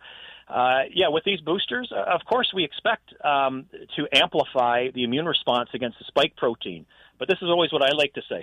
Uh, 0.49 0.83
yeah, 0.93 1.07
with 1.07 1.23
these 1.23 1.41
boosters, 1.41 1.93
uh, 1.95 2.13
of 2.13 2.23
course, 2.25 2.51
we 2.53 2.65
expect 2.65 3.15
um, 3.25 3.67
to 3.95 4.09
amplify 4.13 4.89
the 4.93 5.05
immune 5.05 5.25
response 5.25 5.69
against 5.75 5.97
the 6.01 6.05
spike 6.09 6.35
protein. 6.35 6.85
But 7.21 7.29
this 7.29 7.39
is 7.41 7.49
always 7.49 7.73
what 7.73 7.83
I 7.83 7.93
like 7.95 8.15
to 8.15 8.23
say. 8.29 8.43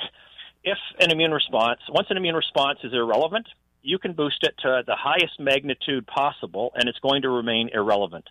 If 0.64 0.78
an 1.02 1.12
immune 1.12 1.32
response, 1.32 1.82
once 1.90 2.08
an 2.10 2.16
immune 2.16 2.36
response 2.36 2.80
is 2.86 2.94
irrelevant, 2.94 3.46
you 3.88 3.98
can 3.98 4.12
boost 4.12 4.44
it 4.44 4.54
to 4.60 4.84
the 4.86 4.98
highest 4.98 5.40
magnitude 5.40 6.06
possible, 6.08 6.74
and 6.76 6.90
it's 6.90 7.00
going 7.00 7.22
to 7.22 7.30
remain 7.30 7.70
irrelevant. 7.74 8.26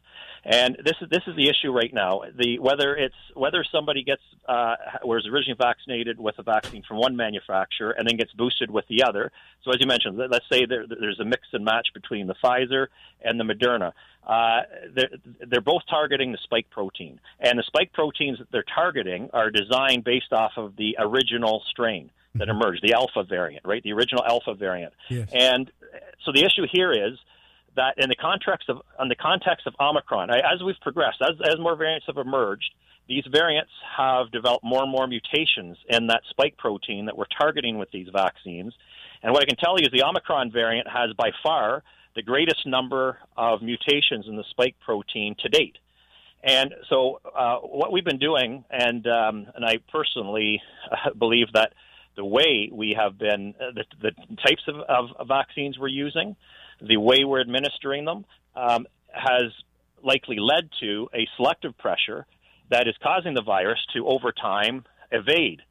And 0.44 0.76
this 0.84 0.96
is 1.00 1.08
this 1.08 1.22
is 1.26 1.34
the 1.34 1.48
issue 1.48 1.72
right 1.72 1.92
now. 1.92 2.22
The 2.38 2.58
whether 2.58 2.94
it's 2.94 3.14
whether 3.34 3.64
somebody 3.64 4.04
gets 4.04 4.20
uh, 4.46 4.76
was 5.02 5.26
originally 5.26 5.56
vaccinated 5.58 6.20
with 6.20 6.38
a 6.38 6.42
vaccine 6.42 6.82
from 6.86 6.98
one 6.98 7.16
manufacturer 7.16 7.92
and 7.92 8.06
then 8.06 8.16
gets 8.18 8.32
boosted 8.34 8.70
with 8.70 8.86
the 8.88 9.02
other. 9.02 9.32
So 9.64 9.70
as 9.70 9.78
you 9.80 9.86
mentioned, 9.86 10.18
let's 10.18 10.44
say 10.52 10.66
there, 10.66 10.84
there's 10.86 11.20
a 11.20 11.24
mix 11.24 11.42
and 11.54 11.64
match 11.64 11.88
between 11.94 12.26
the 12.26 12.34
Pfizer 12.34 12.88
and 13.22 13.40
the 13.40 13.44
Moderna. 13.44 13.92
Uh, 14.26 14.62
they're, 14.94 15.10
they're 15.48 15.60
both 15.60 15.82
targeting 15.88 16.32
the 16.32 16.38
spike 16.42 16.68
protein, 16.68 17.18
and 17.40 17.58
the 17.58 17.62
spike 17.62 17.92
proteins 17.94 18.38
that 18.38 18.48
they're 18.52 18.64
targeting 18.74 19.30
are 19.32 19.50
designed 19.50 20.04
based 20.04 20.32
off 20.32 20.52
of 20.56 20.76
the 20.76 20.96
original 20.98 21.62
strain 21.70 22.10
that 22.38 22.48
emerged, 22.48 22.82
the 22.82 22.94
alpha 22.94 23.22
variant, 23.22 23.64
right? 23.64 23.82
The 23.82 23.92
original 23.92 24.24
alpha 24.24 24.54
variant. 24.54 24.92
Yes. 25.08 25.28
And 25.32 25.70
so 26.24 26.32
the 26.32 26.44
issue 26.44 26.66
here 26.70 26.92
is 26.92 27.18
that 27.76 27.94
in 27.98 28.08
the 28.08 28.16
context 28.16 28.68
of 28.68 28.82
in 29.00 29.08
the 29.08 29.16
context 29.16 29.66
of 29.66 29.74
Omicron, 29.78 30.30
as 30.30 30.62
we've 30.64 30.80
progressed, 30.80 31.22
as, 31.22 31.36
as 31.44 31.58
more 31.58 31.76
variants 31.76 32.06
have 32.06 32.16
emerged, 32.16 32.70
these 33.08 33.24
variants 33.30 33.70
have 33.96 34.30
developed 34.32 34.64
more 34.64 34.82
and 34.82 34.90
more 34.90 35.06
mutations 35.06 35.76
in 35.88 36.08
that 36.08 36.22
spike 36.30 36.56
protein 36.56 37.06
that 37.06 37.16
we're 37.16 37.26
targeting 37.38 37.78
with 37.78 37.90
these 37.90 38.08
vaccines. 38.12 38.74
And 39.22 39.32
what 39.32 39.42
I 39.42 39.46
can 39.46 39.56
tell 39.56 39.78
you 39.78 39.86
is 39.86 39.92
the 39.92 40.04
Omicron 40.04 40.50
variant 40.52 40.88
has 40.88 41.12
by 41.16 41.30
far 41.42 41.82
the 42.16 42.22
greatest 42.22 42.66
number 42.66 43.18
of 43.36 43.62
mutations 43.62 44.26
in 44.26 44.36
the 44.36 44.44
spike 44.50 44.76
protein 44.84 45.36
to 45.40 45.48
date. 45.48 45.76
And 46.42 46.74
so, 46.88 47.20
uh, 47.36 47.58
what 47.58 47.92
we've 47.92 48.04
been 48.04 48.18
doing, 48.18 48.64
and 48.70 49.06
um, 49.06 49.46
and 49.54 49.64
I 49.64 49.78
personally 49.90 50.62
uh, 50.90 51.12
believe 51.14 51.52
that 51.54 51.72
the 52.16 52.24
way 52.24 52.70
we 52.72 52.96
have 52.98 53.18
been, 53.18 53.54
uh, 53.60 53.72
the, 53.74 53.84
the 54.00 54.12
types 54.36 54.62
of, 54.68 54.76
of, 54.88 55.28
vaccines 55.28 55.78
we're 55.78 55.88
using, 55.88 56.36
the 56.80 56.96
way 56.96 57.24
we're 57.24 57.40
administering 57.40 58.04
them, 58.04 58.24
um, 58.54 58.86
has 59.08 59.52
likely 60.02 60.38
led 60.38 60.68
to 60.80 61.08
a 61.14 61.26
selective 61.36 61.76
pressure 61.78 62.26
that 62.70 62.88
is 62.88 62.94
causing 63.02 63.34
the 63.34 63.42
virus 63.42 63.78
to, 63.94 64.06
over 64.06 64.32
time, 64.32 64.84
evade 65.10 65.62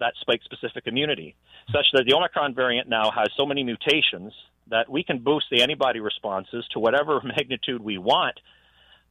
that 0.00 0.12
spike 0.20 0.40
specific 0.44 0.86
immunity, 0.86 1.36
such 1.72 1.86
that 1.92 2.04
the 2.06 2.14
Omicron 2.14 2.54
variant 2.54 2.88
now 2.88 3.10
has 3.10 3.28
so 3.36 3.46
many 3.46 3.62
mutations 3.62 4.32
that 4.68 4.88
we 4.90 5.04
can 5.04 5.18
boost 5.18 5.46
the 5.50 5.62
antibody 5.62 6.00
responses 6.00 6.64
to 6.72 6.78
whatever 6.78 7.20
magnitude 7.24 7.82
we 7.82 7.98
want, 7.98 8.38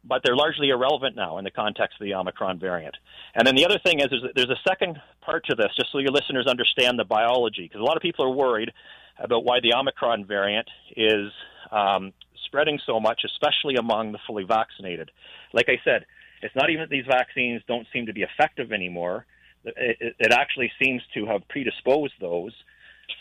but 0.04 0.22
they're 0.24 0.36
largely 0.36 0.70
irrelevant 0.70 1.16
now 1.16 1.38
in 1.38 1.44
the 1.44 1.52
context 1.52 1.98
of 2.00 2.06
the 2.06 2.14
Omicron 2.14 2.60
variant. 2.60 2.96
And 3.36 3.48
then 3.48 3.56
the 3.56 3.66
other 3.66 3.80
thing 3.86 4.00
is, 4.00 4.08
is 4.12 4.22
there's 4.36 4.50
a 4.50 4.60
second 4.68 5.02
part 5.22 5.46
to 5.46 5.56
this, 5.56 5.72
just 5.78 5.92
so 5.92 6.00
your 6.00 6.12
listeners 6.12 6.46
understand 6.48 7.00
the 7.00 7.06
biology, 7.06 7.64
because 7.64 7.80
a 7.80 7.84
lot 7.84 7.96
of 7.96 8.02
people 8.02 8.26
are 8.26 8.32
worried 8.32 8.72
about 9.18 9.46
why 9.46 9.60
the 9.62 9.74
Omicron 9.74 10.26
variant 10.26 10.70
is 10.96 11.32
um, 11.72 12.12
spreading 12.46 12.80
so 12.86 13.00
much, 13.00 13.22
especially 13.26 13.76
among 13.76 14.12
the 14.12 14.20
fully 14.28 14.44
vaccinated. 14.44 15.12
Like 15.54 15.70
I 15.70 15.80
said, 15.84 16.06
it's 16.42 16.56
not 16.56 16.70
even 16.70 16.82
that 16.82 16.90
these 16.90 17.06
vaccines 17.08 17.62
don't 17.68 17.88
seem 17.94 18.08
to 18.08 18.14
be 18.14 18.24
effective 18.24 18.72
anymore. 18.72 19.26
It, 19.64 20.16
it 20.20 20.34
actually 20.34 20.72
seems 20.84 21.02
to 21.14 21.26
have 21.28 21.48
predisposed 21.48 22.14
those 22.20 22.54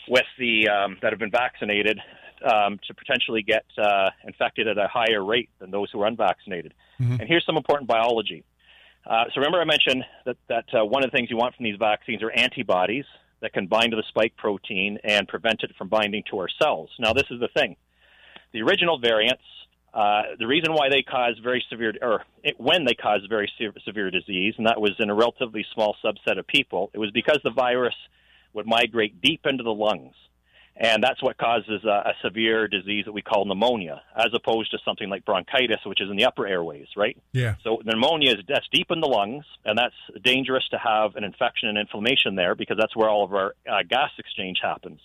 with 0.09 0.25
the 0.37 0.67
um, 0.67 0.97
that 1.01 1.13
have 1.13 1.19
been 1.19 1.31
vaccinated 1.31 1.99
um, 2.43 2.79
to 2.87 2.93
potentially 2.93 3.41
get 3.41 3.65
uh, 3.77 4.09
infected 4.25 4.67
at 4.67 4.77
a 4.77 4.87
higher 4.87 5.23
rate 5.23 5.49
than 5.59 5.71
those 5.71 5.89
who 5.91 6.01
are 6.01 6.07
unvaccinated. 6.07 6.73
Mm-hmm. 6.99 7.19
And 7.19 7.27
here's 7.27 7.45
some 7.45 7.57
important 7.57 7.87
biology. 7.87 8.43
Uh, 9.05 9.25
so 9.33 9.41
remember, 9.41 9.59
I 9.59 9.65
mentioned 9.65 10.03
that 10.25 10.37
that 10.47 10.65
uh, 10.73 10.85
one 10.85 11.03
of 11.03 11.11
the 11.11 11.17
things 11.17 11.29
you 11.29 11.37
want 11.37 11.55
from 11.55 11.65
these 11.65 11.77
vaccines 11.77 12.23
are 12.23 12.31
antibodies 12.31 13.05
that 13.41 13.51
can 13.51 13.67
bind 13.67 13.91
to 13.91 13.97
the 13.97 14.03
spike 14.07 14.35
protein 14.37 14.97
and 15.03 15.27
prevent 15.27 15.63
it 15.63 15.71
from 15.77 15.89
binding 15.89 16.23
to 16.31 16.39
our 16.39 16.47
cells. 16.61 16.89
Now, 16.99 17.11
this 17.13 17.25
is 17.29 17.39
the 17.39 17.49
thing: 17.49 17.75
the 18.53 18.61
original 18.61 18.99
variants 18.99 19.43
uh, 19.93 20.23
the 20.39 20.47
reason 20.47 20.73
why 20.73 20.89
they 20.89 21.03
cause 21.03 21.37
very 21.43 21.63
severe, 21.69 21.93
or 22.01 22.23
it, 22.43 22.55
when 22.59 22.83
they 22.83 22.95
cause 22.95 23.21
very 23.29 23.51
se- 23.59 23.79
severe 23.85 24.09
disease, 24.09 24.55
and 24.57 24.65
that 24.65 24.81
was 24.81 24.93
in 24.97 25.09
a 25.09 25.13
relatively 25.13 25.63
small 25.73 25.95
subset 26.03 26.39
of 26.39 26.47
people, 26.47 26.89
it 26.93 26.97
was 26.97 27.11
because 27.11 27.39
the 27.43 27.51
virus 27.51 27.93
would 28.53 28.65
migrate 28.65 29.21
deep 29.21 29.41
into 29.45 29.63
the 29.63 29.73
lungs. 29.73 30.15
And 30.75 31.03
that's 31.03 31.21
what 31.21 31.37
causes 31.37 31.83
a, 31.83 31.87
a 31.87 32.13
severe 32.23 32.67
disease 32.67 33.05
that 33.05 33.11
we 33.11 33.21
call 33.21 33.45
pneumonia, 33.45 34.01
as 34.17 34.33
opposed 34.33 34.71
to 34.71 34.79
something 34.83 35.07
like 35.07 35.23
bronchitis, 35.23 35.77
which 35.85 36.01
is 36.01 36.09
in 36.09 36.17
the 36.17 36.25
upper 36.25 36.47
airways, 36.47 36.87
right? 36.97 37.15
Yeah. 37.31 37.55
So 37.63 37.81
pneumonia 37.85 38.31
is 38.31 38.37
that's 38.47 38.67
deep 38.71 38.87
in 38.89 38.99
the 38.99 39.07
lungs, 39.07 39.45
and 39.65 39.77
that's 39.77 39.93
dangerous 40.23 40.67
to 40.69 40.79
have 40.79 41.15
an 41.15 41.23
infection 41.23 41.69
and 41.69 41.77
inflammation 41.77 42.35
there 42.35 42.55
because 42.55 42.77
that's 42.79 42.95
where 42.95 43.07
all 43.07 43.23
of 43.23 43.33
our 43.33 43.53
uh, 43.69 43.83
gas 43.87 44.09
exchange 44.17 44.59
happens. 44.63 44.99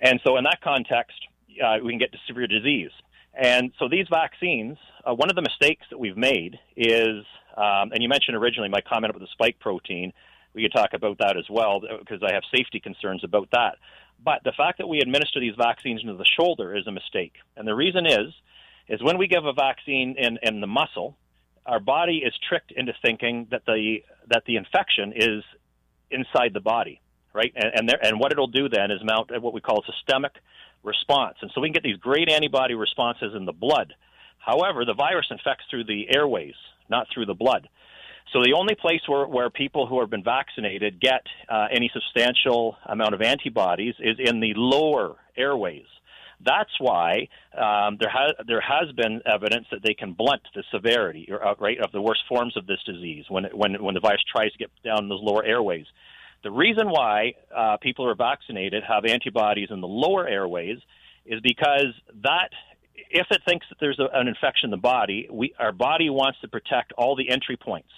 And 0.00 0.18
so, 0.24 0.38
in 0.38 0.44
that 0.44 0.62
context, 0.62 1.16
uh, 1.62 1.76
we 1.84 1.92
can 1.92 1.98
get 1.98 2.12
to 2.12 2.18
severe 2.26 2.46
disease. 2.46 2.90
And 3.34 3.72
so 3.78 3.88
these 3.88 4.06
vaccines, 4.10 4.78
uh, 5.04 5.14
one 5.14 5.30
of 5.30 5.36
the 5.36 5.42
mistakes 5.42 5.86
that 5.90 5.98
we've 5.98 6.16
made 6.16 6.58
is, 6.76 7.24
um, 7.56 7.92
and 7.92 8.02
you 8.02 8.08
mentioned 8.08 8.36
originally 8.36 8.68
my 8.68 8.80
comment 8.80 9.10
about 9.10 9.20
the 9.20 9.28
spike 9.32 9.58
protein. 9.60 10.12
We 10.54 10.62
could 10.62 10.72
talk 10.72 10.94
about 10.94 11.18
that 11.18 11.36
as 11.36 11.44
well 11.48 11.80
because 11.80 12.22
I 12.22 12.32
have 12.32 12.42
safety 12.54 12.80
concerns 12.80 13.22
about 13.22 13.48
that. 13.52 13.76
But 14.22 14.44
the 14.44 14.52
fact 14.52 14.78
that 14.78 14.88
we 14.88 15.00
administer 15.00 15.40
these 15.40 15.54
vaccines 15.56 16.02
into 16.02 16.14
the 16.14 16.26
shoulder 16.38 16.76
is 16.76 16.86
a 16.86 16.92
mistake. 16.92 17.34
And 17.56 17.66
the 17.66 17.74
reason 17.74 18.06
is, 18.06 18.34
is 18.88 19.02
when 19.02 19.18
we 19.18 19.28
give 19.28 19.44
a 19.46 19.52
vaccine 19.52 20.16
in, 20.18 20.38
in 20.42 20.60
the 20.60 20.66
muscle, 20.66 21.16
our 21.64 21.80
body 21.80 22.22
is 22.24 22.34
tricked 22.48 22.72
into 22.72 22.92
thinking 23.02 23.46
that 23.50 23.64
the 23.66 23.98
that 24.28 24.44
the 24.46 24.56
infection 24.56 25.12
is 25.14 25.44
inside 26.10 26.52
the 26.52 26.60
body, 26.60 27.00
right? 27.32 27.52
And 27.54 27.72
and, 27.74 27.88
there, 27.88 27.98
and 28.02 28.18
what 28.18 28.32
it'll 28.32 28.48
do 28.48 28.68
then 28.68 28.90
is 28.90 29.00
mount 29.04 29.30
what 29.42 29.54
we 29.54 29.60
call 29.60 29.80
a 29.80 29.92
systemic 29.92 30.32
response. 30.82 31.36
And 31.42 31.50
so 31.54 31.60
we 31.60 31.68
can 31.68 31.74
get 31.74 31.82
these 31.82 31.98
great 31.98 32.28
antibody 32.28 32.74
responses 32.74 33.34
in 33.34 33.44
the 33.44 33.52
blood. 33.52 33.94
However, 34.38 34.84
the 34.84 34.94
virus 34.94 35.26
infects 35.30 35.64
through 35.70 35.84
the 35.84 36.06
airways, 36.14 36.54
not 36.88 37.06
through 37.12 37.26
the 37.26 37.34
blood. 37.34 37.68
So 38.32 38.42
the 38.44 38.54
only 38.56 38.76
place 38.76 39.00
where, 39.08 39.26
where 39.26 39.50
people 39.50 39.86
who 39.86 40.00
have 40.00 40.10
been 40.10 40.22
vaccinated 40.22 41.00
get 41.00 41.22
uh, 41.48 41.66
any 41.72 41.90
substantial 41.92 42.76
amount 42.86 43.14
of 43.14 43.22
antibodies 43.22 43.94
is 43.98 44.16
in 44.20 44.38
the 44.38 44.52
lower 44.54 45.16
airways. 45.36 45.86
That's 46.42 46.70
why 46.78 47.28
um, 47.54 47.98
there 48.00 48.08
has 48.08 48.32
there 48.46 48.62
has 48.62 48.90
been 48.96 49.20
evidence 49.26 49.66
that 49.72 49.82
they 49.82 49.92
can 49.92 50.14
blunt 50.14 50.40
the 50.54 50.64
severity, 50.72 51.28
or, 51.30 51.46
uh, 51.46 51.54
right, 51.58 51.78
of 51.78 51.92
the 51.92 52.00
worst 52.00 52.22
forms 52.28 52.56
of 52.56 52.66
this 52.66 52.78
disease 52.86 53.24
when 53.28 53.44
it, 53.44 53.54
when 53.54 53.82
when 53.82 53.94
the 53.94 54.00
virus 54.00 54.22
tries 54.30 54.50
to 54.52 54.58
get 54.58 54.70
down 54.82 55.08
those 55.08 55.20
lower 55.22 55.44
airways. 55.44 55.84
The 56.42 56.50
reason 56.50 56.88
why 56.88 57.34
uh, 57.54 57.76
people 57.82 58.06
who 58.06 58.10
are 58.10 58.14
vaccinated 58.14 58.82
have 58.88 59.04
antibodies 59.04 59.68
in 59.70 59.82
the 59.82 59.88
lower 59.88 60.26
airways 60.26 60.78
is 61.26 61.40
because 61.42 61.92
that, 62.22 62.48
if 63.10 63.26
it 63.30 63.42
thinks 63.46 63.66
that 63.68 63.76
there's 63.78 63.98
a, 63.98 64.08
an 64.14 64.26
infection 64.26 64.68
in 64.68 64.70
the 64.70 64.78
body, 64.78 65.28
we, 65.30 65.52
our 65.58 65.72
body 65.72 66.08
wants 66.08 66.40
to 66.40 66.48
protect 66.48 66.92
all 66.92 67.14
the 67.16 67.28
entry 67.28 67.58
points 67.58 67.90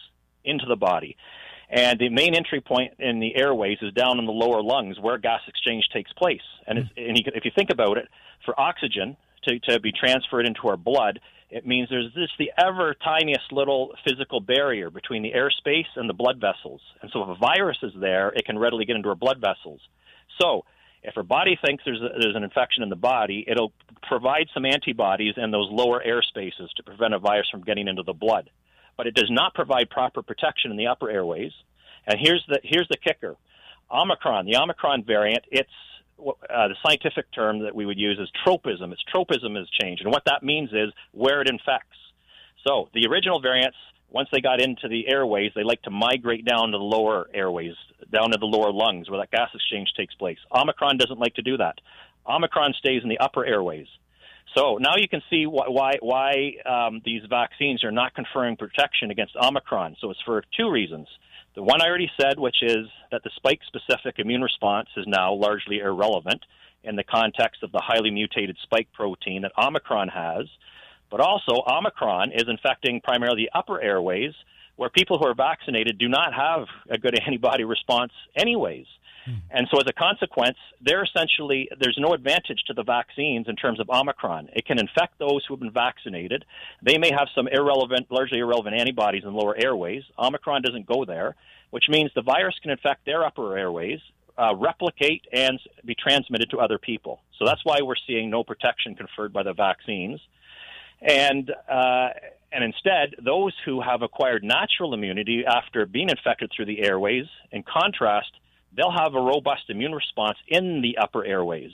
into 0.45 0.66
the 0.66 0.76
body. 0.76 1.16
And 1.68 1.99
the 1.99 2.11
main 2.11 2.34
entry 2.34 2.61
point 2.61 2.95
in 2.99 3.18
the 3.18 3.34
airways 3.34 3.78
is 3.80 3.95
down 3.95 4.18
in 4.18 4.26
the 4.26 4.32
lower 4.32 4.62
lungs 4.62 5.01
where 5.01 5.16
gas 5.16 5.40
exchange 5.49 5.88
takes 5.93 6.12
place. 6.12 6.43
And, 6.66 6.90
and 6.97 7.18
you, 7.18 7.24
if 7.34 7.47
you 7.47 7.51
think 7.55 7.70
about 7.70 7.97
it, 7.97 8.09
for 8.45 8.59
oxygen 8.61 9.16
to, 9.45 9.59
to 9.61 9.80
be 9.80 9.93
transferred 9.93 10.47
into 10.47 10.68
our 10.68 10.76
blood, 10.76 11.20
it 11.49 11.66
means 11.66 11.88
there's 11.88 12.12
just 12.12 12.32
the 12.38 12.53
ever 12.59 12.95
tiniest 13.03 13.53
little 13.53 13.95
physical 14.07 14.40
barrier 14.40 14.90
between 14.90 15.22
the 15.22 15.32
airspace 15.32 15.86
and 15.97 16.09
the 16.09 16.14
blood 16.14 16.40
vessels. 16.40 16.80
And 17.01 17.11
so 17.12 17.22
if 17.22 17.28
a 17.28 17.38
virus 17.38 17.78
is 17.82 17.93
there, 17.99 18.28
it 18.30 18.45
can 18.45 18.59
readily 18.59 18.84
get 18.84 18.97
into 18.97 19.09
our 19.09 19.14
blood 19.14 19.40
vessels. 19.40 19.80
So 20.40 20.64
if 21.03 21.16
our 21.16 21.22
body 21.22 21.59
thinks 21.64 21.84
there's, 21.84 22.01
a, 22.01 22.20
there's 22.20 22.36
an 22.36 22.45
infection 22.45 22.82
in 22.82 22.88
the 22.88 22.97
body, 22.97 23.45
it'll 23.47 23.72
provide 24.03 24.49
some 24.55 24.64
antibodies 24.64 25.34
in 25.36 25.51
those 25.51 25.68
lower 25.70 26.03
air 26.03 26.22
spaces 26.22 26.70
to 26.76 26.82
prevent 26.82 27.14
a 27.14 27.18
virus 27.18 27.49
from 27.51 27.62
getting 27.62 27.88
into 27.88 28.03
the 28.03 28.12
blood. 28.12 28.51
But 28.97 29.07
it 29.07 29.14
does 29.14 29.30
not 29.30 29.55
provide 29.55 29.90
proper 29.90 30.22
protection 30.22 30.70
in 30.70 30.76
the 30.76 30.88
upper 30.88 31.11
airways. 31.11 31.53
And 32.07 32.18
here's 32.20 32.45
the, 32.49 32.61
here's 32.62 32.88
the 32.88 32.97
kicker. 32.97 33.36
Omicron, 33.90 34.47
the 34.47 34.57
Omicron 34.57 35.05
variant, 35.05 35.45
it's 35.51 35.70
uh, 36.18 36.68
the 36.68 36.76
scientific 36.84 37.30
term 37.32 37.61
that 37.64 37.74
we 37.74 37.84
would 37.84 37.99
use 37.99 38.18
is 38.18 38.30
tropism. 38.45 38.93
Its 38.93 39.03
tropism 39.11 39.57
has 39.57 39.68
changed, 39.80 40.03
and 40.03 40.12
what 40.12 40.24
that 40.26 40.43
means 40.43 40.70
is 40.72 40.93
where 41.12 41.40
it 41.40 41.49
infects. 41.49 41.97
So 42.66 42.88
the 42.95 43.07
original 43.07 43.40
variants, 43.40 43.76
once 44.09 44.28
they 44.32 44.40
got 44.40 44.61
into 44.61 44.88
the 44.88 45.09
airways, 45.09 45.53
they 45.55 45.64
like 45.64 45.82
to 45.82 45.90
migrate 45.90 46.45
down 46.45 46.72
to 46.72 46.78
the 46.78 46.84
lower 46.84 47.28
airways, 47.34 47.74
down 48.12 48.30
to 48.30 48.38
the 48.38 48.47
lower 48.47 48.72
lungs, 48.72 49.11
where 49.11 49.20
that 49.20 49.30
gas 49.30 49.51
exchange 49.55 49.93
takes 49.97 50.14
place. 50.14 50.38
Omicron 50.55 50.97
doesn't 50.97 51.18
like 51.18 51.34
to 51.34 51.43
do 51.43 51.57
that. 51.57 51.80
Omicron 52.26 52.74
stays 52.78 53.03
in 53.03 53.09
the 53.09 53.18
upper 53.18 53.45
airways. 53.45 53.88
So 54.55 54.77
now 54.79 54.97
you 54.97 55.09
can 55.09 55.23
see 55.31 55.47
why 55.47 55.65
why, 55.69 55.93
why 56.01 56.53
um, 56.67 57.01
these 57.05 57.23
vaccines 57.29 57.85
are 57.85 57.93
not 57.93 58.15
conferring 58.15 58.57
protection 58.57 59.11
against 59.11 59.35
Omicron. 59.37 59.97
So 60.01 60.11
it's 60.11 60.21
for 60.25 60.43
two 60.57 60.71
reasons. 60.71 61.09
The 61.55 61.63
one 61.63 61.83
I 61.83 61.87
already 61.87 62.11
said, 62.21 62.39
which 62.39 62.63
is 62.63 62.87
that 63.11 63.23
the 63.25 63.31
spike 63.37 63.61
specific 63.67 64.19
immune 64.19 64.43
response 64.43 64.89
is 64.97 65.07
now 65.07 65.35
largely 65.35 65.79
irrelevant 65.79 66.43
in 66.85 66.97
the 66.97 67.05
context 67.05 67.63
of 67.63 67.73
the 67.73 67.81
highly 67.81 68.11
mutated 68.11 68.57
spike 68.63 68.89
protein 68.93 69.43
that 69.43 69.53
Omicron 69.59 70.09
has. 70.09 70.47
But 71.11 71.21
also, 71.21 71.63
Omicron 71.67 72.33
is 72.33 72.45
infecting 72.49 73.01
primarily 73.03 73.45
the 73.45 73.59
upper 73.59 73.81
airways, 73.81 74.33
where 74.77 74.89
people 74.89 75.19
who 75.19 75.27
are 75.27 75.35
vaccinated 75.35 75.99
do 75.99 76.09
not 76.09 76.33
have 76.33 76.67
a 76.89 76.99
good 76.99 77.19
antibody 77.27 77.65
response, 77.65 78.13
anyways. 78.35 78.87
Hmm. 79.25 79.35
And 79.51 79.68
so, 79.70 79.79
as 79.79 79.87
a 79.87 79.93
consequence, 79.93 80.57
they're 80.81 81.05
essentially 81.05 81.68
there's 81.79 81.99
no 81.99 82.12
advantage 82.12 82.62
to 82.66 82.75
the 82.75 82.83
vaccines 82.83 83.47
in 83.49 83.57
terms 83.57 83.81
of 83.81 83.89
Omicron. 83.89 84.49
It 84.55 84.66
can 84.66 84.79
infect 84.79 85.18
those 85.18 85.45
who 85.47 85.55
have 85.55 85.61
been 85.61 85.73
vaccinated. 85.73 86.45
They 86.83 86.99
may 86.99 87.11
have 87.11 87.29
some 87.35 87.49
irrelevant, 87.49 88.11
largely 88.11 88.39
irrelevant 88.39 88.77
antibodies 88.77 89.23
in 89.25 89.33
lower 89.33 89.57
airways. 89.57 90.03
Omicron 90.18 90.62
doesn't 90.62 90.87
go 90.87 91.05
there, 91.05 91.37
which 91.70 91.85
means 91.89 92.11
the 92.14 92.23
virus 92.23 92.57
can 92.62 92.70
infect 92.70 93.07
their 93.07 93.25
upper 93.25 93.57
airways, 93.57 94.01
uh, 94.37 94.55
replicate, 94.57 95.23
and 95.33 95.61
be 95.85 95.95
transmitted 95.95 96.51
to 96.51 96.59
other 96.59 96.79
people. 96.79 97.20
So 97.39 97.45
that's 97.45 97.64
why 97.64 97.79
we're 97.83 97.95
seeing 98.07 98.31
no 98.31 98.43
protection 98.43 98.95
conferred 98.95 99.33
by 99.33 99.43
the 99.43 99.53
vaccines. 99.53 100.20
And 101.01 101.51
uh, 101.70 102.09
and 102.53 102.62
instead, 102.62 103.14
those 103.25 103.55
who 103.64 103.81
have 103.81 104.03
acquired 104.03 104.45
natural 104.45 104.93
immunity 104.93 105.45
after 105.47 105.87
being 105.87 106.11
infected 106.11 106.53
through 106.55 106.66
the 106.66 106.83
airways, 106.83 107.25
in 107.51 107.62
contrast, 107.62 108.31
they'll 108.77 108.93
have 108.93 109.14
a 109.14 109.20
robust 109.20 109.68
immune 109.68 109.93
response 109.93 110.39
in 110.49 110.83
the 110.83 110.99
upper 110.99 111.25
airways. 111.25 111.73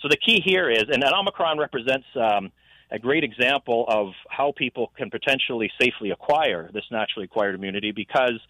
So 0.00 0.08
the 0.08 0.16
key 0.16 0.42
here 0.44 0.70
is, 0.70 0.84
and 0.90 1.04
Omicron 1.04 1.58
represents 1.58 2.06
um, 2.16 2.50
a 2.90 2.98
great 2.98 3.24
example 3.24 3.84
of 3.88 4.12
how 4.28 4.52
people 4.56 4.92
can 4.96 5.10
potentially 5.10 5.70
safely 5.80 6.10
acquire 6.10 6.70
this 6.72 6.84
naturally 6.90 7.24
acquired 7.24 7.54
immunity 7.54 7.92
because 7.92 8.40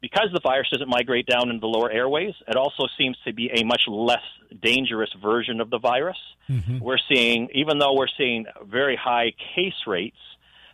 because 0.00 0.28
the 0.32 0.40
virus 0.40 0.68
doesn't 0.70 0.88
migrate 0.88 1.26
down 1.26 1.48
into 1.50 1.58
the 1.58 1.66
lower 1.66 1.90
airways, 1.90 2.32
it 2.46 2.54
also 2.54 2.84
seems 2.96 3.16
to 3.24 3.32
be 3.32 3.50
a 3.52 3.64
much 3.64 3.82
less 3.88 4.22
dangerous 4.62 5.10
version 5.20 5.60
of 5.60 5.70
the 5.70 5.78
virus. 5.78 6.16
Mm-hmm. 6.48 6.78
We're 6.78 7.00
seeing, 7.12 7.48
even 7.52 7.80
though 7.80 7.94
we're 7.94 8.06
seeing 8.16 8.46
very 8.64 8.94
high 8.94 9.32
case 9.56 9.74
rates 9.88 10.16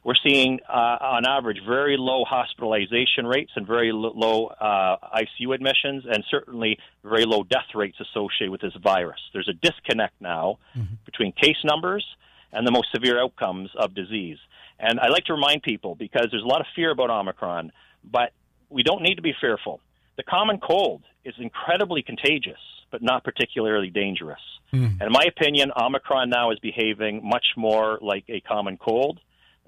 we're 0.05 0.15
seeing, 0.23 0.61
uh, 0.69 0.99
on 1.01 1.27
average, 1.27 1.61
very 1.67 1.97
low 1.97 2.25
hospitalization 2.25 3.27
rates 3.27 3.53
and 3.57 3.67
very 3.67 3.91
low 3.91 4.47
uh, 4.49 4.97
ICU 5.17 5.55
admissions, 5.55 6.05
and 6.07 6.23
certainly 6.31 6.79
very 7.03 7.25
low 7.25 7.43
death 7.43 7.75
rates 7.75 7.97
associated 8.01 8.51
with 8.51 8.61
this 8.61 8.75
virus. 8.83 9.19
There's 9.33 9.49
a 9.49 9.55
disconnect 9.55 10.21
now 10.21 10.59
mm-hmm. 10.77 10.95
between 11.07 11.33
case 11.33 11.57
numbers 11.65 12.05
and 12.53 12.67
the 12.67 12.71
most 12.71 12.89
severe 12.95 13.19
outcomes 13.21 13.71
of 13.77 13.95
disease. 13.95 14.37
And 14.79 15.01
I 15.01 15.09
like 15.09 15.25
to 15.25 15.33
remind 15.33 15.63
people 15.63 15.95
because 15.95 16.29
there's 16.31 16.45
a 16.45 16.47
lot 16.47 16.61
of 16.61 16.67
fear 16.77 16.91
about 16.91 17.09
Omicron, 17.09 17.73
but 18.05 18.33
we 18.69 18.83
don't 18.83 19.03
need 19.03 19.15
to 19.15 19.23
be 19.23 19.33
fearful. 19.41 19.81
The 20.17 20.23
common 20.23 20.59
cold 20.59 21.03
is 21.25 21.35
incredibly 21.39 22.03
contagious, 22.03 22.61
but 22.91 23.03
not 23.03 23.25
particularly 23.25 23.89
dangerous. 23.89 24.41
Mm. 24.73 25.01
And 25.01 25.03
in 25.03 25.13
my 25.13 25.25
opinion, 25.27 25.73
Omicron 25.75 26.29
now 26.29 26.51
is 26.51 26.59
behaving 26.59 27.27
much 27.27 27.47
more 27.57 27.99
like 28.03 28.25
a 28.29 28.41
common 28.41 28.77
cold 28.77 29.21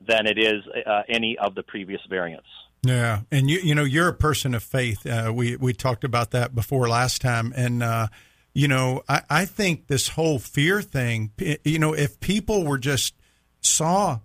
than 0.07 0.27
it 0.27 0.39
is 0.39 0.63
uh, 0.87 1.03
any 1.09 1.37
of 1.39 1.55
the 1.55 1.63
previous 1.63 2.01
variants. 2.09 2.49
Yeah, 2.83 3.23
and 3.33 3.51
you 3.51 3.59
you 3.61 3.75
know 3.75 3.85
you're 3.85 4.09
a 4.09 4.15
person 4.15 4.55
of 4.55 4.63
faith. 4.63 5.07
Uh, 5.07 5.33
we 5.35 5.57
we 5.57 5.73
talked 5.73 6.05
about 6.05 6.31
that 6.31 6.55
before 6.55 6.89
last 6.89 7.21
time, 7.21 7.53
and 7.57 7.83
uh, 7.83 8.09
you 8.53 8.69
know 8.69 9.03
I, 9.09 9.23
I 9.29 9.45
think 9.45 9.89
this 9.89 10.09
whole 10.09 10.39
fear 10.39 10.83
thing. 10.83 11.33
You 11.65 11.79
know, 11.79 11.95
if 11.95 12.21
people 12.21 12.65
were 12.65 12.79
just 12.79 13.15
saw 13.61 14.21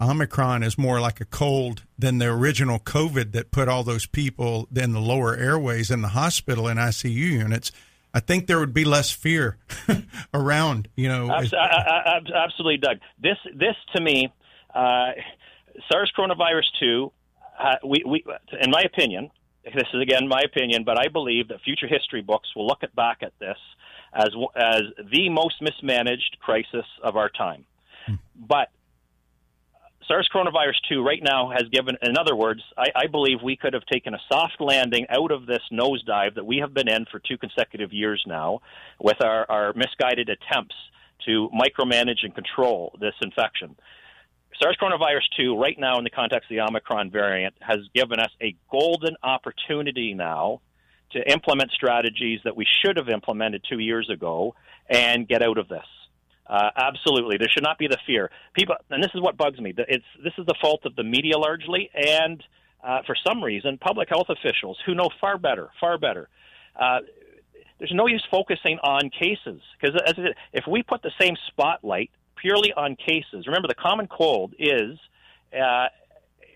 Omicron 0.00 0.62
as 0.62 0.76
more 0.76 1.00
like 1.00 1.20
a 1.20 1.24
cold 1.24 1.84
than 1.98 2.18
the 2.18 2.26
original 2.26 2.78
COVID 2.78 3.32
that 3.32 3.50
put 3.50 3.68
all 3.68 3.84
those 3.84 4.04
people 4.04 4.68
in 4.74 4.92
the 4.92 5.00
lower 5.00 5.34
airways 5.36 5.90
in 5.90 6.02
the 6.02 6.08
hospital 6.08 6.66
and 6.66 6.78
ICU 6.78 7.14
units, 7.14 7.72
I 8.12 8.20
think 8.20 8.46
there 8.46 8.58
would 8.58 8.74
be 8.74 8.84
less 8.84 9.10
fear 9.10 9.56
around. 10.34 10.88
You 10.96 11.08
know, 11.08 11.30
absolutely, 11.30 12.76
Doug. 12.76 12.98
This 13.22 13.38
this 13.54 13.76
to 13.94 14.02
me 14.02 14.32
uh, 14.74 15.12
SARS 15.90 16.12
coronavirus 16.16 16.66
2, 16.80 17.12
uh, 17.58 17.74
we, 17.84 18.02
we, 18.06 18.24
in 18.60 18.70
my 18.70 18.82
opinion, 18.82 19.30
this 19.64 19.86
is 19.94 20.02
again 20.02 20.28
my 20.28 20.42
opinion, 20.44 20.84
but 20.84 20.98
I 20.98 21.08
believe 21.08 21.48
that 21.48 21.60
future 21.60 21.86
history 21.86 22.22
books 22.22 22.48
will 22.56 22.66
look 22.66 22.82
at, 22.82 22.94
back 22.94 23.18
at 23.22 23.32
this 23.38 23.58
as, 24.12 24.30
as 24.56 24.82
the 25.10 25.28
most 25.28 25.62
mismanaged 25.62 26.38
crisis 26.40 26.86
of 27.02 27.16
our 27.16 27.28
time. 27.28 27.64
Hmm. 28.06 28.14
But 28.34 28.70
SARS 30.08 30.28
coronavirus 30.34 30.80
2 30.88 31.04
right 31.04 31.22
now 31.22 31.50
has 31.50 31.68
given, 31.70 31.96
in 32.02 32.18
other 32.18 32.34
words, 32.34 32.60
I, 32.76 32.86
I, 32.96 33.06
believe 33.06 33.38
we 33.42 33.56
could 33.56 33.72
have 33.72 33.86
taken 33.86 34.14
a 34.14 34.18
soft 34.30 34.60
landing 34.60 35.06
out 35.08 35.30
of 35.30 35.46
this 35.46 35.62
nosedive 35.72 36.34
that 36.34 36.44
we 36.44 36.58
have 36.58 36.74
been 36.74 36.88
in 36.88 37.06
for 37.10 37.20
two 37.20 37.38
consecutive 37.38 37.92
years 37.92 38.22
now 38.26 38.60
with 39.00 39.22
our, 39.22 39.46
our 39.48 39.72
misguided 39.74 40.28
attempts 40.28 40.74
to 41.26 41.48
micromanage 41.50 42.24
and 42.24 42.34
control 42.34 42.96
this 43.00 43.14
infection. 43.22 43.76
SARS 44.60 44.76
coronavirus 44.80 45.22
2, 45.36 45.56
right 45.56 45.78
now 45.78 45.98
in 45.98 46.04
the 46.04 46.10
context 46.10 46.50
of 46.50 46.56
the 46.56 46.60
Omicron 46.60 47.10
variant, 47.10 47.54
has 47.60 47.78
given 47.94 48.20
us 48.20 48.30
a 48.40 48.54
golden 48.70 49.16
opportunity 49.22 50.14
now 50.14 50.60
to 51.12 51.30
implement 51.30 51.70
strategies 51.72 52.40
that 52.44 52.56
we 52.56 52.66
should 52.84 52.96
have 52.96 53.08
implemented 53.08 53.64
two 53.68 53.78
years 53.78 54.08
ago 54.10 54.54
and 54.88 55.28
get 55.28 55.42
out 55.42 55.58
of 55.58 55.68
this. 55.68 55.84
Uh, 56.46 56.70
absolutely, 56.76 57.36
there 57.38 57.48
should 57.48 57.62
not 57.62 57.78
be 57.78 57.86
the 57.86 57.98
fear. 58.06 58.30
People, 58.54 58.74
and 58.90 59.02
this 59.02 59.10
is 59.14 59.20
what 59.20 59.36
bugs 59.36 59.58
me. 59.60 59.72
It's 59.76 60.04
this 60.22 60.32
is 60.38 60.44
the 60.46 60.54
fault 60.60 60.80
of 60.84 60.96
the 60.96 61.04
media 61.04 61.38
largely, 61.38 61.90
and 61.94 62.42
uh, 62.82 63.00
for 63.06 63.14
some 63.26 63.42
reason, 63.42 63.78
public 63.78 64.08
health 64.08 64.26
officials 64.28 64.76
who 64.84 64.94
know 64.94 65.08
far 65.20 65.38
better, 65.38 65.70
far 65.80 65.98
better. 65.98 66.28
Uh, 66.78 66.98
there's 67.78 67.92
no 67.94 68.06
use 68.06 68.24
focusing 68.30 68.78
on 68.82 69.10
cases 69.10 69.60
because 69.80 70.00
if 70.52 70.64
we 70.68 70.82
put 70.82 71.02
the 71.02 71.10
same 71.20 71.34
spotlight 71.48 72.10
purely 72.42 72.72
on 72.76 72.96
cases. 72.96 73.46
Remember, 73.46 73.68
the 73.68 73.74
common 73.74 74.08
cold 74.08 74.54
is 74.58 74.98
uh, 75.56 75.86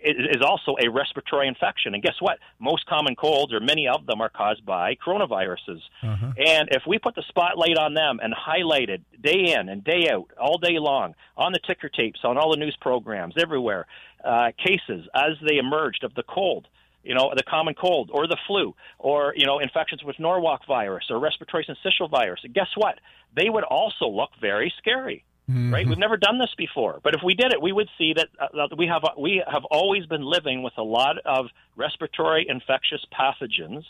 is 0.03 0.41
also 0.45 0.75
a 0.79 0.89
respiratory 0.89 1.47
infection. 1.47 1.93
And 1.93 2.03
guess 2.03 2.15
what? 2.19 2.37
Most 2.59 2.85
common 2.85 3.15
colds, 3.15 3.51
or 3.53 3.59
many 3.59 3.87
of 3.87 4.05
them, 4.05 4.21
are 4.21 4.29
caused 4.29 4.63
by 4.65 4.95
coronaviruses. 4.95 5.81
Uh-huh. 6.03 6.31
And 6.37 6.69
if 6.71 6.83
we 6.87 6.99
put 6.99 7.15
the 7.15 7.23
spotlight 7.27 7.77
on 7.77 7.93
them 7.93 8.19
and 8.21 8.33
highlight 8.33 8.89
it 8.89 9.01
day 9.21 9.55
in 9.57 9.69
and 9.69 9.83
day 9.83 10.09
out, 10.11 10.29
all 10.39 10.59
day 10.59 10.77
long, 10.77 11.15
on 11.35 11.51
the 11.51 11.59
ticker 11.65 11.89
tapes, 11.89 12.19
on 12.23 12.37
all 12.37 12.51
the 12.51 12.59
news 12.59 12.77
programs, 12.79 13.33
everywhere, 13.41 13.87
uh, 14.23 14.51
cases 14.57 15.07
as 15.15 15.31
they 15.47 15.57
emerged 15.57 16.03
of 16.03 16.13
the 16.13 16.23
cold, 16.23 16.67
you 17.03 17.15
know, 17.15 17.33
the 17.35 17.43
common 17.43 17.73
cold 17.73 18.11
or 18.13 18.27
the 18.27 18.37
flu 18.45 18.75
or, 18.99 19.33
you 19.35 19.45
know, 19.45 19.59
infections 19.59 20.03
with 20.03 20.19
Norwalk 20.19 20.61
virus 20.67 21.05
or 21.09 21.19
respiratory 21.19 21.65
syncytial 21.65 22.09
virus, 22.09 22.41
guess 22.53 22.69
what? 22.75 22.99
They 23.35 23.49
would 23.49 23.63
also 23.63 24.07
look 24.07 24.31
very 24.39 24.73
scary. 24.77 25.23
Mm-hmm. 25.49 25.73
Right? 25.73 25.87
We've 25.87 25.97
never 25.97 26.17
done 26.17 26.39
this 26.39 26.53
before, 26.57 26.99
but 27.03 27.15
if 27.15 27.21
we 27.23 27.33
did 27.33 27.53
it, 27.53 27.61
we 27.61 27.71
would 27.71 27.87
see 27.97 28.13
that 28.17 28.27
uh, 28.39 28.67
we 28.77 28.87
have 28.87 29.03
we 29.17 29.41
have 29.49 29.63
always 29.71 30.05
been 30.05 30.23
living 30.23 30.61
with 30.61 30.73
a 30.77 30.83
lot 30.83 31.17
of 31.23 31.45
respiratory 31.77 32.45
infectious 32.49 33.05
pathogens 33.17 33.85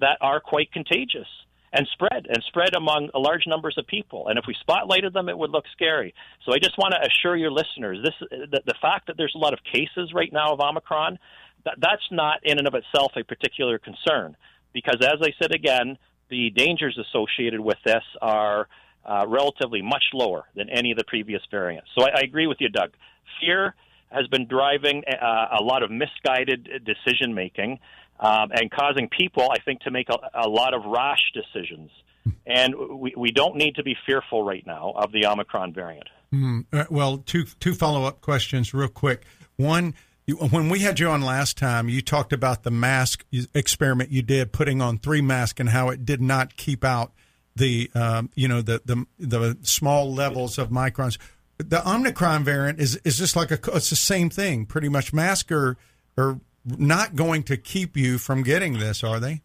that 0.00 0.18
are 0.20 0.38
quite 0.38 0.70
contagious 0.70 1.28
and 1.72 1.88
spread 1.92 2.26
and 2.28 2.42
spread 2.46 2.74
among 2.74 3.08
large 3.14 3.46
numbers 3.46 3.76
of 3.78 3.86
people. 3.86 4.28
And 4.28 4.38
if 4.38 4.44
we 4.46 4.54
spotlighted 4.68 5.14
them, 5.14 5.30
it 5.30 5.38
would 5.38 5.50
look 5.50 5.64
scary. 5.72 6.14
So 6.44 6.52
I 6.52 6.58
just 6.58 6.76
want 6.76 6.92
to 6.92 7.08
assure 7.08 7.36
your 7.36 7.50
listeners 7.50 7.98
this 8.04 8.28
the, 8.30 8.60
the 8.66 8.74
fact 8.82 9.06
that 9.06 9.16
there's 9.16 9.34
a 9.34 9.38
lot 9.38 9.54
of 9.54 9.60
cases 9.64 10.12
right 10.14 10.30
now 10.30 10.52
of 10.52 10.60
Omicron, 10.60 11.18
that, 11.64 11.76
that's 11.78 12.06
not 12.10 12.40
in 12.42 12.58
and 12.58 12.68
of 12.68 12.74
itself 12.74 13.12
a 13.16 13.24
particular 13.24 13.78
concern 13.78 14.36
because, 14.74 14.96
as 15.00 15.20
I 15.22 15.32
said 15.40 15.54
again, 15.54 15.96
the 16.28 16.50
dangers 16.50 16.98
associated 16.98 17.60
with 17.60 17.78
this 17.84 18.04
are 18.20 18.68
uh, 19.04 19.24
relatively 19.26 19.82
much 19.82 20.04
lower 20.12 20.44
than 20.54 20.68
any 20.70 20.90
of 20.90 20.98
the 20.98 21.04
previous 21.04 21.42
variants. 21.50 21.88
So 21.96 22.04
I, 22.04 22.20
I 22.20 22.20
agree 22.22 22.46
with 22.46 22.58
you, 22.60 22.68
Doug. 22.68 22.92
Fear 23.40 23.74
has 24.10 24.26
been 24.28 24.46
driving 24.46 25.02
uh, 25.06 25.58
a 25.58 25.62
lot 25.62 25.82
of 25.82 25.90
misguided 25.90 26.68
decision 26.84 27.34
making 27.34 27.78
um, 28.20 28.50
and 28.52 28.70
causing 28.70 29.08
people, 29.08 29.48
I 29.50 29.60
think, 29.64 29.80
to 29.82 29.90
make 29.90 30.08
a, 30.08 30.46
a 30.46 30.48
lot 30.48 30.74
of 30.74 30.84
rash 30.84 31.32
decisions. 31.34 31.90
And 32.46 32.74
we, 33.00 33.14
we 33.16 33.32
don't 33.32 33.56
need 33.56 33.76
to 33.76 33.82
be 33.82 33.96
fearful 34.06 34.44
right 34.44 34.64
now 34.64 34.92
of 34.94 35.10
the 35.10 35.26
Omicron 35.26 35.72
variant. 35.72 36.08
Mm, 36.32 36.66
uh, 36.72 36.84
well, 36.88 37.18
two 37.18 37.44
two 37.58 37.74
follow 37.74 38.04
up 38.04 38.20
questions, 38.20 38.72
real 38.72 38.88
quick. 38.88 39.24
One, 39.56 39.94
you, 40.26 40.36
when 40.36 40.68
we 40.68 40.80
had 40.80 41.00
you 41.00 41.08
on 41.08 41.20
last 41.20 41.58
time, 41.58 41.88
you 41.88 42.00
talked 42.00 42.32
about 42.32 42.62
the 42.62 42.70
mask 42.70 43.24
experiment 43.54 44.10
you 44.10 44.22
did, 44.22 44.52
putting 44.52 44.80
on 44.80 44.98
three 44.98 45.20
masks, 45.20 45.58
and 45.58 45.68
how 45.68 45.88
it 45.88 46.06
did 46.06 46.20
not 46.20 46.56
keep 46.56 46.84
out 46.84 47.12
the 47.56 47.90
um, 47.94 48.30
you 48.34 48.48
know 48.48 48.62
the, 48.62 48.80
the 48.84 49.06
the 49.18 49.58
small 49.62 50.12
levels 50.12 50.58
of 50.58 50.70
microns. 50.70 51.18
The 51.58 51.88
Omicron 51.88 52.44
variant 52.44 52.80
is 52.80 52.96
is 53.04 53.18
just 53.18 53.36
like 53.36 53.50
a 53.50 53.58
it's 53.74 53.90
the 53.90 53.96
same 53.96 54.30
thing. 54.30 54.66
Pretty 54.66 54.88
much, 54.88 55.12
masks 55.12 55.52
are 55.52 55.76
are 56.16 56.40
not 56.64 57.14
going 57.14 57.42
to 57.44 57.56
keep 57.56 57.96
you 57.96 58.18
from 58.18 58.42
getting 58.42 58.78
this, 58.78 59.02
are 59.04 59.20
they? 59.20 59.42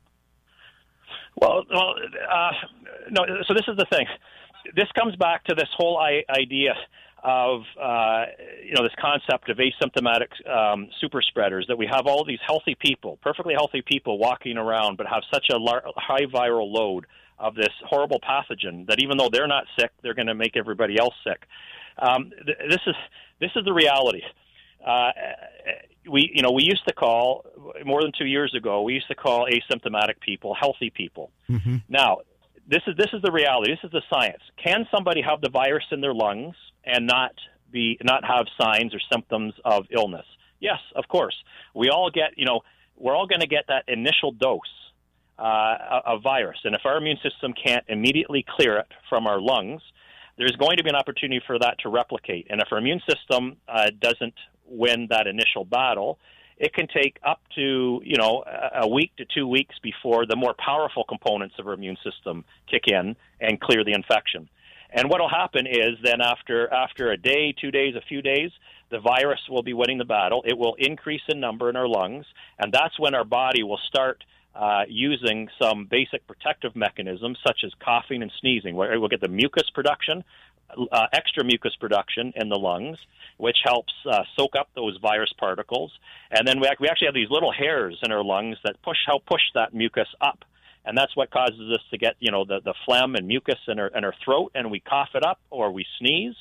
Well, 1.36 1.64
well, 1.72 1.96
uh, 2.32 2.52
no. 3.12 3.26
So 3.48 3.54
this 3.54 3.66
is 3.68 3.78
the 3.78 3.86
thing. 3.92 4.06
This 4.76 4.88
comes 4.98 5.16
back 5.16 5.46
to 5.46 5.56
this 5.56 5.70
whole 5.76 6.00
idea 6.00 6.74
of 7.24 7.62
uh, 7.82 8.26
you 8.64 8.74
know 8.74 8.84
this 8.84 8.96
concept 9.00 9.50
of 9.50 9.58
asymptomatic 9.58 10.30
um, 10.50 10.88
super 11.00 11.22
spreaders 11.22 11.66
that 11.68 11.78
we 11.78 11.88
have 11.92 12.08
all 12.08 12.24
these 12.26 12.40
healthy 12.46 12.76
people, 12.80 13.18
perfectly 13.22 13.54
healthy 13.54 13.82
people 13.82 14.18
walking 14.18 14.58
around, 14.58 14.98
but 14.98 15.08
have 15.08 15.24
such 15.32 15.48
a 15.52 15.58
lar- 15.58 15.84
high 15.96 16.26
viral 16.26 16.72
load 16.72 17.06
of 17.40 17.56
this 17.56 17.74
horrible 17.86 18.20
pathogen 18.20 18.88
that 18.88 19.00
even 19.02 19.18
though 19.18 19.30
they're 19.32 19.48
not 19.48 19.66
sick, 19.78 19.92
they're 20.02 20.14
going 20.14 20.28
to 20.28 20.36
make 20.36 20.58
everybody 20.58 21.00
else 21.00 21.14
sick. 21.24 21.46
Um, 22.00 22.32
th- 22.46 22.58
this 22.70 22.82
is 22.86 22.96
this 23.40 23.52
is 23.56 23.66
the 23.66 23.74
reality. 23.74 24.22
Uh, 24.86 25.12
we 26.10 26.32
you 26.34 26.42
know 26.42 26.52
we 26.52 26.64
used 26.64 26.86
to 26.88 26.94
call 26.94 27.46
more 27.86 28.02
than 28.02 28.12
two 28.18 28.26
years 28.26 28.54
ago 28.56 28.82
we 28.84 28.94
used 28.94 29.08
to 29.08 29.16
call 29.16 29.48
asymptomatic 29.48 30.20
people 30.20 30.54
healthy 30.54 30.90
people. 30.90 31.32
Mm-hmm. 31.50 31.78
Now 31.90 32.20
this 32.68 32.82
is 32.88 32.96
this 32.98 33.10
is 33.14 33.22
the 33.22 33.32
reality. 33.32 33.72
This 33.72 33.84
is 33.84 33.92
the 33.92 34.04
science. 34.10 34.42
Can 34.64 34.88
somebody 34.94 35.22
have 35.22 35.42
the 35.42 35.50
virus 35.50 35.86
in 35.92 36.02
their 36.02 36.14
lungs 36.14 36.56
and 36.84 37.08
not 37.08 37.34
be 37.72 37.98
not 38.04 38.24
have 38.26 38.46
signs 38.60 38.94
or 38.94 39.00
symptoms 39.12 39.54
of 39.66 39.86
illness? 39.90 40.26
Yes, 40.60 40.80
of 40.96 41.08
course. 41.08 41.36
We 41.74 41.90
all 41.90 42.10
get 42.12 42.38
you 42.38 42.46
know 42.46 42.62
we're 42.96 43.16
all 43.16 43.28
going 43.28 43.42
to 43.42 43.48
get 43.48 43.66
that 43.68 43.84
initial 43.88 44.32
dose 44.32 44.60
uh, 45.40 46.02
a 46.06 46.20
virus. 46.20 46.58
And 46.64 46.76
if 46.76 46.82
our 46.86 46.98
immune 46.98 47.18
system 47.24 47.54
can't 47.54 47.86
immediately 47.88 48.46
clear 48.48 48.78
it 48.78 48.88
from 49.10 49.28
our 49.28 49.40
lungs, 49.40 49.82
there's 50.38 50.56
going 50.56 50.78
to 50.78 50.84
be 50.84 50.90
an 50.90 50.96
opportunity 50.96 51.42
for 51.46 51.58
that 51.60 51.80
to 51.80 51.90
replicate. 51.90 52.48
And 52.50 52.62
if 52.62 52.68
our 52.72 52.78
immune 52.78 53.02
system 53.10 53.58
uh, 53.68 53.90
doesn't 54.00 54.36
win 54.66 55.08
that 55.10 55.28
initial 55.28 55.66
battle, 55.66 56.20
it 56.58 56.74
can 56.74 56.88
take 56.88 57.18
up 57.24 57.42
to 57.56 58.02
you 58.04 58.18
know 58.18 58.44
a 58.74 58.88
week 58.88 59.16
to 59.18 59.26
two 59.26 59.48
weeks 59.48 59.76
before 59.82 60.26
the 60.26 60.36
more 60.36 60.56
powerful 60.58 61.04
components 61.04 61.56
of 61.60 61.68
our 61.68 61.74
immune 61.74 61.98
system 62.04 62.44
kick 62.70 62.84
in 62.88 63.16
and 63.40 63.60
clear 63.60 63.84
the 63.84 63.94
infection. 63.94 64.50
And 64.90 65.10
what 65.10 65.20
will 65.20 65.30
happen 65.30 65.68
is 65.68 65.98
then 66.04 66.22
after 66.22 66.72
after 66.74 67.12
a 67.12 67.18
day, 67.18 67.54
two 67.60 67.72
days, 67.72 67.96
a 67.96 68.02
few 68.08 68.22
days, 68.22 68.52
the 68.90 69.00
virus 69.00 69.42
will 69.50 69.64
be 69.64 69.74
winning 69.74 69.98
the 69.98 70.06
battle. 70.06 70.44
It 70.48 70.58
will 70.58 70.76
increase 70.80 71.22
in 71.30 71.40
number 71.40 71.70
in 71.70 71.76
our 71.76 71.88
lungs, 71.88 72.26
and 72.58 72.74
that's 72.74 72.98
when 73.00 73.14
our 73.14 73.26
body 73.26 73.64
will 73.64 73.80
start 73.86 74.24
uh, 74.58 74.84
using 74.88 75.48
some 75.62 75.88
basic 75.90 76.26
protective 76.28 76.76
mechanisms 76.76 77.38
such 77.46 77.60
as 77.64 77.72
coughing 77.84 78.22
and 78.22 78.32
sneezing, 78.40 78.76
where 78.76 79.00
we'll 79.00 79.10
get 79.10 79.22
the 79.22 79.28
mucus 79.28 79.70
production 79.74 80.24
uh, 80.92 81.08
extra 81.14 81.44
mucus 81.44 81.76
production 81.80 82.34
in 82.36 82.50
the 82.50 82.58
lungs, 82.58 82.98
which 83.38 83.58
helps 83.64 83.94
uh, 84.10 84.24
soak 84.38 84.56
up 84.58 84.70
those 84.76 84.98
virus 85.02 85.32
particles. 85.38 85.92
And 86.32 86.48
then 86.48 86.60
we, 86.60 86.70
we 86.80 86.88
actually 86.88 87.08
have 87.08 87.16
these 87.16 87.30
little 87.30 87.52
hairs 87.52 87.98
in 88.04 88.12
our 88.12 88.24
lungs 88.24 88.58
that 88.64 88.82
push 88.82 88.98
help 89.06 89.26
push 89.26 89.42
that 89.54 89.74
mucus 89.74 90.08
up. 90.22 90.44
And 90.86 90.98
that's 90.98 91.16
what 91.16 91.32
causes 91.32 91.72
us 91.74 91.82
to 91.92 91.98
get, 91.98 92.16
you 92.20 92.32
know, 92.32 92.46
the, 92.46 92.60
the 92.64 92.74
phlegm 92.86 93.16
and 93.16 93.28
mucus 93.28 93.60
in 93.68 93.80
our, 93.80 93.88
in 93.88 94.06
our 94.06 94.14
throat, 94.24 94.52
and 94.56 94.72
we 94.72 94.80
cough 94.80 95.10
it 95.16 95.24
up 95.24 95.40
or 95.50 95.72
we 95.72 95.86
sneeze. 96.00 96.36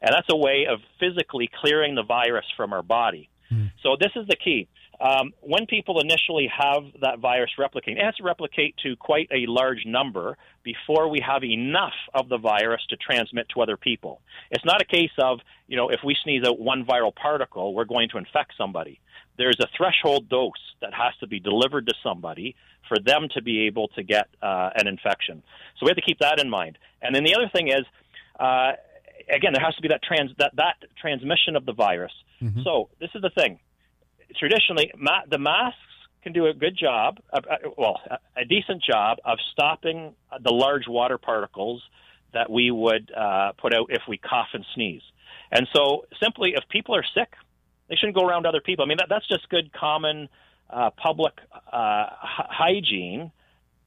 And 0.00 0.12
that's 0.12 0.26
a 0.28 0.36
way 0.36 0.66
of 0.68 0.80
physically 0.98 1.48
clearing 1.60 1.94
the 1.94 2.02
virus 2.02 2.46
from 2.56 2.72
our 2.72 2.82
body. 2.82 3.28
Mm. 3.52 3.70
So 3.82 3.96
this 3.98 4.10
is 4.16 4.26
the 4.26 4.34
key. 4.34 4.66
Um, 5.00 5.32
when 5.40 5.66
people 5.66 6.00
initially 6.00 6.48
have 6.56 6.84
that 7.00 7.18
virus 7.18 7.50
replicate, 7.58 7.98
it 7.98 8.04
has 8.04 8.14
to 8.16 8.22
replicate 8.22 8.76
to 8.84 8.94
quite 8.96 9.28
a 9.32 9.46
large 9.46 9.84
number 9.84 10.36
before 10.62 11.08
we 11.08 11.18
have 11.26 11.42
enough 11.42 11.94
of 12.14 12.28
the 12.28 12.38
virus 12.38 12.82
to 12.90 12.96
transmit 12.96 13.48
to 13.50 13.62
other 13.62 13.76
people. 13.76 14.20
It's 14.50 14.64
not 14.64 14.80
a 14.80 14.84
case 14.84 15.10
of, 15.18 15.40
you 15.66 15.76
know, 15.76 15.88
if 15.88 16.00
we 16.04 16.16
sneeze 16.22 16.44
out 16.46 16.60
one 16.60 16.84
viral 16.84 17.14
particle, 17.14 17.74
we're 17.74 17.84
going 17.84 18.10
to 18.10 18.18
infect 18.18 18.52
somebody. 18.56 19.00
There's 19.38 19.58
a 19.60 19.66
threshold 19.76 20.28
dose 20.28 20.52
that 20.80 20.92
has 20.94 21.14
to 21.20 21.26
be 21.26 21.40
delivered 21.40 21.86
to 21.88 21.94
somebody 22.02 22.54
for 22.86 22.98
them 22.98 23.28
to 23.34 23.42
be 23.42 23.66
able 23.66 23.88
to 23.88 24.02
get 24.02 24.28
uh, 24.42 24.70
an 24.76 24.86
infection. 24.86 25.42
So 25.78 25.86
we 25.86 25.90
have 25.90 25.96
to 25.96 26.02
keep 26.02 26.18
that 26.20 26.38
in 26.38 26.50
mind. 26.50 26.78
And 27.00 27.14
then 27.14 27.24
the 27.24 27.34
other 27.34 27.50
thing 27.52 27.68
is, 27.68 27.82
uh, 28.38 28.72
again, 29.28 29.52
there 29.54 29.64
has 29.64 29.74
to 29.76 29.82
be 29.82 29.88
that 29.88 30.02
trans 30.02 30.30
that 30.38 30.52
that 30.56 30.76
transmission 31.00 31.56
of 31.56 31.64
the 31.64 31.72
virus. 31.72 32.12
Mm-hmm. 32.42 32.62
So 32.62 32.90
this 33.00 33.10
is 33.14 33.22
the 33.22 33.30
thing. 33.30 33.58
Traditionally, 34.38 34.90
ma- 34.96 35.24
the 35.28 35.38
masks 35.38 35.78
can 36.22 36.32
do 36.32 36.46
a 36.46 36.54
good 36.54 36.76
job, 36.78 37.18
uh, 37.32 37.40
well, 37.76 38.00
a, 38.08 38.18
a, 38.40 38.44
decent 38.44 38.82
job 38.82 39.18
of 39.24 39.38
stopping 39.52 40.14
the 40.42 40.52
large 40.52 40.86
water 40.86 41.18
particles 41.18 41.82
that 42.32 42.48
we 42.48 42.70
would 42.70 43.10
uh, 43.12 43.52
put 43.60 43.74
out 43.74 43.86
if 43.90 44.02
we 44.08 44.18
cough 44.18 44.48
and 44.52 44.64
sneeze. 44.74 45.02
And 45.50 45.66
so, 45.74 46.06
simply, 46.22 46.54
if 46.56 46.62
people 46.68 46.94
are 46.94 47.04
sick, 47.14 47.32
they 47.88 47.96
shouldn't 47.96 48.16
go 48.16 48.24
around 48.24 48.46
other 48.46 48.60
people. 48.60 48.84
I 48.84 48.88
mean, 48.88 48.98
that, 48.98 49.08
that's 49.10 49.26
just 49.28 49.48
good 49.48 49.72
common 49.72 50.28
uh, 50.70 50.90
public 50.90 51.34
uh, 51.72 52.06
h- 52.08 52.46
hygiene 52.48 53.32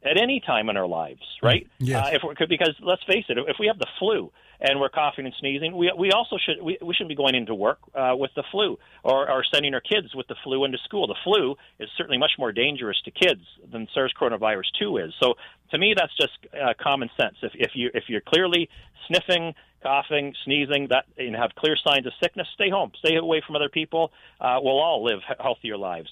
at 0.06 0.22
any 0.22 0.40
time 0.40 0.70
in 0.70 0.78
our 0.78 0.88
lives, 0.88 1.22
right? 1.42 1.68
Yes. 1.80 2.06
Uh, 2.06 2.10
if 2.16 2.22
we're, 2.24 2.48
because 2.48 2.76
let's 2.82 3.04
face 3.04 3.26
it, 3.28 3.38
if 3.38 3.58
we 3.60 3.68
have 3.68 3.80
the 3.80 3.88
flu 4.00 4.32
and 4.60 4.80
we're 4.80 4.90
coughing 4.90 5.26
and 5.26 5.34
sneezing, 5.40 5.76
we 5.76 5.92
we 5.98 6.12
also 6.12 6.38
should 6.38 6.62
we, 6.64 6.78
we 6.82 6.94
shouldn't 6.94 7.10
be 7.10 7.16
going 7.16 7.36
into 7.36 7.56
work 7.56 7.80
uh, 7.96 8.14
with 8.16 8.32
the 8.36 8.44
flu 8.52 8.78
or, 9.04 9.30
or 9.30 9.44
sending 9.52 9.74
our 9.74 9.82
kids 9.82 10.14
with 10.16 10.28
the 10.28 10.36
flu 10.44 10.64
into 10.64 10.78
school. 10.86 11.08
The 11.08 11.16
flu 11.24 11.56
is 11.80 11.90
certainly 11.98 12.18
much 12.18 12.34
more 12.38 12.52
dangerous 12.52 12.98
to 13.06 13.12
kids 13.12 13.42
than 13.72 13.88
SARS 13.94 14.14
coronavirus 14.20 14.70
two 14.80 14.98
is. 14.98 15.14
So 15.20 15.34
to 15.72 15.78
me, 15.78 15.94
that's 15.98 16.16
just 16.16 16.38
uh, 16.54 16.74
common 16.80 17.10
sense. 17.20 17.36
If 17.42 17.54
if 17.56 17.72
you 17.74 17.90
if 17.94 18.04
you're 18.08 18.22
clearly 18.22 18.70
sniffing, 19.08 19.56
coughing, 19.82 20.36
sneezing, 20.46 20.88
that 20.92 21.06
and 21.18 21.36
have 21.36 21.52
clear 21.56 21.76
signs 21.76 22.06
of 22.06 22.14
sickness, 22.22 22.48
stay 22.54 22.70
home, 22.70 22.92
stay 23.00 23.16
away 23.16 23.42
from 23.46 23.56
other 23.56 23.70
people. 23.70 24.12
Uh, 24.40 24.60
we'll 24.62 24.80
all 24.80 25.04
live 25.04 25.20
healthier 25.40 25.78
lives. 25.78 26.10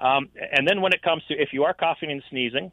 Um, 0.00 0.28
and 0.52 0.66
then 0.66 0.80
when 0.80 0.92
it 0.92 1.02
comes 1.02 1.22
to 1.28 1.34
if 1.34 1.50
you 1.52 1.62
are 1.64 1.74
coughing 1.74 2.10
and 2.10 2.22
sneezing 2.28 2.72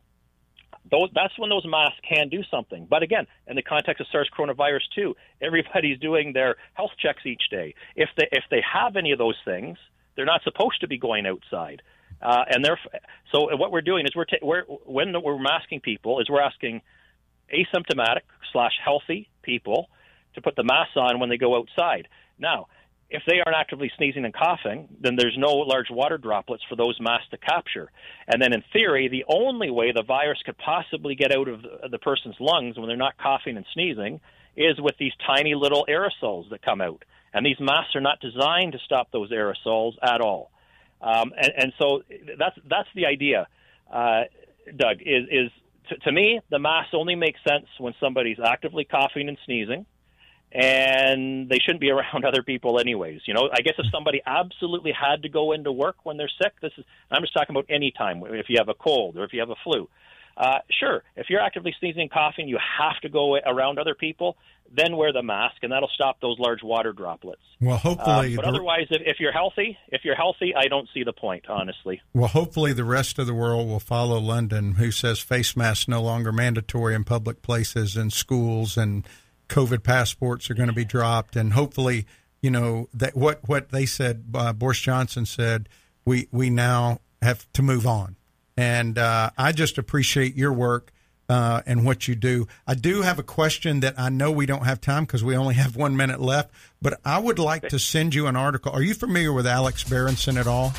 those, 0.89 1.09
that's 1.13 1.37
when 1.39 1.49
those 1.49 1.65
masks 1.65 1.99
can 2.07 2.29
do 2.29 2.43
something. 2.51 2.87
But 2.89 3.03
again, 3.03 3.25
in 3.47 3.55
the 3.55 3.61
context 3.61 4.01
of 4.01 4.07
SARS 4.11 4.29
coronavirus 4.37 4.81
two, 4.93 5.15
everybody's 5.41 5.99
doing 5.99 6.33
their 6.33 6.55
health 6.73 6.91
checks 6.99 7.25
each 7.25 7.43
day. 7.49 7.75
If 7.95 8.09
they, 8.17 8.27
if 8.31 8.43
they 8.51 8.61
have 8.61 8.95
any 8.95 9.11
of 9.11 9.17
those 9.17 9.37
things, 9.45 9.77
they're 10.15 10.25
not 10.25 10.43
supposed 10.43 10.81
to 10.81 10.87
be 10.87 10.97
going 10.97 11.25
outside. 11.25 11.81
Uh, 12.21 12.43
and 12.49 12.63
they're, 12.63 12.79
so 13.31 13.55
what 13.55 13.71
we're 13.71 13.81
doing 13.81 14.05
is 14.05 14.15
we're, 14.15 14.25
ta- 14.25 14.37
we're 14.41 14.63
when 14.63 15.13
we're 15.21 15.39
masking 15.39 15.81
people 15.81 16.19
is 16.19 16.29
we're 16.29 16.41
asking 16.41 16.81
asymptomatic 17.53 18.21
slash 18.51 18.73
healthy 18.83 19.29
people 19.41 19.89
to 20.35 20.41
put 20.41 20.55
the 20.55 20.63
mask 20.63 20.95
on 20.95 21.19
when 21.19 21.29
they 21.29 21.37
go 21.37 21.57
outside. 21.57 22.07
Now, 22.39 22.67
if 23.13 23.21
they 23.27 23.35
aren't 23.45 23.55
actively 23.55 23.91
sneezing 23.95 24.25
and 24.25 24.33
coughing, 24.33 24.87
then 24.99 25.15
there's 25.15 25.35
no 25.37 25.53
large 25.53 25.91
water 25.91 26.17
droplets 26.17 26.63
for 26.67 26.75
those 26.75 26.97
masks 26.99 27.29
to 27.29 27.37
capture. 27.37 27.91
And 28.27 28.41
then, 28.41 28.53
in 28.53 28.63
theory, 28.73 29.07
the 29.07 29.23
only 29.27 29.69
way 29.69 29.91
the 29.91 30.01
virus 30.01 30.39
could 30.43 30.57
possibly 30.57 31.13
get 31.13 31.31
out 31.31 31.47
of 31.47 31.61
the 31.91 31.99
person's 31.99 32.35
lungs 32.39 32.75
when 32.75 32.87
they're 32.87 32.97
not 32.97 33.15
coughing 33.19 33.55
and 33.55 33.67
sneezing 33.71 34.19
is 34.57 34.81
with 34.81 34.95
these 34.99 35.11
tiny 35.27 35.53
little 35.53 35.85
aerosols 35.87 36.49
that 36.49 36.63
come 36.63 36.81
out. 36.81 37.05
And 37.35 37.45
these 37.45 37.59
masks 37.59 37.95
are 37.95 38.01
not 38.01 38.19
designed 38.19 38.71
to 38.71 38.79
stop 38.83 39.11
those 39.11 39.31
aerosols 39.31 39.93
at 40.01 40.19
all. 40.19 40.49
Um, 40.99 41.33
and, 41.37 41.51
and, 41.55 41.73
so 41.79 42.01
that's 42.39 42.57
that's 42.67 42.89
the 42.95 43.05
idea, 43.05 43.47
uh, 43.91 44.21
Doug. 44.75 45.01
Is 45.01 45.27
is 45.29 45.51
to, 45.89 45.97
to 45.97 46.11
me 46.11 46.39
the 46.49 46.59
mask 46.59 46.93
only 46.93 47.15
makes 47.15 47.39
sense 47.47 47.67
when 47.77 47.93
somebody's 47.99 48.37
actively 48.43 48.85
coughing 48.85 49.27
and 49.27 49.37
sneezing 49.45 49.85
and 50.53 51.49
they 51.49 51.57
shouldn't 51.59 51.81
be 51.81 51.89
around 51.91 52.25
other 52.25 52.43
people 52.43 52.79
anyways. 52.79 53.21
You 53.25 53.33
know, 53.33 53.49
I 53.51 53.61
guess 53.61 53.73
if 53.77 53.85
somebody 53.91 54.21
absolutely 54.25 54.91
had 54.91 55.23
to 55.23 55.29
go 55.29 55.51
into 55.51 55.71
work 55.71 55.97
when 56.03 56.17
they're 56.17 56.31
sick, 56.41 56.53
this 56.61 56.71
is 56.77 56.85
I'm 57.11 57.21
just 57.21 57.33
talking 57.33 57.55
about 57.55 57.65
any 57.69 57.91
time 57.91 58.23
if 58.25 58.47
you 58.49 58.57
have 58.59 58.69
a 58.69 58.73
cold 58.73 59.17
or 59.17 59.23
if 59.23 59.33
you 59.33 59.39
have 59.39 59.49
a 59.49 59.55
flu. 59.63 59.89
Uh, 60.35 60.59
sure, 60.79 61.03
if 61.15 61.27
you're 61.29 61.39
actively 61.39 61.75
sneezing 61.79 62.01
and 62.01 62.11
coughing, 62.11 62.47
you 62.47 62.57
have 62.79 62.99
to 63.01 63.09
go 63.09 63.35
around 63.37 63.77
other 63.77 63.93
people. 63.93 64.35
Then 64.75 64.97
wear 64.97 65.13
the 65.13 65.21
mask, 65.21 65.57
and 65.61 65.71
that'll 65.71 65.91
stop 65.93 66.19
those 66.19 66.39
large 66.39 66.63
water 66.63 66.93
droplets. 66.93 67.41
Well, 67.61 67.77
hopefully, 67.77 68.33
uh, 68.33 68.37
but 68.37 68.45
otherwise, 68.45 68.87
if, 68.89 69.03
if 69.05 69.19
you're 69.19 69.31
healthy, 69.31 69.77
if 69.89 70.03
you're 70.03 70.15
healthy, 70.15 70.55
I 70.55 70.67
don't 70.67 70.89
see 70.91 71.03
the 71.03 71.13
point, 71.13 71.45
honestly. 71.47 72.01
Well, 72.15 72.29
hopefully, 72.29 72.73
the 72.73 72.83
rest 72.83 73.19
of 73.19 73.27
the 73.27 73.35
world 73.35 73.67
will 73.67 73.79
follow 73.79 74.17
London, 74.17 74.75
who 74.75 74.89
says 74.89 75.19
face 75.19 75.55
masks 75.55 75.87
no 75.87 76.01
longer 76.01 76.31
mandatory 76.31 76.95
in 76.95 77.03
public 77.03 77.43
places 77.43 77.95
and 77.95 78.11
schools 78.11 78.75
and 78.75 79.05
COVID 79.49 79.83
passports 79.83 80.49
are 80.49 80.53
going 80.53 80.69
to 80.69 80.75
be 80.75 80.85
dropped, 80.85 81.35
and 81.35 81.53
hopefully, 81.53 82.05
you 82.41 82.49
know 82.49 82.89
that 82.93 83.15
what 83.15 83.47
what 83.47 83.69
they 83.69 83.85
said, 83.85 84.25
uh, 84.33 84.53
Boris 84.53 84.79
Johnson 84.79 85.25
said, 85.25 85.69
we 86.05 86.27
we 86.31 86.49
now 86.49 86.99
have 87.21 87.51
to 87.53 87.61
move 87.61 87.87
on, 87.87 88.15
and 88.57 88.97
uh, 88.97 89.31
I 89.37 89.51
just 89.51 89.77
appreciate 89.77 90.35
your 90.35 90.53
work. 90.53 90.91
Uh, 91.29 91.61
and 91.65 91.85
what 91.85 92.05
you 92.05 92.15
do. 92.15 92.45
I 92.67 92.75
do 92.75 93.01
have 93.01 93.17
a 93.17 93.23
question 93.23 93.79
that 93.79 93.97
I 93.97 94.09
know 94.09 94.29
we 94.29 94.45
don't 94.45 94.65
have 94.65 94.81
time 94.81 95.05
because 95.05 95.23
we 95.23 95.37
only 95.37 95.55
have 95.55 95.77
one 95.77 95.95
minute 95.95 96.19
left, 96.19 96.51
but 96.81 96.99
I 97.05 97.17
would 97.17 97.39
like 97.39 97.69
to 97.69 97.79
send 97.79 98.13
you 98.13 98.27
an 98.27 98.35
article. 98.35 98.73
Are 98.73 98.81
you 98.81 98.93
familiar 98.93 99.31
with 99.31 99.47
Alex 99.47 99.85
Berenson 99.85 100.37
at 100.37 100.47
all, 100.47 100.73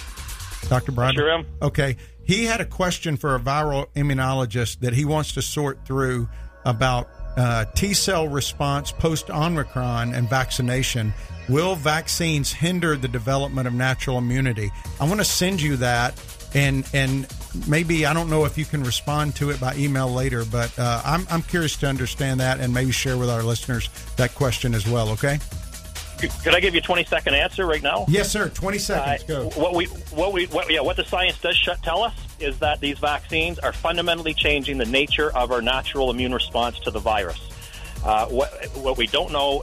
Dr. 0.68 0.92
Brian? 0.92 1.14
Sure 1.14 1.30
am. 1.30 1.46
Okay. 1.62 1.96
He 2.24 2.44
had 2.44 2.60
a 2.60 2.66
question 2.66 3.16
for 3.16 3.34
a 3.34 3.40
viral 3.40 3.86
immunologist 3.94 4.80
that 4.80 4.92
he 4.92 5.06
wants 5.06 5.32
to 5.32 5.42
sort 5.42 5.84
through 5.86 6.28
about 6.64 7.08
uh, 7.36 7.64
T 7.74 7.94
cell 7.94 8.28
response 8.28 8.92
post 8.92 9.30
Omicron 9.30 10.14
and 10.14 10.28
vaccination. 10.28 11.12
Will 11.48 11.74
vaccines 11.74 12.52
hinder 12.52 12.96
the 12.96 13.08
development 13.08 13.66
of 13.68 13.74
natural 13.74 14.16
immunity? 14.18 14.70
I 14.98 15.06
want 15.06 15.20
to 15.20 15.24
send 15.24 15.60
you 15.60 15.76
that, 15.76 16.18
and 16.54 16.88
and 16.94 17.26
maybe 17.68 18.06
I 18.06 18.14
don't 18.14 18.30
know 18.30 18.46
if 18.46 18.56
you 18.56 18.64
can 18.64 18.82
respond 18.82 19.36
to 19.36 19.50
it 19.50 19.60
by 19.60 19.74
email 19.74 20.10
later, 20.10 20.44
but 20.44 20.76
uh, 20.78 21.02
I'm 21.04 21.26
I'm 21.30 21.42
curious 21.42 21.76
to 21.78 21.86
understand 21.86 22.40
that 22.40 22.60
and 22.60 22.72
maybe 22.72 22.92
share 22.92 23.18
with 23.18 23.28
our 23.28 23.42
listeners 23.42 23.90
that 24.16 24.34
question 24.34 24.74
as 24.74 24.88
well. 24.88 25.10
Okay. 25.10 25.38
Could 26.28 26.54
I 26.54 26.60
give 26.60 26.74
you 26.74 26.80
a 26.80 26.82
20 26.82 27.04
second 27.04 27.34
answer 27.34 27.66
right 27.66 27.82
now? 27.82 28.04
Yes, 28.08 28.30
sir. 28.30 28.48
20 28.48 28.78
seconds. 28.78 29.24
Uh, 29.24 29.26
Go. 29.26 29.60
What 29.60 29.74
we, 29.74 29.86
what 29.86 30.32
we, 30.32 30.46
what, 30.46 30.70
yeah, 30.70 30.80
what 30.80 30.96
the 30.96 31.04
science 31.04 31.40
does 31.40 31.56
sh- 31.56 31.68
tell 31.82 32.02
us 32.02 32.14
is 32.40 32.58
that 32.58 32.80
these 32.80 32.98
vaccines 32.98 33.58
are 33.58 33.72
fundamentally 33.72 34.34
changing 34.34 34.78
the 34.78 34.86
nature 34.86 35.34
of 35.36 35.52
our 35.52 35.62
natural 35.62 36.10
immune 36.10 36.34
response 36.34 36.78
to 36.80 36.90
the 36.90 36.98
virus. 36.98 37.40
Uh, 38.04 38.26
what, 38.26 38.50
what 38.76 38.98
we 38.98 39.06
don't 39.06 39.32
know 39.32 39.62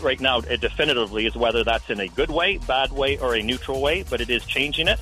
right 0.00 0.20
now 0.20 0.38
uh, 0.38 0.56
definitively 0.56 1.26
is 1.26 1.34
whether 1.34 1.64
that's 1.64 1.90
in 1.90 1.98
a 2.00 2.08
good 2.08 2.30
way, 2.30 2.58
bad 2.58 2.92
way, 2.92 3.18
or 3.18 3.34
a 3.34 3.42
neutral 3.42 3.80
way, 3.80 4.04
but 4.08 4.20
it 4.20 4.30
is 4.30 4.44
changing 4.44 4.86
it. 4.86 5.00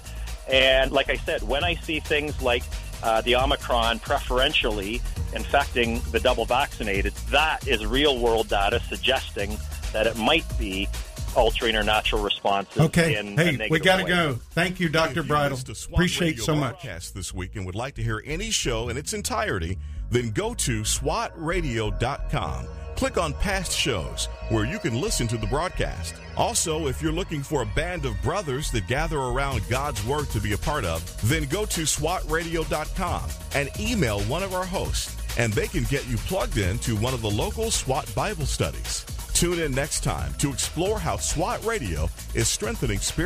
And 0.50 0.90
like 0.90 1.10
I 1.10 1.16
said, 1.16 1.42
when 1.42 1.62
I 1.62 1.74
see 1.74 2.00
things 2.00 2.40
like 2.40 2.62
uh, 3.02 3.20
the 3.20 3.36
Omicron 3.36 3.98
preferentially 3.98 5.02
infecting 5.34 6.00
the 6.10 6.20
double 6.20 6.46
vaccinated, 6.46 7.12
that 7.30 7.66
is 7.68 7.84
real 7.84 8.18
world 8.18 8.48
data 8.48 8.80
suggesting 8.88 9.58
that 9.92 10.06
it 10.06 10.16
might 10.16 10.44
be 10.58 10.88
altering 11.36 11.76
our 11.76 11.84
natural 11.84 12.22
responses. 12.22 12.80
Okay, 12.80 13.16
in 13.16 13.36
hey, 13.36 13.68
we 13.70 13.78
got 13.78 13.98
to 13.98 14.04
go. 14.04 14.38
Thank 14.50 14.80
you, 14.80 14.88
Doctor 14.88 15.22
Bridle. 15.22 15.58
Appreciate 15.92 16.40
so 16.40 16.54
much. 16.54 16.82
This 17.12 17.32
week 17.32 17.56
and 17.56 17.66
would 17.66 17.74
like 17.74 17.94
to 17.96 18.02
hear 18.02 18.22
any 18.24 18.50
show 18.50 18.88
in 18.88 18.96
its 18.96 19.12
entirety, 19.12 19.78
then 20.10 20.30
go 20.30 20.54
to 20.54 20.82
swatradio.com. 20.82 22.66
Click 22.96 23.16
on 23.16 23.32
past 23.34 23.72
shows 23.72 24.26
where 24.50 24.66
you 24.66 24.78
can 24.78 25.00
listen 25.00 25.26
to 25.28 25.38
the 25.38 25.46
broadcast. 25.46 26.14
Also, 26.36 26.86
if 26.86 27.00
you're 27.00 27.12
looking 27.12 27.42
for 27.42 27.62
a 27.62 27.66
band 27.66 28.04
of 28.04 28.20
brothers 28.22 28.70
that 28.72 28.86
gather 28.88 29.18
around 29.18 29.62
God's 29.70 30.04
Word 30.04 30.28
to 30.30 30.40
be 30.40 30.52
a 30.52 30.58
part 30.58 30.84
of, 30.84 31.02
then 31.28 31.44
go 31.44 31.64
to 31.64 31.82
swatradio.com 31.82 33.30
and 33.54 33.70
email 33.80 34.20
one 34.22 34.42
of 34.42 34.52
our 34.52 34.66
hosts, 34.66 35.16
and 35.38 35.52
they 35.52 35.66
can 35.66 35.84
get 35.84 36.06
you 36.08 36.16
plugged 36.18 36.58
in 36.58 36.78
to 36.80 36.94
one 36.96 37.14
of 37.14 37.22
the 37.22 37.30
local 37.30 37.70
SWAT 37.70 38.12
Bible 38.14 38.44
studies. 38.46 39.06
Tune 39.34 39.60
in 39.60 39.72
next 39.72 40.04
time 40.04 40.32
to 40.34 40.50
explore 40.50 40.98
how 40.98 41.16
SWAT 41.16 41.64
Radio 41.64 42.08
is 42.34 42.48
strengthening 42.48 42.98
spirit. 42.98 43.18